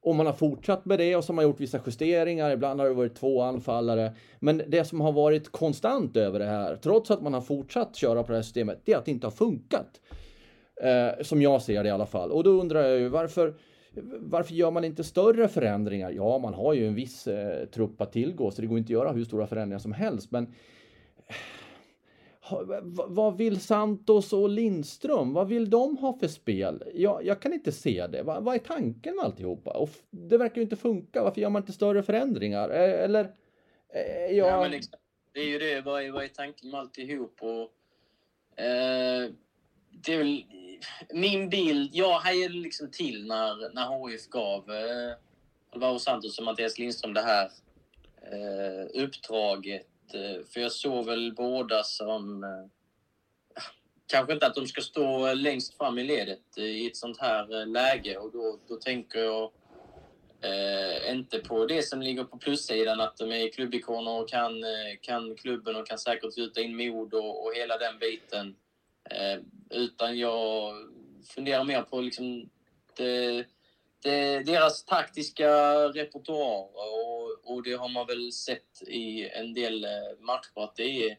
Och 0.03 0.15
man 0.15 0.25
har 0.25 0.33
fortsatt 0.33 0.85
med 0.85 0.99
det 0.99 1.15
och 1.15 1.23
så 1.23 1.33
har 1.33 1.35
man 1.35 1.43
gjort 1.43 1.59
vissa 1.59 1.79
justeringar. 1.85 2.51
Ibland 2.51 2.79
har 2.79 2.87
det 2.87 2.93
varit 2.93 3.15
två 3.15 3.41
anfallare. 3.41 4.13
Men 4.39 4.61
det 4.67 4.85
som 4.85 5.01
har 5.01 5.11
varit 5.11 5.51
konstant 5.51 6.17
över 6.17 6.39
det 6.39 6.45
här, 6.45 6.75
trots 6.75 7.11
att 7.11 7.21
man 7.21 7.33
har 7.33 7.41
fortsatt 7.41 7.95
köra 7.95 8.23
på 8.23 8.31
det 8.31 8.37
här 8.37 8.43
systemet, 8.43 8.81
det 8.85 8.93
är 8.93 8.97
att 8.97 9.05
det 9.05 9.11
inte 9.11 9.27
har 9.27 9.31
funkat. 9.31 10.01
Eh, 10.81 11.23
som 11.23 11.41
jag 11.41 11.61
ser 11.61 11.83
det 11.83 11.89
i 11.89 11.91
alla 11.91 12.05
fall. 12.05 12.31
Och 12.31 12.43
då 12.43 12.49
undrar 12.49 12.81
jag 12.81 12.99
ju 12.99 13.07
varför 13.09 13.53
varför 14.19 14.53
gör 14.53 14.71
man 14.71 14.83
inte 14.83 15.03
större 15.03 15.47
förändringar? 15.47 16.11
Ja, 16.11 16.37
man 16.37 16.53
har 16.53 16.73
ju 16.73 16.87
en 16.87 16.95
viss 16.95 17.27
eh, 17.27 17.65
trupp 17.65 18.01
att 18.01 18.11
tillgå, 18.11 18.51
så 18.51 18.61
det 18.61 18.67
går 18.67 18.77
inte 18.77 18.87
att 18.87 18.99
göra 18.99 19.11
hur 19.11 19.25
stora 19.25 19.47
förändringar 19.47 19.79
som 19.79 19.91
helst. 19.91 20.31
Men 20.31 20.53
vad 23.07 23.37
vill 23.37 23.59
Santos 23.59 24.33
och 24.33 24.49
Lindström? 24.49 25.33
Vad 25.33 25.47
vill 25.47 25.69
de 25.69 25.97
ha 25.97 26.17
för 26.19 26.27
spel? 26.27 26.83
Jag, 26.93 27.25
jag 27.25 27.41
kan 27.41 27.53
inte 27.53 27.71
se 27.71 28.07
det. 28.07 28.23
Vad, 28.23 28.43
vad 28.43 28.55
är 28.55 28.59
tanken 28.59 29.15
med 29.15 29.25
alltihopa? 29.25 29.71
Och 29.71 29.89
det 30.09 30.37
verkar 30.37 30.55
ju 30.55 30.61
inte 30.61 30.75
funka. 30.75 31.23
Varför 31.23 31.41
gör 31.41 31.49
man 31.49 31.61
inte 31.61 31.73
större 31.73 32.03
förändringar? 32.03 32.69
Eh, 32.69 33.03
eller? 33.03 33.23
Eh, 33.93 34.35
jag... 34.35 34.47
ja, 34.47 34.61
men 34.61 34.71
liksom, 34.71 34.99
det 35.33 35.39
är 35.39 35.47
ju 35.47 35.59
det. 35.59 35.81
Vad 35.81 36.03
är, 36.03 36.11
vad 36.11 36.23
är 36.23 36.27
tanken 36.27 36.69
med 36.69 36.79
alltihop? 36.79 37.37
Och, 37.41 38.63
eh, 38.63 39.29
det 39.91 40.13
är 40.13 40.17
väl 40.17 40.45
min 41.13 41.49
bild. 41.49 41.89
Jag 41.93 42.19
hejade 42.19 42.53
liksom 42.53 42.91
till 42.91 43.27
när, 43.27 43.73
när 43.73 44.09
HIF 44.09 44.29
gav 44.29 44.71
eh, 44.71 45.13
Alvaro 45.69 45.99
Santos 45.99 46.39
och 46.39 46.45
Mattias 46.45 46.79
Lindström 46.79 47.13
det 47.13 47.21
här 47.21 47.49
eh, 48.31 49.03
uppdraget 49.03 49.87
för 50.53 50.59
jag 50.59 50.71
såg 50.71 51.05
väl 51.05 51.33
båda 51.33 51.83
som... 51.83 52.43
Eh, 52.43 52.65
kanske 54.07 54.33
inte 54.33 54.47
att 54.47 54.55
de 54.55 54.67
ska 54.67 54.81
stå 54.81 55.33
längst 55.33 55.77
fram 55.77 55.99
i 55.99 56.03
ledet 56.03 56.57
eh, 56.57 56.63
i 56.63 56.87
ett 56.87 56.97
sånt 56.97 57.19
här 57.19 57.61
eh, 57.61 57.67
läge 57.67 58.17
och 58.17 58.31
då, 58.31 58.59
då 58.67 58.75
tänker 58.75 59.19
jag 59.19 59.51
eh, 60.41 61.11
inte 61.11 61.39
på 61.39 61.65
det 61.65 61.81
som 61.87 62.01
ligger 62.01 62.23
på 62.23 62.37
plussidan, 62.37 63.01
att 63.01 63.17
de 63.17 63.31
är 63.31 63.51
klubbikoner 63.51 64.11
och 64.11 64.29
kan, 64.29 64.63
kan 65.01 65.35
klubben 65.35 65.75
och 65.75 65.87
kan 65.87 65.97
säkert 65.97 66.37
gjuta 66.37 66.61
in 66.61 66.77
mod 66.77 67.13
och, 67.13 67.45
och 67.45 67.53
hela 67.55 67.77
den 67.77 67.99
biten. 67.99 68.55
Eh, 69.09 69.39
utan 69.69 70.17
jag 70.17 70.73
funderar 71.35 71.63
mer 71.63 71.81
på 71.81 72.01
liksom 72.01 72.49
det, 72.97 73.45
det, 74.03 74.43
deras 74.43 74.85
taktiska 74.85 75.49
repertoar 75.87 76.69
och, 76.75 77.51
och 77.53 77.63
det 77.63 77.73
har 77.73 77.89
man 77.89 78.07
väl 78.07 78.31
sett 78.31 78.81
i 78.87 79.29
en 79.29 79.53
del 79.53 79.83
eh, 79.83 80.19
matcher 80.19 80.51
att 80.55 80.75
det 80.75 81.09
är, 81.09 81.17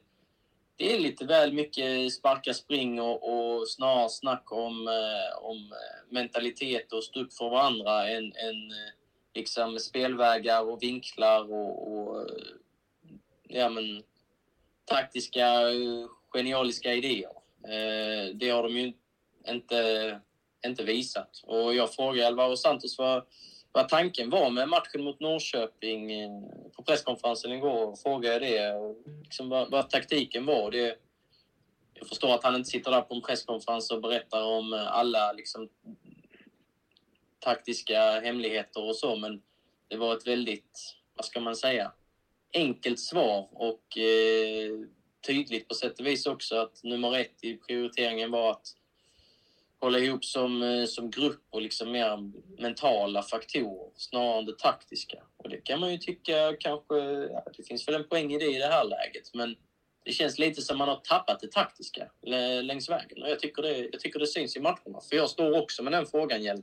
det 0.76 0.94
är 0.94 0.98
lite 0.98 1.24
väl 1.24 1.52
mycket 1.52 2.12
sparka 2.12 2.54
spring 2.54 3.00
och, 3.00 3.34
och 3.34 3.68
snarare 3.68 4.08
snack 4.08 4.52
om, 4.52 4.88
eh, 4.88 5.44
om 5.44 5.56
eh, 5.56 6.12
mentalitet 6.14 6.92
och 6.92 7.04
stå 7.04 7.20
upp 7.20 7.32
för 7.32 7.50
varandra 7.50 8.08
än, 8.08 8.24
än 8.24 8.72
liksom 9.34 9.78
spelvägar 9.78 10.70
och 10.70 10.82
vinklar 10.82 11.52
och, 11.52 11.98
och 11.98 12.26
ja, 13.48 13.68
men, 13.68 14.02
taktiska 14.84 15.60
genialiska 16.32 16.94
idéer. 16.94 17.32
Det 18.34 18.50
har 18.50 18.62
de 18.62 18.76
ju 18.78 18.92
inte 19.48 20.20
inte 20.64 20.84
visat. 20.84 21.42
Och 21.42 21.74
jag 21.74 21.94
frågade 21.94 22.26
Alvaro 22.26 22.56
Santos 22.56 22.98
vad, 22.98 23.24
vad 23.72 23.88
tanken 23.88 24.30
var 24.30 24.50
med 24.50 24.68
matchen 24.68 25.04
mot 25.04 25.20
Norrköping 25.20 26.12
eh, 26.12 26.30
på 26.76 26.82
presskonferensen 26.82 27.52
igår. 27.52 27.86
Och 27.86 27.98
frågade 27.98 28.38
det 28.38 28.72
och 28.72 28.96
liksom 29.22 29.48
vad, 29.48 29.70
vad 29.70 29.90
taktiken 29.90 30.46
var. 30.46 30.70
Det, 30.70 30.98
jag 31.94 32.08
förstår 32.08 32.34
att 32.34 32.44
han 32.44 32.54
inte 32.54 32.70
sitter 32.70 32.90
där 32.90 33.00
på 33.00 33.14
en 33.14 33.22
presskonferens 33.22 33.90
och 33.90 34.00
berättar 34.00 34.42
om 34.42 34.72
eh, 34.72 34.92
alla 34.92 35.32
liksom, 35.32 35.68
taktiska 37.38 38.20
hemligheter 38.20 38.84
och 38.88 38.96
så, 38.96 39.16
men 39.16 39.42
det 39.88 39.96
var 39.96 40.16
ett 40.16 40.26
väldigt, 40.26 40.96
vad 41.14 41.24
ska 41.24 41.40
man 41.40 41.56
säga, 41.56 41.92
enkelt 42.52 43.00
svar 43.00 43.48
och 43.52 43.98
eh, 43.98 44.70
tydligt 45.26 45.68
på 45.68 45.74
sätt 45.74 46.00
och 46.00 46.06
vis 46.06 46.26
också 46.26 46.56
att 46.56 46.80
nummer 46.82 47.16
ett 47.18 47.44
i 47.44 47.56
prioriteringen 47.56 48.30
var 48.30 48.50
att 48.50 48.66
hålla 49.84 49.98
ihop 49.98 50.24
som, 50.24 50.62
eh, 50.62 50.86
som 50.86 51.10
grupp 51.10 51.46
och 51.50 51.62
liksom 51.62 51.92
mer 51.92 52.30
mentala 52.62 53.22
faktorer 53.22 53.90
snarare 53.96 54.38
än 54.38 54.46
det 54.46 54.58
taktiska. 54.58 55.18
Och 55.36 55.48
det 55.48 55.56
kan 55.56 55.80
man 55.80 55.92
ju 55.92 55.98
tycka 55.98 56.56
kanske, 56.60 56.96
ja, 57.30 57.44
det 57.56 57.62
finns 57.62 57.88
väl 57.88 57.94
en 57.94 58.08
poäng 58.08 58.32
i 58.32 58.38
det 58.38 58.56
i 58.56 58.58
det 58.58 58.66
här 58.66 58.84
läget, 58.84 59.34
men 59.34 59.56
det 60.04 60.12
känns 60.12 60.38
lite 60.38 60.62
som 60.62 60.78
man 60.78 60.88
har 60.88 60.96
tappat 60.96 61.40
det 61.40 61.52
taktiska 61.52 62.10
längs 62.62 62.88
vägen. 62.88 63.22
Och 63.22 63.30
jag 63.30 63.40
tycker 63.40 63.62
det, 63.62 63.78
jag 63.78 64.00
tycker 64.00 64.18
det 64.18 64.26
syns 64.26 64.56
i 64.56 64.60
matcherna. 64.60 65.00
För 65.08 65.16
jag 65.16 65.30
står 65.30 65.62
också 65.62 65.82
med 65.82 65.92
den 65.92 66.06
frågan, 66.06 66.42
Hjelm. 66.42 66.62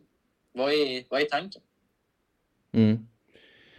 Vad 0.53 0.73
är, 0.73 1.03
vad 1.09 1.21
är 1.21 1.25
tanken? 1.25 1.61
Mm. 2.73 3.07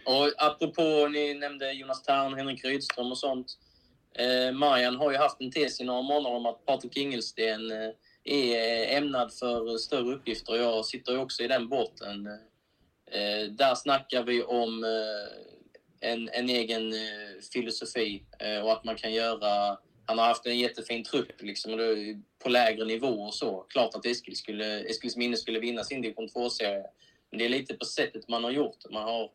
Och 0.05 0.31
apropå, 0.37 1.07
ni 1.07 1.33
nämnde 1.33 1.71
Jonas 1.71 2.03
Tern, 2.03 2.33
Henrik 2.33 2.65
Rydström 2.65 3.11
och 3.11 3.17
sånt. 3.17 3.47
Eh, 4.15 4.51
Marian 4.53 4.95
har 4.95 5.11
ju 5.11 5.17
haft 5.17 5.41
en 5.41 5.51
tes 5.51 5.81
i 5.81 5.83
några 5.83 6.01
månader 6.01 6.35
om 6.35 6.45
att 6.45 6.65
Patrik 6.65 6.97
Ingelsten 6.97 7.71
eh, 7.71 7.89
är 8.23 8.83
eh, 8.91 8.97
ämnad 8.97 9.33
för 9.33 9.77
större 9.77 10.15
uppgifter. 10.15 10.55
Jag 10.55 10.85
sitter 10.85 11.11
ju 11.11 11.17
också 11.17 11.43
i 11.43 11.47
den 11.47 11.69
båten. 11.69 12.27
Eh, 13.11 13.51
där 13.51 13.75
snackar 13.75 14.23
vi 14.23 14.43
om 14.43 14.83
eh, 14.83 16.09
en, 16.11 16.29
en 16.29 16.49
egen 16.49 16.93
filosofi 17.53 18.23
och 18.63 18.71
att 18.71 18.83
man 18.83 18.95
kan 18.95 19.13
göra... 19.13 19.77
Han 20.05 20.17
har 20.17 20.25
haft 20.25 20.45
en 20.45 20.59
jättefin 20.59 21.03
trupp 21.03 21.41
liksom, 21.41 21.71
på 22.43 22.49
lägre 22.49 22.85
nivå 22.85 23.07
och 23.07 23.33
så. 23.33 23.65
Klart 23.69 23.95
att 23.95 24.05
Eskil 24.05 24.35
skulle, 24.35 24.79
Eskils 24.79 25.15
minne 25.15 25.37
skulle 25.37 25.59
vinna 25.59 25.83
sin 25.83 26.01
division 26.01 26.27
2-serie. 26.27 26.85
Men 27.29 27.39
det 27.39 27.45
är 27.45 27.49
lite 27.49 27.73
på 27.73 27.85
sättet 27.85 28.27
man 28.27 28.43
har 28.43 28.51
gjort. 28.51 28.77
Man 28.91 29.03
har 29.03 29.29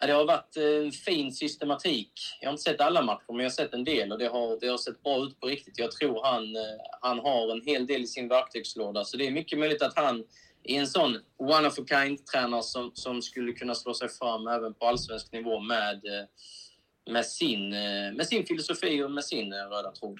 det 0.00 0.12
har 0.12 0.24
varit 0.24 0.56
en 0.56 0.92
fin 0.92 1.32
systematik. 1.32 2.12
Jag 2.40 2.48
har 2.48 2.52
inte 2.52 2.62
sett 2.62 2.80
alla 2.80 3.02
matcher, 3.02 3.24
men 3.28 3.36
jag 3.36 3.44
har 3.44 3.50
sett 3.50 3.74
en 3.74 3.84
del 3.84 4.12
och 4.12 4.18
det 4.18 4.26
har, 4.26 4.60
det 4.60 4.66
har 4.68 4.78
sett 4.78 5.02
bra 5.02 5.24
ut 5.24 5.40
på 5.40 5.46
riktigt. 5.46 5.78
Jag 5.78 5.92
tror 5.92 6.24
han, 6.24 6.56
eh, 6.56 6.62
han 7.00 7.18
har 7.18 7.52
en 7.52 7.62
hel 7.66 7.86
del 7.86 8.02
i 8.02 8.06
sin 8.06 8.28
verktygslåda, 8.28 9.04
så 9.04 9.16
det 9.16 9.26
är 9.26 9.30
mycket 9.30 9.58
möjligt 9.58 9.82
att 9.82 9.96
han 9.96 10.24
är 10.62 10.80
en 10.80 10.86
sån 10.86 11.18
one 11.36 11.68
of 11.68 11.78
a 11.78 11.82
kind-tränare 11.88 12.62
som, 12.62 12.90
som 12.94 13.22
skulle 13.22 13.52
kunna 13.52 13.74
slå 13.74 13.94
sig 13.94 14.08
fram 14.08 14.46
även 14.46 14.74
på 14.74 14.86
allsvensk 14.86 15.32
nivå 15.32 15.60
med, 15.60 15.94
eh, 15.94 17.12
med, 17.12 17.26
sin, 17.26 17.68
med 18.16 18.26
sin 18.26 18.46
filosofi 18.46 19.02
och 19.02 19.10
med 19.10 19.24
sin 19.24 19.52
röda 19.52 19.92
tråd. 19.92 20.18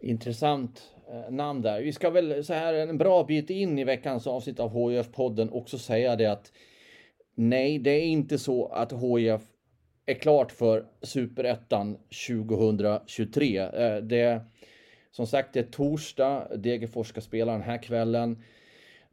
Intressant 0.00 0.82
namn 1.30 1.62
där. 1.62 1.82
Vi 1.82 1.92
ska 1.92 2.10
väl 2.10 2.44
så 2.44 2.54
här 2.54 2.74
en 2.74 2.98
bra 2.98 3.24
bit 3.24 3.50
in 3.50 3.78
i 3.78 3.84
veckans 3.84 4.26
avsnitt 4.26 4.60
av 4.60 4.70
HIF-podden 4.70 5.50
också 5.52 5.78
säga 5.78 6.16
det 6.16 6.26
att 6.26 6.52
Nej, 7.42 7.78
det 7.78 7.90
är 7.90 8.06
inte 8.06 8.38
så 8.38 8.66
att 8.66 8.92
HIF 8.92 9.40
är 10.06 10.14
klart 10.14 10.52
för 10.52 10.84
Superettan 11.02 11.98
2023. 12.26 13.58
Eh, 13.58 13.70
det 13.70 14.00
det 14.02 14.40
som 15.10 15.26
sagt, 15.26 15.52
det 15.52 15.60
är 15.60 15.64
torsdag. 15.64 16.48
Degerfors 16.56 17.08
ska 17.08 17.20
spela 17.20 17.52
den 17.52 17.62
här 17.62 17.82
kvällen. 17.82 18.42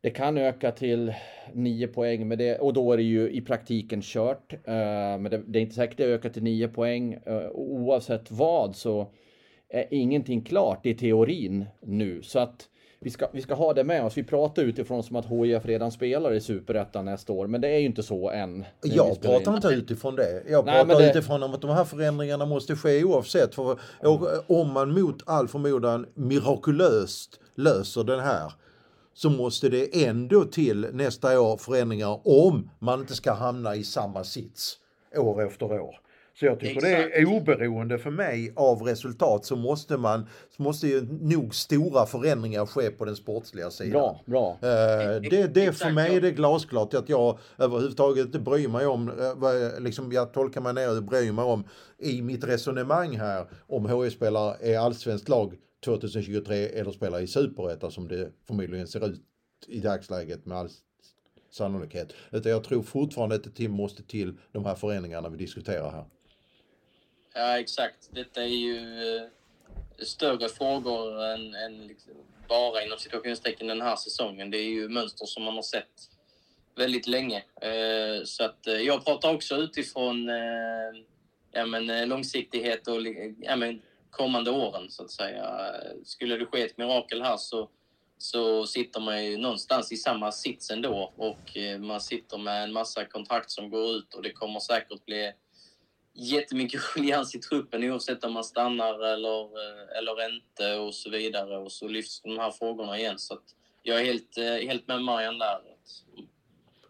Det 0.02 0.10
kan 0.10 0.38
öka 0.38 0.72
till 0.72 1.14
9 1.54 1.88
poäng 1.88 2.28
men 2.28 2.38
det, 2.38 2.60
och 2.60 2.74
då 2.74 2.94
är 2.94 2.98
det 2.98 3.04
ju 3.04 3.30
i 3.30 3.42
praktiken 3.42 4.02
kört. 4.02 4.54
Eh, 4.54 4.58
men 5.18 5.24
det, 5.24 5.44
det 5.48 5.60
är 5.60 5.64
inte 5.64 5.76
säkert 5.76 5.94
att 5.94 5.98
det 5.98 6.14
ökar 6.14 6.30
till 6.30 6.44
9 6.44 6.68
poäng. 6.68 7.14
Eh, 7.14 7.50
oavsett 7.52 8.32
vad 8.32 8.76
så 8.76 9.12
är 9.70 9.86
ingenting 9.92 10.42
klart 10.42 10.86
i 10.86 10.96
teorin 10.96 11.66
nu. 11.82 12.22
Så 12.22 12.40
att 12.40 12.70
vi 13.00 13.10
ska, 13.10 13.28
vi 13.32 13.42
ska 13.42 13.54
ha 13.54 13.74
det 13.74 13.84
med 13.84 14.06
oss. 14.06 14.18
Vi 14.18 14.24
pratar 14.24 14.64
utifrån 14.64 15.04
som 15.04 15.16
att 15.16 15.26
HIF 15.26 15.66
redan 15.66 15.92
spelar 15.92 16.34
i 16.34 16.42
Superettan 16.42 17.06
nästa 17.06 17.34
år, 17.34 17.48
men 17.48 17.62
det 17.62 17.68
är 17.68 17.80
ju 17.80 17.86
inte 17.86 18.04
så 18.04 18.30
än. 18.30 18.66
Jag 18.82 19.22
pratar 19.22 19.56
inte 19.56 19.68
utifrån 19.68 20.16
det. 20.16 20.44
Jag 20.50 20.66
Nej, 20.66 20.86
pratar 20.86 21.02
det... 21.02 21.10
utifrån 21.10 21.44
att 21.44 21.62
de 21.62 21.70
här 21.70 21.84
förändringarna 21.84 22.46
måste 22.46 22.76
ske 22.76 23.04
oavsett. 23.04 23.56
För 23.56 23.80
om 24.48 24.74
man 24.74 24.94
mot 24.94 25.24
all 25.26 25.48
förmodan 25.48 26.06
mirakulöst 26.14 27.40
löser 27.56 28.04
den 28.04 28.20
här 28.20 28.54
så 29.14 29.30
måste 29.30 29.70
det 29.70 30.06
ändå 30.06 30.44
till 30.44 30.88
nästa 30.94 31.42
år 31.42 31.58
förändringar 31.58 32.20
om 32.24 32.70
man 32.80 33.00
inte 33.00 33.16
ska 33.16 33.34
hamna 33.34 33.76
i 33.76 33.84
samma 33.84 34.24
sits 34.24 34.78
år 35.16 35.48
efter 35.48 35.66
år. 35.80 36.00
Så 36.40 36.46
jag 36.46 36.60
tycker 36.60 36.76
Exakt. 36.76 37.14
det 37.14 37.22
är 37.22 37.26
oberoende 37.26 37.98
för 37.98 38.10
mig 38.10 38.54
av 38.56 38.82
resultat 38.82 39.46
så 39.46 39.56
måste 39.56 39.98
man, 39.98 40.28
så 40.58 40.64
måste 40.64 40.88
ju 40.88 41.02
nog 41.22 41.56
stora 41.56 42.06
förändringar 42.06 42.66
ske 42.66 42.92
på 42.92 43.06
den 43.06 43.16
sportsliga 43.16 43.72
sidan. 43.72 43.92
Bra, 43.92 44.22
bra. 44.26 44.50
Eh, 44.52 45.22
det, 45.30 45.54
det 45.54 45.78
för 45.78 45.92
mig 45.92 46.16
är 46.16 46.22
det 46.22 46.32
glasklart 46.32 46.94
att 46.94 47.10
jag 47.10 47.40
överhuvudtaget 47.58 48.26
inte 48.26 48.40
bryr 48.40 48.68
mig 48.68 48.86
om, 48.86 49.10
eh, 49.10 49.82
liksom 49.82 50.12
jag 50.12 50.34
tolkar 50.34 50.62
mig 50.62 50.74
ner 50.74 50.98
och 50.98 51.04
bryr 51.04 51.32
mig 51.32 51.46
om 51.46 51.64
i 51.98 52.22
mitt 52.22 52.44
resonemang 52.44 53.18
här 53.18 53.46
om 53.68 53.86
HI-spelare 53.86 54.56
är 54.62 54.80
allsvenskt 54.80 55.30
lag 55.30 55.56
2023 55.86 56.56
eller 56.56 56.92
spelar 56.92 57.20
i 57.20 57.28
superettan 57.28 57.92
som 57.92 58.08
det 58.08 58.30
förmodligen 58.48 58.88
ser 58.88 59.08
ut 59.08 59.22
i 59.68 59.80
dagsläget 59.80 60.46
med 60.46 60.58
all 60.58 60.70
sannolikhet. 61.52 62.14
Utan 62.32 62.52
jag 62.52 62.64
tror 62.64 62.84
fortfarande 62.84 63.36
att 63.36 63.56
det 63.56 63.70
måste 63.70 64.04
till 64.04 64.38
de 64.52 64.66
här 64.66 64.76
förändringarna 64.76 65.30
vi 65.30 65.38
diskuterar 65.38 65.92
här. 65.92 66.06
Ja, 67.38 67.60
exakt. 67.60 68.10
Detta 68.12 68.44
är 68.44 68.48
ju 68.48 68.78
eh, 69.16 69.28
större 70.00 70.50
frågor 70.50 71.24
än, 71.24 71.56
än 71.56 71.88
liksom 71.88 72.14
bara 72.48 72.84
inom 72.84 72.98
situationstecken 72.98 73.68
den 73.68 73.82
här 73.82 73.96
säsongen. 73.96 74.52
Det 74.52 74.58
är 74.58 74.70
ju 74.70 74.90
mönster 74.90 75.26
som 75.26 75.44
man 75.44 75.56
har 75.56 75.62
sett 75.62 76.10
väldigt 76.76 77.08
länge. 77.08 77.44
Eh, 77.62 78.24
så 78.24 78.44
att 78.44 78.68
eh, 78.68 78.74
jag 78.74 79.06
pratar 79.06 79.34
också 79.34 79.56
utifrån 79.56 80.30
eh, 80.30 81.04
ja, 81.52 81.66
men, 81.66 81.90
eh, 81.90 82.08
långsiktighet 82.08 82.88
och 82.88 83.02
ja, 83.42 83.56
men, 83.56 83.82
kommande 84.10 84.52
åren 84.52 84.92
så 84.92 85.04
att 85.04 85.12
säga. 85.12 85.72
Skulle 86.04 86.38
det 86.38 86.46
ske 86.46 86.64
ett 86.64 86.78
mirakel 86.78 87.22
här 87.22 87.38
så, 87.38 87.70
så 88.18 88.68
sitter 88.68 89.00
man 89.00 89.26
ju 89.26 89.38
någonstans 89.38 89.92
i 89.92 89.98
samma 89.98 90.32
sits 90.32 90.72
ändå 90.72 91.14
och 91.16 91.58
eh, 91.58 91.80
man 91.80 92.02
sitter 92.02 92.38
med 92.38 92.64
en 92.64 92.74
massa 92.74 93.06
kontrakt 93.06 93.52
som 93.52 93.70
går 93.70 93.96
ut 93.96 94.14
och 94.14 94.22
det 94.22 94.32
kommer 94.32 94.60
säkert 94.60 95.06
bli 95.06 95.34
jättemycket 96.18 96.82
ruljans 96.96 97.36
i 97.36 97.40
truppen 97.40 97.84
oavsett 97.84 98.24
om 98.24 98.34
man 98.34 98.44
stannar 98.44 99.06
eller, 99.06 99.42
eh, 99.44 99.98
eller 99.98 100.36
inte 100.36 100.76
och 100.76 100.96
så 100.96 101.10
vidare. 101.10 101.58
Och 101.58 101.72
så 101.72 101.88
lyfts 101.88 102.22
de 102.22 102.38
här 102.38 102.52
frågorna 102.52 103.00
igen. 103.00 103.20
Så 103.20 103.40
jag 103.84 104.00
är 104.00 104.06
helt, 104.06 104.38
eh, 104.38 104.68
helt 104.68 104.88
med 104.88 105.02
Marian 105.02 105.40
där. 105.40 105.60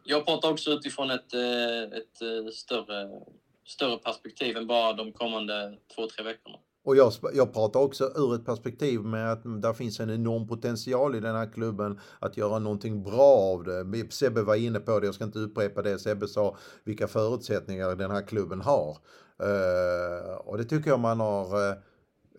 Jag 0.04 0.26
pratar 0.26 0.52
också 0.52 0.72
utifrån 0.72 1.12
ett, 1.12 1.34
eh, 1.34 1.82
ett 1.82 2.54
större, 2.54 3.22
större 3.66 3.98
perspektiv 3.98 4.58
än 4.58 4.68
bara 4.68 4.94
de 4.94 5.12
kommande 5.12 5.78
två, 5.96 6.08
tre 6.08 6.24
veckorna. 6.24 6.58
Och 6.88 6.96
jag, 6.96 7.14
jag 7.34 7.54
pratar 7.54 7.80
också 7.80 8.12
ur 8.16 8.36
ett 8.36 8.46
perspektiv 8.46 9.02
med 9.02 9.32
att 9.32 9.62
det 9.62 9.74
finns 9.74 10.00
en 10.00 10.10
enorm 10.10 10.48
potential 10.48 11.16
i 11.16 11.20
den 11.20 11.36
här 11.36 11.54
klubben 11.54 12.00
att 12.20 12.38
göra 12.38 12.60
någonting 12.60 13.04
bra 13.04 13.54
av 13.54 13.64
det. 13.64 14.14
Sebbe 14.14 14.42
var 14.42 14.56
inne 14.56 14.80
på 14.80 15.00
det, 15.00 15.06
jag 15.06 15.16
ska 15.16 15.24
inte 15.24 15.40
upprepa 15.40 15.82
det. 15.82 16.00
Sebbe 16.00 16.28
sa 16.28 16.58
vilka 16.84 17.08
förutsättningar 17.08 17.96
den 17.96 18.12
här 18.12 18.28
klubben 18.28 18.62
har. 18.62 18.98
Uh, 19.44 20.36
och 20.36 20.58
det 20.58 20.64
tycker 20.64 20.90
jag 20.90 21.00
man 21.00 21.20
har 21.20 21.78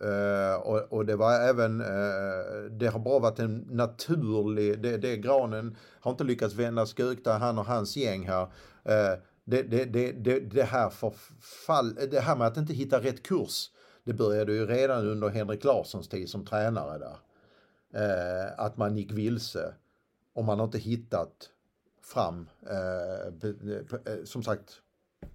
Uh, 0.03 0.55
och, 0.55 0.93
och, 0.93 1.05
det 1.05 1.15
var 1.15 1.33
även, 1.33 1.81
uh, 1.81 2.71
det 2.71 2.87
har 2.87 2.99
bara 2.99 3.19
varit 3.19 3.39
en 3.39 3.67
naturlig, 3.71 4.81
det, 4.81 4.97
det 4.97 5.17
Granen 5.17 5.77
har 5.99 6.11
inte 6.11 6.23
lyckats 6.23 6.55
vända 6.55 6.85
skuta, 6.85 7.33
han 7.33 7.59
och 7.59 7.65
hans 7.65 7.97
gäng 7.97 8.27
här. 8.27 8.43
Uh, 8.43 9.19
det, 9.45 9.61
det, 9.61 9.85
det, 9.85 10.11
det, 10.11 10.39
det, 10.39 10.63
här 10.63 10.89
förfall, 10.89 11.95
det 12.11 12.19
här 12.19 12.35
med 12.35 12.47
att 12.47 12.57
inte 12.57 12.73
hitta 12.73 12.99
rätt 12.99 13.23
kurs, 13.23 13.69
det 14.09 14.13
började 14.13 14.53
ju 14.53 14.65
redan 14.65 15.07
under 15.07 15.29
Henrik 15.29 15.63
Larssons 15.63 16.09
tid 16.09 16.29
som 16.29 16.45
tränare 16.45 16.97
där. 16.97 17.17
Eh, 17.93 18.53
att 18.57 18.77
man 18.77 18.97
gick 18.97 19.11
vilse 19.11 19.73
och 20.33 20.43
man 20.43 20.59
har 20.59 20.65
inte 20.65 20.77
hittat 20.77 21.49
fram. 22.01 22.49
Eh, 22.69 23.27
eh, 24.13 24.23
som 24.23 24.43
sagt, 24.43 24.81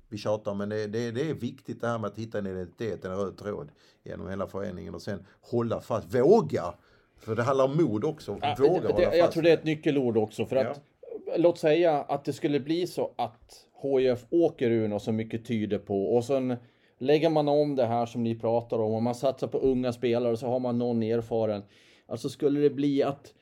vi 0.08 0.18
tjatar 0.18 0.54
men 0.54 0.68
det, 0.68 0.86
det, 0.86 1.10
det, 1.10 1.30
är 1.30 1.34
viktigt 1.34 1.80
det 1.80 1.86
här 1.86 1.98
med 1.98 2.08
att 2.08 2.18
hitta 2.18 2.38
en 2.38 2.46
identitet, 2.46 3.04
en 3.04 3.16
röd 3.16 3.36
tråd 3.36 3.68
genom 4.02 4.28
hela 4.28 4.46
föreningen 4.46 4.94
och 4.94 5.02
sen 5.02 5.26
hålla 5.40 5.80
fast, 5.80 6.14
våga. 6.14 6.74
För 7.16 7.36
det 7.36 7.42
handlar 7.42 7.64
om 7.64 7.76
mod 7.76 8.04
också, 8.04 8.38
ja, 8.42 8.56
våga 8.58 8.80
det, 8.80 8.92
hålla 8.92 9.04
fast. 9.04 9.16
Jag 9.16 9.32
tror 9.32 9.42
det 9.42 9.50
är 9.50 9.56
ett 9.56 9.64
nyckelord 9.64 10.16
också 10.16 10.46
för 10.46 10.56
att 10.56 10.80
ja. 11.26 11.34
låt 11.36 11.58
säga 11.58 12.02
att 12.02 12.24
det 12.24 12.32
skulle 12.32 12.60
bli 12.60 12.86
så 12.86 13.12
att 13.16 13.66
HIF 13.82 14.24
åker 14.30 14.70
ur 14.70 14.92
och 14.92 15.02
så 15.02 15.12
mycket 15.12 15.44
tyder 15.46 15.78
på 15.78 16.16
och 16.16 16.24
sen 16.24 16.56
Lägger 17.04 17.30
man 17.30 17.48
om 17.48 17.76
det 17.76 17.86
här 17.86 18.06
som 18.06 18.22
ni 18.22 18.34
pratar 18.34 18.78
om 18.78 18.94
och 18.94 19.02
man 19.02 19.14
satsar 19.14 19.46
på 19.46 19.58
unga 19.58 19.92
spelare 19.92 20.32
och 20.32 20.38
så 20.38 20.46
har 20.46 20.60
man 20.60 20.78
någon 20.78 21.02
erfaren. 21.02 21.62
Alltså 22.06 22.28
skulle 22.28 22.60
det 22.60 22.70
bli 22.70 23.02
att 23.02 23.34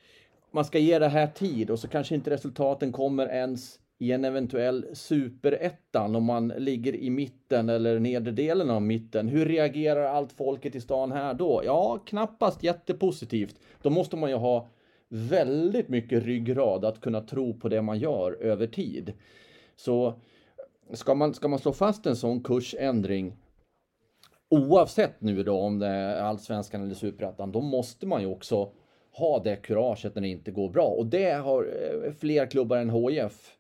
man 0.51 0.65
ska 0.65 0.79
ge 0.79 0.99
det 0.99 1.09
här 1.09 1.27
tid 1.27 1.71
och 1.71 1.79
så 1.79 1.89
kanske 1.89 2.15
inte 2.15 2.31
resultaten 2.31 2.93
kommer 2.93 3.27
ens 3.27 3.79
i 3.99 4.13
en 4.13 4.25
eventuell 4.25 4.87
superettan 4.93 6.17
om 6.17 6.25
man 6.25 6.49
ligger 6.49 6.97
i 6.97 7.11
mitten 7.11 7.69
eller 7.69 7.99
nedre 7.99 8.33
delen 8.33 8.71
av 8.71 8.83
mitten. 8.83 9.29
Hur 9.29 9.47
reagerar 9.47 10.05
allt 10.05 10.33
folket 10.33 10.75
i 10.75 10.81
stan 10.81 11.13
här 11.13 11.35
då? 11.35 11.63
Ja, 11.65 11.99
knappast 12.07 12.63
jättepositivt. 12.63 13.57
Då 13.83 13.91
måste 13.91 14.17
man 14.17 14.31
ju 14.31 14.37
ha 14.37 14.69
väldigt 15.09 15.89
mycket 15.89 16.25
ryggrad 16.25 16.85
att 16.85 17.01
kunna 17.01 17.21
tro 17.21 17.55
på 17.55 17.69
det 17.69 17.83
man 17.83 17.99
gör 17.99 18.33
över 18.33 18.67
tid. 18.67 19.13
Så 19.77 20.15
ska 20.93 21.15
man, 21.15 21.35
ska 21.35 21.49
man 21.49 21.59
slå 21.59 21.73
fast 21.73 22.07
en 22.07 22.17
sån 22.17 22.43
kursändring 22.43 23.37
oavsett 24.53 25.21
nu 25.21 25.43
då 25.43 25.61
om 25.61 25.79
det 25.79 25.87
är 25.87 26.23
allsvenskan 26.23 26.83
eller 26.83 26.95
superettan, 26.95 27.53
då 27.53 27.61
måste 27.61 28.07
man 28.07 28.21
ju 28.21 28.27
också 28.27 28.73
ha 29.13 29.39
det 29.39 29.57
kuraget 29.57 30.15
när 30.15 30.23
det 30.23 30.29
inte 30.29 30.51
går 30.51 30.71
bra. 30.71 30.87
Och 30.87 31.07
det 31.07 31.31
har 31.31 31.63
eh, 31.63 32.13
fler 32.13 32.47
klubbar 32.47 32.77
än 32.77 32.91
HIF. 32.91 33.57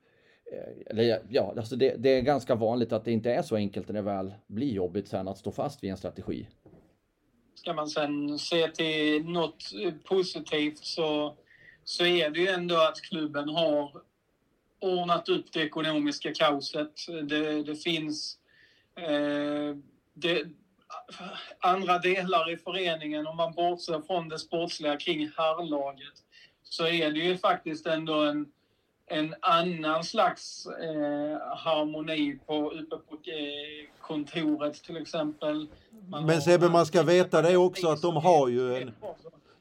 Eh, 0.52 0.90
eller 0.90 1.22
ja, 1.28 1.54
alltså 1.56 1.76
det, 1.76 1.94
det, 1.98 2.08
är 2.08 2.20
ganska 2.20 2.54
vanligt 2.54 2.92
att 2.92 3.04
det 3.04 3.12
inte 3.12 3.32
är 3.32 3.42
så 3.42 3.56
enkelt 3.56 3.88
när 3.88 3.94
det 3.94 4.02
väl 4.02 4.34
blir 4.46 4.72
jobbigt 4.72 5.08
sen 5.08 5.28
att 5.28 5.38
stå 5.38 5.52
fast 5.52 5.84
vid 5.84 5.90
en 5.90 5.96
strategi. 5.96 6.48
Ska 7.54 7.72
man 7.72 7.88
sen 7.88 8.38
se 8.38 8.68
till 8.68 9.24
något 9.24 9.64
positivt 10.04 10.78
så, 10.78 11.36
så 11.84 12.04
är 12.04 12.30
det 12.30 12.40
ju 12.40 12.48
ändå 12.48 12.76
att 12.76 13.00
klubben 13.00 13.48
har 13.48 14.02
ordnat 14.80 15.28
upp 15.28 15.52
det 15.52 15.60
ekonomiska 15.60 16.34
kaoset. 16.34 16.92
Det, 17.28 17.62
det 17.62 17.76
finns 17.76 18.38
eh, 18.96 19.76
det, 20.14 20.46
andra 21.60 21.98
delar 21.98 22.52
i 22.52 22.56
föreningen, 22.56 23.26
om 23.26 23.36
man 23.36 23.52
bortser 23.52 24.02
från 24.06 24.28
det 24.28 24.38
sportsliga 24.38 24.96
kring 24.96 25.30
herrlaget, 25.36 26.14
så 26.62 26.86
är 26.86 27.10
det 27.10 27.18
ju 27.18 27.38
faktiskt 27.38 27.86
ändå 27.86 28.14
en, 28.14 28.46
en 29.06 29.34
annan 29.40 30.04
slags 30.04 30.66
eh, 30.66 31.56
harmoni 31.56 32.38
på, 32.46 32.70
uppe 32.70 32.96
på 32.96 33.14
eh, 33.14 33.90
kontoret 34.00 34.84
till 34.84 34.96
exempel. 34.96 35.68
Man 36.08 36.26
Men 36.26 36.42
Sebbe, 36.42 36.68
man 36.68 36.86
ska 36.86 37.02
veta 37.02 37.42
det 37.42 37.56
också 37.56 37.88
att 37.88 38.02
de 38.02 38.16
har 38.16 38.48
ju 38.48 38.76
en... 38.76 38.92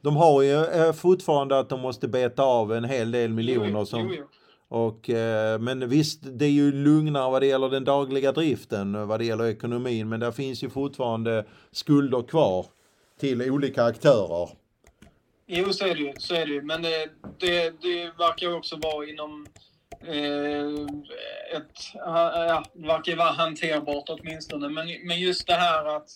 De 0.00 0.16
har 0.16 0.42
ju 0.42 0.64
eh, 0.64 0.92
fortfarande 0.92 1.58
att 1.58 1.68
de 1.68 1.80
måste 1.80 2.08
beta 2.08 2.42
av 2.42 2.72
en 2.72 2.84
hel 2.84 3.10
del 3.10 3.30
miljoner 3.30 3.84
som... 3.84 4.00
Jo, 4.00 4.14
jo. 4.14 4.26
Och, 4.72 5.10
eh, 5.10 5.58
men 5.58 5.88
visst, 5.88 6.20
det 6.22 6.44
är 6.44 6.50
ju 6.50 6.72
lugnare 6.72 7.30
vad 7.30 7.42
det 7.42 7.46
gäller 7.46 7.70
den 7.70 7.84
dagliga 7.84 8.32
driften, 8.32 8.94
eh, 8.94 9.06
vad 9.06 9.20
det 9.20 9.24
gäller 9.24 9.46
ekonomin, 9.46 10.08
men 10.08 10.20
där 10.20 10.32
finns 10.32 10.64
ju 10.64 10.70
fortfarande 10.70 11.44
skulder 11.72 12.22
kvar 12.22 12.66
till 13.20 13.50
olika 13.50 13.84
aktörer. 13.84 14.48
Jo, 15.46 15.72
så 15.72 15.86
är 15.86 15.94
det 15.94 16.00
ju. 16.00 16.12
Så 16.18 16.34
är 16.34 16.46
det 16.46 16.52
ju. 16.52 16.62
Men 16.62 16.82
det, 16.82 17.08
det, 17.38 17.70
det 17.82 18.04
verkar 18.18 18.54
också 18.54 18.76
vara 18.76 19.06
inom 19.06 19.46
eh, 20.00 20.86
ett... 21.56 21.78
Ja, 21.94 22.64
det 22.74 22.86
verkar 22.86 23.16
vara 23.16 23.32
hanterbart 23.32 24.04
åtminstone. 24.08 24.68
Men, 24.68 24.86
men 25.04 25.20
just 25.20 25.46
det 25.46 25.54
här 25.54 25.96
att, 25.96 26.08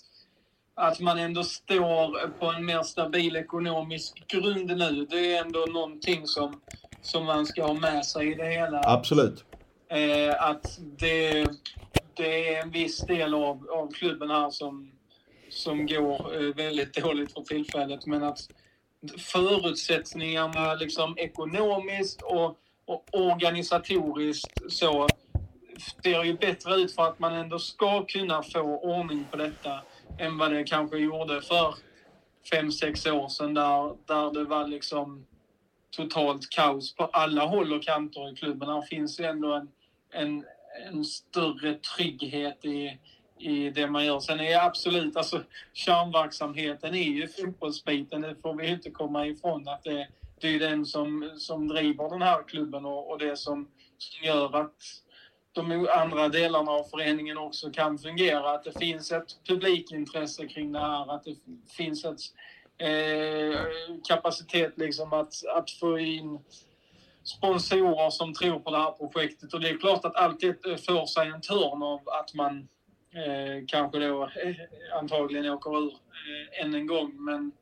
att 0.75 1.01
man 1.01 1.19
ändå 1.19 1.45
står 1.45 2.29
på 2.39 2.47
en 2.47 2.67
mer 2.67 2.83
stabil 2.83 3.37
ekonomisk 3.37 4.25
grund 4.29 4.77
nu, 4.77 5.07
det 5.11 5.35
är 5.35 5.45
ändå 5.45 5.67
någonting 5.67 6.27
som 6.27 6.61
som 7.03 7.25
man 7.25 7.47
ska 7.47 7.67
ha 7.67 7.75
med 7.75 8.07
sig 8.07 8.33
i 8.33 8.35
det 8.35 8.49
hela. 8.49 8.81
Absolut. 8.85 9.45
Eh, 9.89 10.43
att 10.43 10.79
det, 10.99 11.47
det 12.15 12.55
är 12.55 12.63
en 12.63 12.71
viss 12.71 12.99
del 12.99 13.35
av, 13.35 13.71
av 13.71 13.93
klubben 13.93 14.31
här 14.31 14.51
som, 14.51 14.93
som 15.51 15.87
går 15.87 16.35
eh, 16.35 16.55
väldigt 16.55 16.95
dåligt 16.95 17.33
för 17.33 17.41
tillfället. 17.41 18.07
Men 18.07 18.23
att 18.23 18.39
förutsättningarna 19.19 20.75
liksom 20.75 21.19
ekonomiskt 21.19 22.23
och, 22.23 22.59
och 22.85 23.05
organisatoriskt 23.13 24.73
så 24.73 25.09
ser 26.03 26.25
ju 26.25 26.35
bättre 26.35 26.75
ut 26.75 26.95
för 26.95 27.03
att 27.03 27.19
man 27.19 27.35
ändå 27.35 27.59
ska 27.59 28.05
kunna 28.07 28.43
få 28.43 28.79
ordning 28.79 29.27
på 29.31 29.37
detta 29.37 29.81
än 30.19 30.39
vad 30.39 30.53
det 30.53 30.65
kanske 30.65 30.99
gjorde 30.99 31.43
för 31.43 31.75
fem, 32.51 32.73
sex 32.73 33.07
år 33.07 33.29
sedan 33.29 33.55
där, 33.55 33.95
där 34.07 34.33
det 34.33 34.45
var 34.45 34.69
liksom 34.69 35.27
totalt 35.91 36.51
kaos 36.51 36.95
på 36.95 37.05
alla 37.05 37.45
håll 37.45 37.73
och 37.73 37.83
kanter 37.83 38.33
i 38.33 38.37
klubben. 38.37 38.69
Här 38.69 38.83
finns 38.83 39.21
ju 39.21 39.25
ändå 39.25 39.53
en, 39.53 39.69
en, 40.13 40.45
en 40.87 41.05
större 41.05 41.75
trygghet 41.75 42.65
i, 42.65 42.99
i 43.39 43.71
det 43.71 43.87
man 43.87 44.05
gör. 44.05 44.21
Sen 44.21 44.41
är 44.41 44.59
absolut, 44.59 45.17
alltså 45.17 45.43
kärnverksamheten 45.73 46.95
är 46.95 47.11
ju 47.11 47.29
fotbollsbiten. 47.29 48.21
Det 48.21 48.37
får 48.43 48.55
vi 48.55 48.69
inte 48.69 48.91
komma 48.91 49.27
ifrån. 49.27 49.69
Att 49.69 49.85
det, 49.85 50.09
det 50.41 50.55
är 50.55 50.59
den 50.59 50.87
som, 50.87 51.35
som 51.39 51.69
driver 51.69 52.09
den 52.11 52.23
här 52.23 52.43
klubben 52.43 52.85
och, 52.85 53.11
och 53.11 53.19
det 53.19 53.37
som, 53.37 53.69
som 53.99 54.27
gör 54.27 54.61
att 54.61 54.75
de 55.53 55.89
andra 55.91 56.29
delarna 56.29 56.71
av 56.71 56.85
föreningen 56.85 57.39
också 57.39 57.71
kan 57.71 57.99
fungera. 57.99 58.51
Att 58.51 58.65
det 58.65 58.79
finns 58.79 59.13
ett 59.13 59.37
publikintresse 59.49 60.47
kring 60.47 60.73
det 60.73 60.81
här. 60.81 61.15
Att 61.15 61.25
det 61.25 61.37
finns 61.77 62.05
ett 62.05 62.21
eh, 62.79 63.61
kapacitet 64.09 64.79
liksom 64.79 65.13
att, 65.13 65.33
att 65.57 65.71
få 65.71 65.99
in 65.99 66.39
sponsorer 67.27 68.11
som 68.11 68.35
tror 68.35 68.59
på 68.59 68.71
det 68.71 68.79
här 68.79 68.93
projektet. 68.93 69.55
Och 69.55 69.61
det 69.61 69.69
är 69.69 69.79
klart 69.79 70.05
att 70.05 70.17
allt 70.17 70.41
det 70.41 70.87
får 70.87 71.07
sig 71.07 71.29
en 71.29 71.41
törn 71.41 71.83
av 71.83 72.01
att 72.09 72.35
man 72.35 72.69
eh, 73.15 73.65
kanske 73.67 73.99
då 73.99 74.25
eh, 74.25 74.57
antagligen 74.99 75.53
åker 75.53 75.79
ur 75.79 75.93
eh, 75.93 76.65
än 76.65 76.75
en 76.75 76.87
gång. 76.87 77.25
Men, 77.25 77.53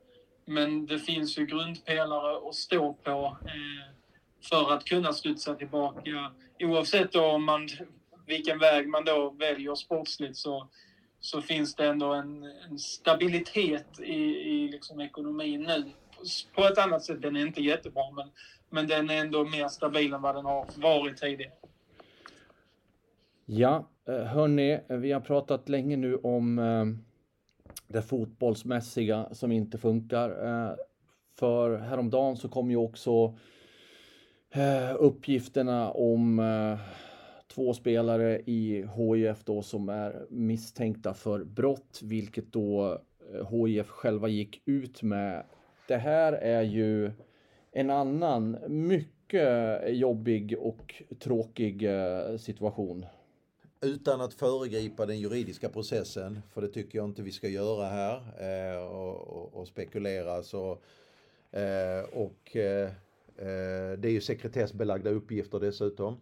men 0.45 0.85
det 0.85 0.99
finns 0.99 1.37
ju 1.37 1.45
grundpelare 1.45 2.49
att 2.49 2.55
stå 2.55 2.93
på 2.93 3.37
eh, 3.45 3.95
för 4.49 4.73
att 4.73 4.85
kunna 4.85 5.13
studsa 5.13 5.55
tillbaka. 5.55 6.31
Oavsett 6.59 7.11
då 7.11 7.25
om 7.25 7.43
man, 7.43 7.69
vilken 8.27 8.59
väg 8.59 8.87
man 8.87 9.05
då 9.05 9.29
väljer 9.29 9.75
sportsligt 9.75 10.37
så, 10.37 10.69
så 11.25 11.41
finns 11.41 11.75
det 11.75 11.85
ändå 11.85 12.13
en, 12.13 12.43
en 12.43 12.79
stabilitet 12.79 13.99
i, 13.99 14.13
i 14.13 14.67
liksom 14.71 15.01
ekonomin 15.01 15.61
nu. 15.61 15.83
På 16.55 16.63
ett 16.63 16.77
annat 16.77 17.03
sätt, 17.03 17.21
den 17.21 17.35
är 17.35 17.45
inte 17.45 17.61
jättebra, 17.61 18.03
men, 18.11 18.29
men 18.69 18.87
den 18.87 19.09
är 19.09 19.15
ändå 19.15 19.45
mer 19.45 19.67
stabil 19.67 20.13
än 20.13 20.21
vad 20.21 20.35
den 20.35 20.45
har 20.45 20.67
varit 20.75 21.17
tidigare. 21.17 21.53
Ja, 23.45 23.89
eh, 24.07 24.23
hörni, 24.23 24.79
eh, 24.89 24.97
vi 24.97 25.11
har 25.11 25.21
pratat 25.21 25.69
länge 25.69 25.97
nu 25.97 26.15
om 26.15 26.59
eh, 26.59 26.85
det 27.87 28.01
fotbollsmässiga 28.01 29.27
som 29.31 29.51
inte 29.51 29.77
funkar. 29.77 30.29
För 31.39 31.77
häromdagen 31.77 32.37
så 32.37 32.49
kom 32.49 32.71
ju 32.71 32.77
också 32.77 33.37
uppgifterna 34.99 35.91
om 35.91 36.39
två 37.47 37.73
spelare 37.73 38.39
i 38.45 38.87
HIF 38.95 39.43
då 39.43 39.61
som 39.61 39.89
är 39.89 40.25
misstänkta 40.29 41.13
för 41.13 41.43
brott, 41.43 41.99
vilket 42.03 42.51
då 42.51 42.99
eh, 43.33 43.65
HIF 43.65 43.87
själva 43.87 44.27
gick 44.27 44.61
ut 44.65 45.01
med. 45.01 45.45
Det 45.87 45.97
här 45.97 46.33
är 46.33 46.61
ju 46.61 47.11
en 47.71 47.89
annan 47.89 48.57
mycket 48.67 49.79
jobbig 49.87 50.55
och 50.59 51.03
tråkig 51.19 51.83
eh, 51.83 52.37
situation. 52.37 53.05
Utan 53.81 54.21
att 54.21 54.33
föregripa 54.33 55.05
den 55.05 55.19
juridiska 55.19 55.69
processen, 55.69 56.41
för 56.53 56.61
det 56.61 56.67
tycker 56.67 56.97
jag 56.97 57.05
inte 57.05 57.21
vi 57.21 57.31
ska 57.31 57.47
göra 57.47 57.85
här 57.85 58.15
eh, 58.39 58.83
och, 58.83 59.27
och, 59.27 59.53
och, 59.53 59.67
spekulera. 59.67 60.43
Så, 60.43 60.77
och 62.11 62.49
det 63.97 64.07
är 64.07 64.11
ju 64.11 64.21
sekretessbelagda 64.21 65.09
uppgifter 65.09 65.59
dessutom. 65.59 66.17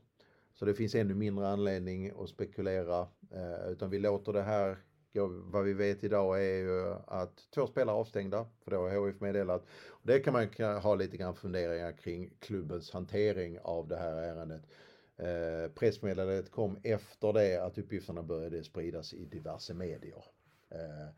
Så 0.54 0.66
det 0.66 0.74
finns 0.74 0.96
ännu 0.96 1.14
mindre 1.14 1.48
anledning 1.48 2.12
att 2.20 2.30
spekulera. 2.30 3.08
Eh, 3.32 3.72
utan 3.72 3.90
vi 3.90 4.00
låter 4.00 4.34
det 4.34 4.42
här 4.42 4.78
gå. 5.14 5.28
Vad 5.28 5.64
vi 5.64 5.74
vet 5.74 6.04
idag 6.04 6.46
är 6.46 6.58
ju 6.58 6.96
att 7.08 7.52
två 7.56 7.68
spelare 7.68 7.96
är 7.96 8.00
avstängda, 8.00 8.46
för 8.64 8.72
det 8.72 8.78
har 8.78 9.08
HIF 9.08 9.22
meddelat. 9.22 9.66
Det 10.04 10.20
kan 10.20 10.34
man 10.34 10.78
ha 10.78 10.96
lite 10.96 11.18
grann 11.18 11.36
funderingar 11.36 11.92
kring 11.92 12.30
klubbens 12.40 12.92
hantering 12.92 13.60
av 13.60 13.88
det 13.88 13.98
här 13.98 14.16
ärendet. 14.16 14.62
Eh, 15.18 15.72
pressmeddelandet 15.76 16.52
kom 16.52 16.78
efter 16.84 17.34
det 17.34 17.58
att 17.58 17.78
uppgifterna 17.78 18.24
började 18.24 18.64
spridas 18.64 19.14
i 19.14 19.26
diverse 19.26 19.74
medier. 19.74 20.26
Eh, 20.70 21.10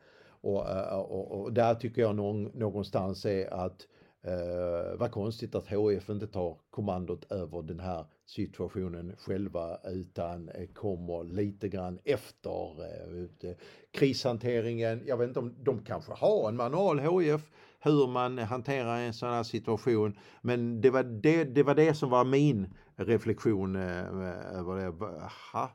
och, 0.41 0.69
eh, 0.69 0.99
och, 0.99 1.41
och, 1.41 1.53
där 1.53 1.75
tycker 1.75 2.01
jag 2.01 2.15
någon, 2.15 2.43
någonstans 2.43 3.25
är 3.25 3.53
att 3.53 3.87
eh, 4.21 4.97
vad 4.97 5.11
konstigt 5.11 5.55
att 5.55 5.67
HF 5.67 6.09
inte 6.09 6.27
tar 6.27 6.57
kommandot 6.69 7.31
över 7.31 7.61
den 7.61 7.79
här 7.79 8.05
situationen 8.25 9.15
själva 9.17 9.77
utan 9.83 10.49
eh, 10.49 10.67
kommer 10.67 11.23
lite 11.23 11.69
grann 11.69 11.99
efter 12.03 12.81
eh, 12.81 13.55
krishanteringen. 13.91 15.03
Jag 15.05 15.17
vet 15.17 15.27
inte 15.27 15.39
om 15.39 15.55
de 15.63 15.83
kanske 15.83 16.11
har 16.13 16.49
en 16.49 16.55
manual 16.55 16.99
HF 16.99 17.51
hur 17.85 18.07
man 18.07 18.37
hanterar 18.37 18.99
en 18.99 19.13
sån 19.13 19.29
här 19.29 19.43
situation. 19.43 20.19
Men 20.41 20.81
det 20.81 20.89
var 20.89 21.03
det, 21.03 21.43
det, 21.43 21.63
var 21.63 21.75
det 21.75 21.93
som 21.93 22.09
var 22.09 22.25
min 22.25 22.73
reflektion 22.95 23.75
eh, 23.75 24.59
över 24.59 24.75
det. 24.75 25.05
Aha. 25.05 25.69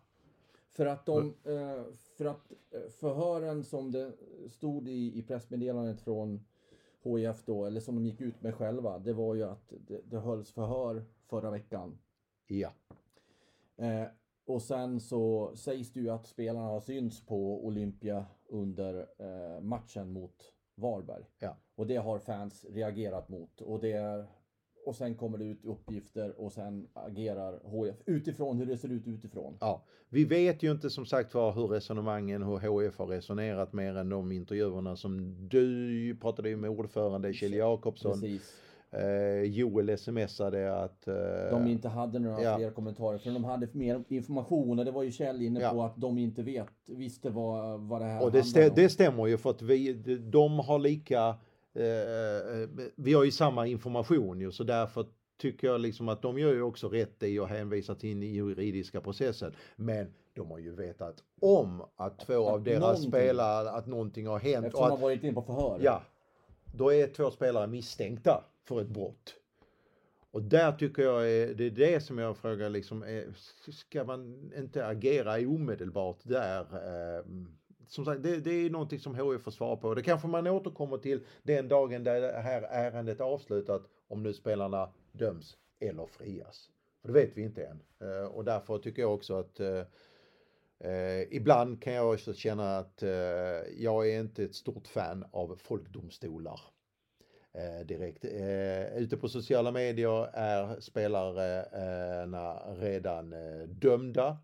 För 0.71 0.87
att, 0.87 1.07
de, 1.07 1.35
eh, 1.45 1.85
för 2.19 2.25
att 2.25 2.53
eh, 2.71 2.91
förhören 3.01 3.65
som 3.65 3.93
det 3.93 4.13
stod 4.49 4.89
i, 4.89 5.19
i 5.19 5.23
pressmeddelandet 5.23 6.01
från 6.01 6.45
HIF 7.03 7.45
då, 7.45 7.65
eller 7.65 7.81
som 7.81 7.95
de 7.95 8.07
gick 8.07 8.21
ut 8.21 8.43
med 8.43 8.55
själva, 8.55 8.99
det 8.99 9.13
var 9.13 9.35
ju 9.35 9.43
att 9.43 9.73
det, 9.87 10.01
det 10.05 10.19
hölls 10.19 10.51
förhör 10.51 11.05
förra 11.29 11.51
veckan. 11.51 11.99
Ja. 12.51 12.73
Eh, 13.77 14.07
och 14.47 14.63
sen 14.63 15.01
så 15.01 15.53
sägs 15.57 15.93
det 15.93 16.01
ju 16.01 16.11
att 16.11 16.27
spelarna 16.27 16.67
har 16.67 16.81
synts 16.81 17.27
på 17.27 17.67
Olympia 17.67 18.27
under 18.49 19.07
eh, 19.19 19.63
matchen 19.63 20.13
mot 20.13 20.53
Varberg. 20.75 21.25
Ja. 21.39 21.57
Och 21.75 21.87
det 21.87 21.97
har 21.97 22.19
fans 22.19 22.67
reagerat 22.71 23.29
mot. 23.29 23.61
Och, 23.61 23.81
det 23.81 23.93
är, 23.93 24.27
och 24.87 24.97
sen 24.97 25.15
kommer 25.15 25.39
det 25.39 25.45
ut 25.45 25.65
uppgifter 25.65 26.41
och 26.41 26.53
sen 26.53 26.89
agerar 26.93 27.61
HF 27.65 27.97
utifrån 28.07 28.59
hur 28.59 28.67
det 28.67 28.77
ser 28.77 28.89
ut 28.89 29.07
utifrån. 29.07 29.57
Ja, 29.61 29.85
vi 30.09 30.25
vet 30.25 30.63
ju 30.63 30.71
inte 30.71 30.91
som 30.91 31.07
sagt 31.07 31.35
var 31.35 31.53
hur 31.53 31.67
resonemangen, 31.67 32.43
hur 32.43 32.59
HF 32.59 32.99
har 32.99 33.07
resonerat 33.07 33.73
mer 33.73 33.97
än 33.97 34.09
de 34.09 34.33
intervjuerna 34.33 34.97
som 34.97 35.37
du 35.49 36.17
pratade 36.21 36.57
med 36.57 36.71
ordförande 36.71 37.33
Kjell 37.33 37.55
Jakobsson. 37.55 38.13
Precis. 38.13 38.57
Eh, 38.93 39.43
Joel 39.43 39.99
smsade 39.99 40.77
att... 40.77 41.09
Eh, 41.09 41.15
de 41.51 41.67
inte 41.67 41.89
hade 41.89 42.19
några 42.19 42.43
ja. 42.43 42.57
fler 42.57 42.71
kommentarer 42.71 43.19
för 43.19 43.31
de 43.31 43.45
hade 43.45 43.69
mer 43.73 44.05
information 44.09 44.79
och 44.79 44.85
det 44.85 44.91
var 44.91 45.03
ju 45.03 45.11
Kjell 45.11 45.43
inne 45.43 45.61
ja. 45.61 45.71
på 45.71 45.83
att 45.83 45.97
de 45.97 46.19
inte 46.19 46.43
vet, 46.43 46.69
visste 46.87 47.31
vad, 47.31 47.81
vad 47.81 48.01
det 48.01 48.05
här 48.05 48.23
Och 48.23 48.33
det, 48.33 48.43
stä, 48.43 48.69
om. 48.69 48.75
det 48.77 48.89
stämmer 48.89 49.27
ju 49.27 49.39
för 49.39 49.51
att 49.51 49.63
vi, 49.63 49.93
de 50.19 50.59
har 50.59 50.79
lika... 50.79 51.35
Eh, 51.75 51.85
eh, 51.85 52.69
vi 52.97 53.13
har 53.13 53.25
ju 53.25 53.31
samma 53.31 53.67
information 53.67 54.41
ju 54.41 54.53
så 54.53 54.65
därför 54.65 55.07
tycker 55.41 55.67
jag 55.67 55.81
liksom 55.81 56.09
att 56.09 56.23
de 56.23 56.39
gör 56.39 56.53
ju 56.53 56.63
också 56.63 56.89
rätt 56.89 57.23
i 57.23 57.39
att 57.39 57.49
hänvisa 57.49 57.95
till 57.95 58.21
den 58.21 58.33
juridiska 58.33 59.01
processen. 59.01 59.53
Men 59.77 60.07
de 60.35 60.51
har 60.51 60.59
ju 60.59 60.75
vetat 60.75 61.15
om 61.41 61.83
att 61.97 62.19
två 62.19 62.47
att 62.47 62.53
av 62.53 62.63
deras 62.63 62.81
någonting. 62.81 63.11
spelare, 63.11 63.71
att 63.71 63.87
någonting 63.87 64.27
har 64.27 64.39
hänt. 64.39 64.67
Eftersom 64.67 64.89
de 64.89 64.91
har 64.91 64.99
varit 64.99 65.25
inne 65.25 65.33
på 65.33 65.43
förhör. 65.43 65.79
Ja. 65.83 66.03
Då 66.75 66.93
är 66.93 67.07
två 67.07 67.31
spelare 67.31 67.67
misstänkta 67.67 68.45
för 68.65 68.81
ett 68.81 68.89
brott. 68.89 69.41
Och 70.33 70.43
där 70.43 70.73
tycker 70.73 71.03
jag 71.03 71.31
är, 71.31 71.55
det 71.55 71.65
är 71.65 71.71
det 71.71 72.01
som 72.01 72.19
jag 72.19 72.37
frågar 72.37 72.71
liksom, 72.71 73.03
eh, 73.03 73.09
är, 73.09 73.33
ska 73.73 74.05
man 74.05 74.53
inte 74.57 74.87
agera 74.87 75.35
omedelbart 75.49 76.19
där? 76.23 76.61
Eh, 76.61 77.25
som 77.87 78.05
sagt, 78.05 78.23
det, 78.23 78.37
det, 78.37 78.51
är 78.51 78.71
någonting 78.71 78.99
som 78.99 79.15
HIF 79.15 79.43
får 79.43 79.51
svara 79.51 79.77
på. 79.77 79.95
Det 79.95 80.03
kanske 80.03 80.29
man 80.29 80.47
återkommer 80.47 80.99
till 80.99 81.27
den 81.43 81.69
dagen 81.69 82.05
där 82.05 82.21
det 82.21 82.41
här 82.41 82.63
ärendet 82.63 83.21
är 83.21 83.25
avslutat, 83.25 83.83
om 84.09 84.23
nu 84.23 84.33
spelarna 84.33 84.93
döms 85.13 85.57
eller 85.81 86.07
frias. 86.07 86.71
För 87.01 87.09
det 87.09 87.15
vet 87.15 87.37
vi 87.37 87.43
inte 87.43 87.65
än. 87.65 87.83
Eh, 88.01 88.25
och 88.25 88.45
därför 88.45 88.79
tycker 88.79 89.03
jag 89.03 89.15
också 89.15 89.35
att 89.35 89.61
eh, 89.61 89.85
eh, 90.79 91.23
ibland 91.31 91.83
kan 91.83 91.93
jag 91.93 92.15
också 92.15 92.35
känna 92.35 92.79
att 92.79 93.03
eh, 93.03 93.11
jag 93.79 94.11
är 94.11 94.21
inte 94.21 94.45
ett 94.45 94.55
stort 94.55 94.87
fan 94.87 95.25
av 95.31 95.57
folkdomstolar 95.57 96.61
eh, 97.53 97.87
direkt. 97.87 98.25
Eh, 98.25 98.97
ute 98.97 99.17
på 99.17 99.29
sociala 99.29 99.73
medier 99.73 100.31
är 100.33 100.81
spelarna 100.81 101.63
eh, 101.63 102.75
redan 102.81 103.33
eh, 103.33 103.69
dömda. 103.69 104.39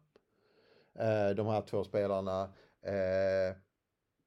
Eh, 0.99 1.31
de 1.37 1.47
här 1.47 1.63
två 1.63 1.85
spelarna, 1.85 2.43
eh, 2.83 3.57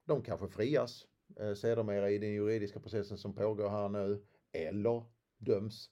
de 0.06 0.22
kanske 0.24 0.48
frias 0.48 1.06
eh, 1.40 1.54
sedermera 1.54 2.10
i 2.10 2.18
den 2.18 2.34
juridiska 2.34 2.80
processen 2.80 3.18
som 3.18 3.36
pågår 3.36 3.70
här 3.70 3.90
nu 3.90 4.24
eller 4.52 5.04
döms. 5.38 5.90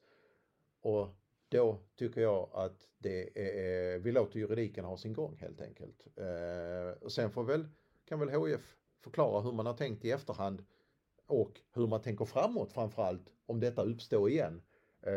Och 0.82 1.08
då 1.50 1.80
tycker 1.96 2.22
jag 2.22 2.50
att 2.54 2.90
det 2.98 3.40
är, 3.40 4.00
vi 4.00 4.12
låter 4.12 4.40
juridiken 4.40 4.86
ha 4.86 4.98
sin 4.98 5.14
gång 5.14 5.38
helt 5.38 5.62
enkelt. 5.62 6.08
Och 7.02 7.12
sen 7.12 7.32
får 7.32 7.44
väl, 7.44 7.68
kan 8.06 8.20
väl 8.20 8.30
HF 8.30 8.76
förklara 9.04 9.42
hur 9.42 9.52
man 9.52 9.66
har 9.66 9.74
tänkt 9.74 10.06
i 10.06 10.12
efterhand 10.12 10.66
och 11.28 11.62
hur 11.74 11.88
man 11.88 12.02
tänker 12.02 12.26
framåt 12.26 12.74
framförallt 12.74 13.34
om 13.46 13.60
detta 13.60 13.84
uppstår 13.84 14.30
igen. 14.30 14.62
Eh, 15.02 15.14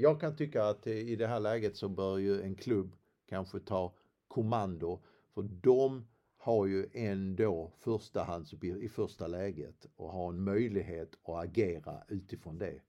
jag 0.00 0.20
kan 0.20 0.36
tycka 0.36 0.64
att 0.64 0.86
i 0.86 1.16
det 1.16 1.26
här 1.26 1.40
läget 1.40 1.76
så 1.76 1.88
bör 1.88 2.18
ju 2.18 2.42
en 2.42 2.54
klubb 2.54 2.96
kanske 3.26 3.60
ta 3.60 3.94
kommando 4.28 5.00
för 5.34 5.42
de 5.42 6.06
har 6.36 6.66
ju 6.66 6.86
ändå 6.92 7.72
förstahandsuppgift 7.78 8.80
i 8.80 8.88
första 8.88 9.26
läget 9.26 9.86
och 9.96 10.12
har 10.12 10.28
en 10.28 10.44
möjlighet 10.44 11.14
att 11.24 11.44
agera 11.44 12.02
utifrån 12.08 12.58
det. 12.58 12.80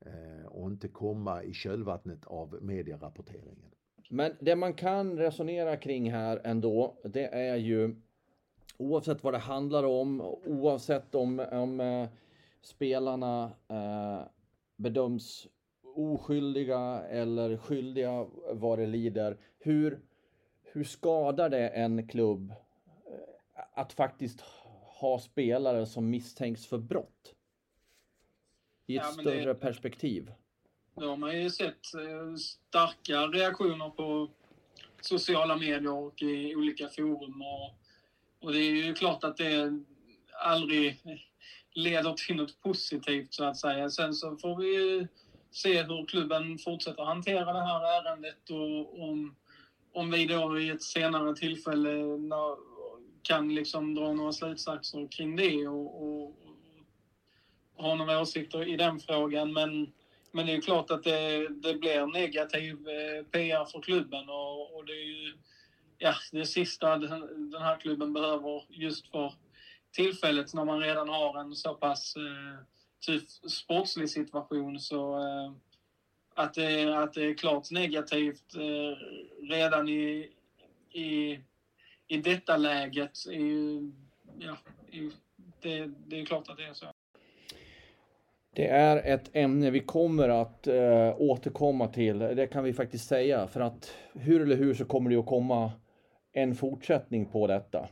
Eh, 0.00 0.46
och 0.46 0.70
inte 0.70 0.88
komma 0.88 1.42
i 1.42 1.52
kölvattnet 1.52 2.24
av 2.24 2.58
medierapporteringen. 2.62 3.70
Men 4.10 4.32
det 4.40 4.56
man 4.56 4.74
kan 4.74 5.18
resonera 5.18 5.76
kring 5.76 6.10
här 6.10 6.40
ändå, 6.44 7.00
det 7.04 7.26
är 7.26 7.56
ju 7.56 7.96
oavsett 8.76 9.24
vad 9.24 9.34
det 9.34 9.38
handlar 9.38 9.84
om, 9.84 10.20
oavsett 10.46 11.14
om, 11.14 11.40
om 11.52 11.80
eh, 11.80 12.08
spelarna 12.62 13.52
eh, 13.68 14.22
bedöms 14.76 15.48
oskyldiga 15.94 17.02
eller 17.08 17.56
skyldiga 17.56 18.26
vad 18.52 18.78
det 18.78 18.86
lider. 18.86 19.36
Hur, 19.58 20.00
hur 20.62 20.84
skadar 20.84 21.48
det 21.50 21.68
en 21.68 22.08
klubb 22.08 22.50
eh, 22.50 23.64
att 23.74 23.92
faktiskt 23.92 24.40
ha 25.00 25.18
spelare 25.18 25.86
som 25.86 26.10
misstänks 26.10 26.66
för 26.66 26.78
brott? 26.78 27.34
I 28.86 28.96
ett 28.96 29.02
ja, 29.06 29.12
större 29.22 29.44
det, 29.44 29.54
perspektiv. 29.54 30.32
Då 30.94 31.08
har 31.08 31.16
man 31.16 31.42
ju 31.42 31.50
sett 31.50 31.94
eh, 31.94 32.34
starka 32.36 33.26
reaktioner 33.26 33.90
på 33.90 34.30
sociala 35.00 35.56
medier 35.56 35.92
och 35.92 36.22
i 36.22 36.54
olika 36.56 36.88
forum. 36.88 37.42
Och 37.42 37.79
och 38.40 38.52
det 38.52 38.58
är 38.58 38.74
ju 38.74 38.94
klart 38.94 39.24
att 39.24 39.36
det 39.36 39.80
aldrig 40.42 41.02
leder 41.74 42.12
till 42.12 42.36
något 42.36 42.62
positivt 42.62 43.34
så 43.34 43.44
att 43.44 43.56
säga. 43.56 43.90
Sen 43.90 44.14
så 44.14 44.36
får 44.36 44.56
vi 44.56 45.06
se 45.50 45.82
hur 45.82 46.06
klubben 46.06 46.58
fortsätter 46.58 47.02
hantera 47.02 47.52
det 47.52 47.62
här 47.62 48.00
ärendet 48.00 48.50
och 48.50 49.02
om, 49.02 49.36
om 49.92 50.10
vi 50.10 50.26
då 50.26 50.58
i 50.58 50.68
ett 50.68 50.82
senare 50.82 51.36
tillfälle 51.36 51.90
kan 53.22 53.54
liksom 53.54 53.94
dra 53.94 54.12
några 54.12 54.32
slutsatser 54.32 55.08
kring 55.10 55.36
det 55.36 55.68
och, 55.68 56.02
och, 56.02 56.24
och 57.74 57.84
ha 57.84 57.94
några 57.94 58.20
åsikter 58.20 58.68
i 58.68 58.76
den 58.76 59.00
frågan. 59.00 59.52
Men, 59.52 59.92
men 60.32 60.46
det 60.46 60.52
är 60.52 60.60
klart 60.60 60.90
att 60.90 61.02
det, 61.02 61.48
det 61.48 61.74
blir 61.74 62.06
negativ 62.06 62.88
eh, 62.88 63.24
PR 63.24 63.64
för 63.64 63.80
klubben 63.80 64.28
och, 64.28 64.76
och 64.76 64.84
det 64.84 64.92
är 64.92 65.06
ju 65.06 65.32
ja, 66.02 66.14
det 66.32 66.46
sista 66.46 66.98
den, 66.98 67.50
den 67.50 67.62
här 67.62 67.76
klubben 67.76 68.12
behöver 68.12 68.64
just 68.68 69.10
för 69.10 69.32
tillfället 69.92 70.54
när 70.54 70.64
man 70.64 70.80
redan 70.80 71.08
har 71.08 71.40
en 71.40 71.56
så 71.56 71.74
pass 71.74 72.14
eh, 72.16 72.64
tuff 73.06 73.28
sportslig 73.50 74.10
situation 74.10 74.80
så 74.80 75.18
eh, 75.18 75.52
att, 76.34 76.54
det, 76.54 76.98
att 76.98 77.14
det 77.14 77.24
är 77.24 77.34
klart 77.34 77.70
negativt 77.70 78.54
eh, 78.54 78.96
redan 79.48 79.88
i, 79.88 80.30
i, 80.90 81.40
i 82.08 82.16
detta 82.16 82.56
läget 82.56 83.26
är 83.26 83.32
ju, 83.32 83.92
ja, 84.38 84.56
det, 85.62 85.90
det 86.06 86.20
är 86.20 86.24
klart 86.24 86.48
att 86.48 86.56
det 86.56 86.64
är 86.64 86.72
så. 86.72 86.86
Det 88.52 88.66
är 88.66 89.14
ett 89.14 89.30
ämne 89.32 89.70
vi 89.70 89.80
kommer 89.80 90.28
att 90.28 90.66
eh, 90.66 91.14
återkomma 91.18 91.88
till. 91.88 92.18
Det 92.18 92.46
kan 92.46 92.64
vi 92.64 92.72
faktiskt 92.72 93.08
säga 93.08 93.46
för 93.46 93.60
att 93.60 93.94
hur 94.12 94.42
eller 94.42 94.56
hur 94.56 94.74
så 94.74 94.84
kommer 94.84 95.10
det 95.10 95.16
att 95.16 95.26
komma 95.26 95.72
en 96.32 96.54
fortsättning 96.54 97.26
på 97.26 97.46
detta. 97.46 97.88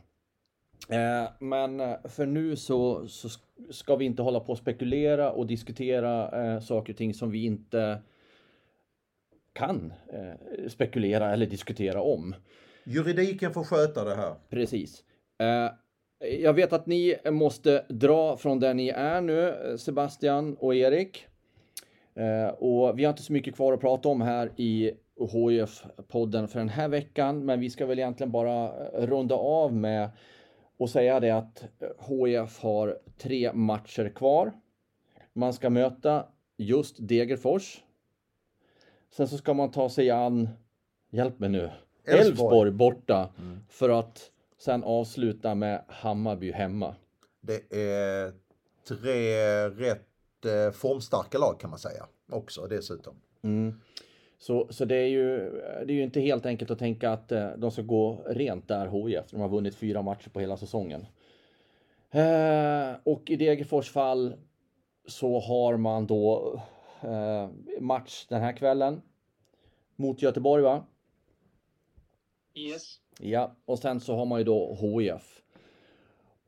Eh, 0.89 1.29
men 1.39 1.79
eh, 1.79 1.95
för 2.03 2.25
nu 2.25 2.55
så, 2.55 3.07
så, 3.07 3.29
ska 3.69 3.95
vi 3.95 4.05
inte 4.05 4.21
hålla 4.21 4.39
på 4.39 4.51
och 4.51 4.57
spekulera 4.57 5.31
och 5.31 5.47
diskutera 5.47 6.43
eh, 6.43 6.59
saker 6.59 6.93
och 6.93 6.97
ting 6.97 7.13
som 7.13 7.31
vi 7.31 7.45
inte 7.45 8.01
kan 9.53 9.93
eh, 10.13 10.67
spekulera 10.67 11.33
eller 11.33 11.45
diskutera 11.45 12.01
om. 12.01 12.35
Juridiken 12.83 13.53
får 13.53 13.63
sköta 13.63 14.03
det 14.03 14.15
här. 14.15 14.35
Precis. 14.49 15.03
Eh, 15.39 15.71
jag 16.39 16.53
vet 16.53 16.73
att 16.73 16.85
ni 16.85 17.15
måste 17.31 17.85
dra 17.89 18.37
från 18.37 18.59
där 18.59 18.73
ni 18.73 18.89
är 18.89 19.21
nu, 19.21 19.75
Sebastian 19.77 20.55
och 20.55 20.75
Erik. 20.75 21.25
Och 22.57 22.99
vi 22.99 23.03
har 23.03 23.09
inte 23.09 23.23
så 23.23 23.33
mycket 23.33 23.55
kvar 23.55 23.73
att 23.73 23.79
prata 23.79 24.09
om 24.09 24.21
här 24.21 24.51
i 24.55 24.91
HIF-podden 25.25 26.47
för 26.47 26.59
den 26.59 26.69
här 26.69 26.87
veckan, 26.87 27.45
men 27.45 27.59
vi 27.59 27.69
ska 27.69 27.85
väl 27.85 27.99
egentligen 27.99 28.31
bara 28.31 28.71
runda 28.93 29.35
av 29.35 29.73
med 29.73 30.09
och 30.77 30.89
säga 30.89 31.19
det 31.19 31.31
att 31.31 31.63
HIF 32.07 32.59
har 32.59 32.99
tre 33.17 33.53
matcher 33.53 34.09
kvar. 34.09 34.53
Man 35.33 35.53
ska 35.53 35.69
möta 35.69 36.25
just 36.57 36.95
Degerfors. 36.99 37.83
Sen 39.11 39.27
så 39.27 39.37
ska 39.37 39.53
man 39.53 39.71
ta 39.71 39.89
sig 39.89 40.09
an, 40.09 40.49
hjälp 41.09 41.39
mig 41.39 41.49
nu, 41.49 41.69
Elfsborg 42.05 42.71
borta 42.71 43.29
mm. 43.39 43.59
för 43.69 43.89
att 43.89 44.31
sen 44.57 44.83
avsluta 44.83 45.55
med 45.55 45.83
Hammarby 45.87 46.51
hemma. 46.51 46.95
Det 47.41 47.73
är 47.73 48.33
tre 48.87 49.69
rätt 49.69 50.45
eh, 50.45 50.71
formstarka 50.71 51.37
lag 51.37 51.59
kan 51.59 51.69
man 51.69 51.79
säga 51.79 52.05
också 52.31 52.67
dessutom. 52.67 53.15
Mm. 53.41 53.81
Så, 54.39 54.67
så 54.69 54.85
det, 54.85 54.95
är 54.95 55.07
ju, 55.07 55.51
det 55.85 55.93
är 55.93 55.95
ju 55.95 56.03
inte 56.03 56.21
helt 56.21 56.45
enkelt 56.45 56.71
att 56.71 56.79
tänka 56.79 57.11
att 57.11 57.31
eh, 57.31 57.49
de 57.57 57.71
ska 57.71 57.81
gå 57.81 58.23
rent 58.27 58.67
där 58.67 58.87
HIF. 58.87 59.31
De 59.31 59.41
har 59.41 59.49
vunnit 59.49 59.75
fyra 59.75 60.01
matcher 60.01 60.29
på 60.29 60.39
hela 60.39 60.57
säsongen. 60.57 61.05
Eh, 62.11 62.91
och 63.03 63.29
i 63.29 63.35
Degerfors 63.35 63.91
fall 63.91 64.35
så 65.07 65.39
har 65.39 65.77
man 65.77 66.07
då 66.07 66.59
eh, 67.01 67.49
match 67.79 68.25
den 68.29 68.41
här 68.41 68.57
kvällen 68.57 69.01
mot 69.95 70.21
Göteborg 70.21 70.63
va? 70.63 70.85
Yes. 72.53 72.99
Ja, 73.19 73.55
och 73.65 73.79
sen 73.79 73.99
så 73.99 74.15
har 74.15 74.25
man 74.25 74.39
ju 74.39 74.43
då 74.43 74.75
HIF. 74.75 75.41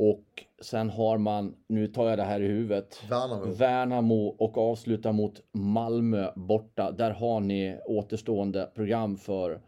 Och 0.04 0.46
sen 0.62 0.90
har 0.90 1.18
man, 1.18 1.56
nu 1.68 1.88
tar 1.88 2.10
jag 2.10 2.18
det 2.18 2.24
här 2.24 2.42
i 2.42 2.48
huvudet, 2.48 3.04
Värnamo, 3.10 3.46
Värnamo 3.46 4.28
och 4.28 4.58
avslutar 4.58 5.12
mot 5.12 5.42
Malmö 5.52 6.32
borta. 6.36 6.92
Där 6.92 7.12
har 7.12 7.40
ni 7.40 7.80
återstående 7.86 8.70
program 8.76 9.18
för 9.18 9.62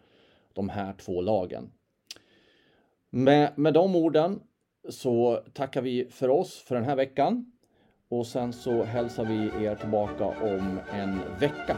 de 0.54 0.70
här 0.70 0.94
två 0.94 1.22
lagen. 1.22 1.72
Med, 3.10 3.52
med 3.56 3.74
de 3.74 3.96
orden 3.96 4.40
så 4.90 5.44
tackar 5.54 5.82
vi 5.82 6.08
för 6.10 6.30
oss 6.30 6.64
för 6.68 6.76
den 6.76 6.84
här 6.84 6.96
veckan. 6.96 7.52
Och 8.10 8.28
sen 8.28 8.54
så 8.54 8.84
hälsar 8.84 9.26
vi 9.26 9.66
er 9.66 9.76
tillbaka 9.76 10.26
om 10.26 10.80
en 10.92 11.20
vecka. 11.40 11.78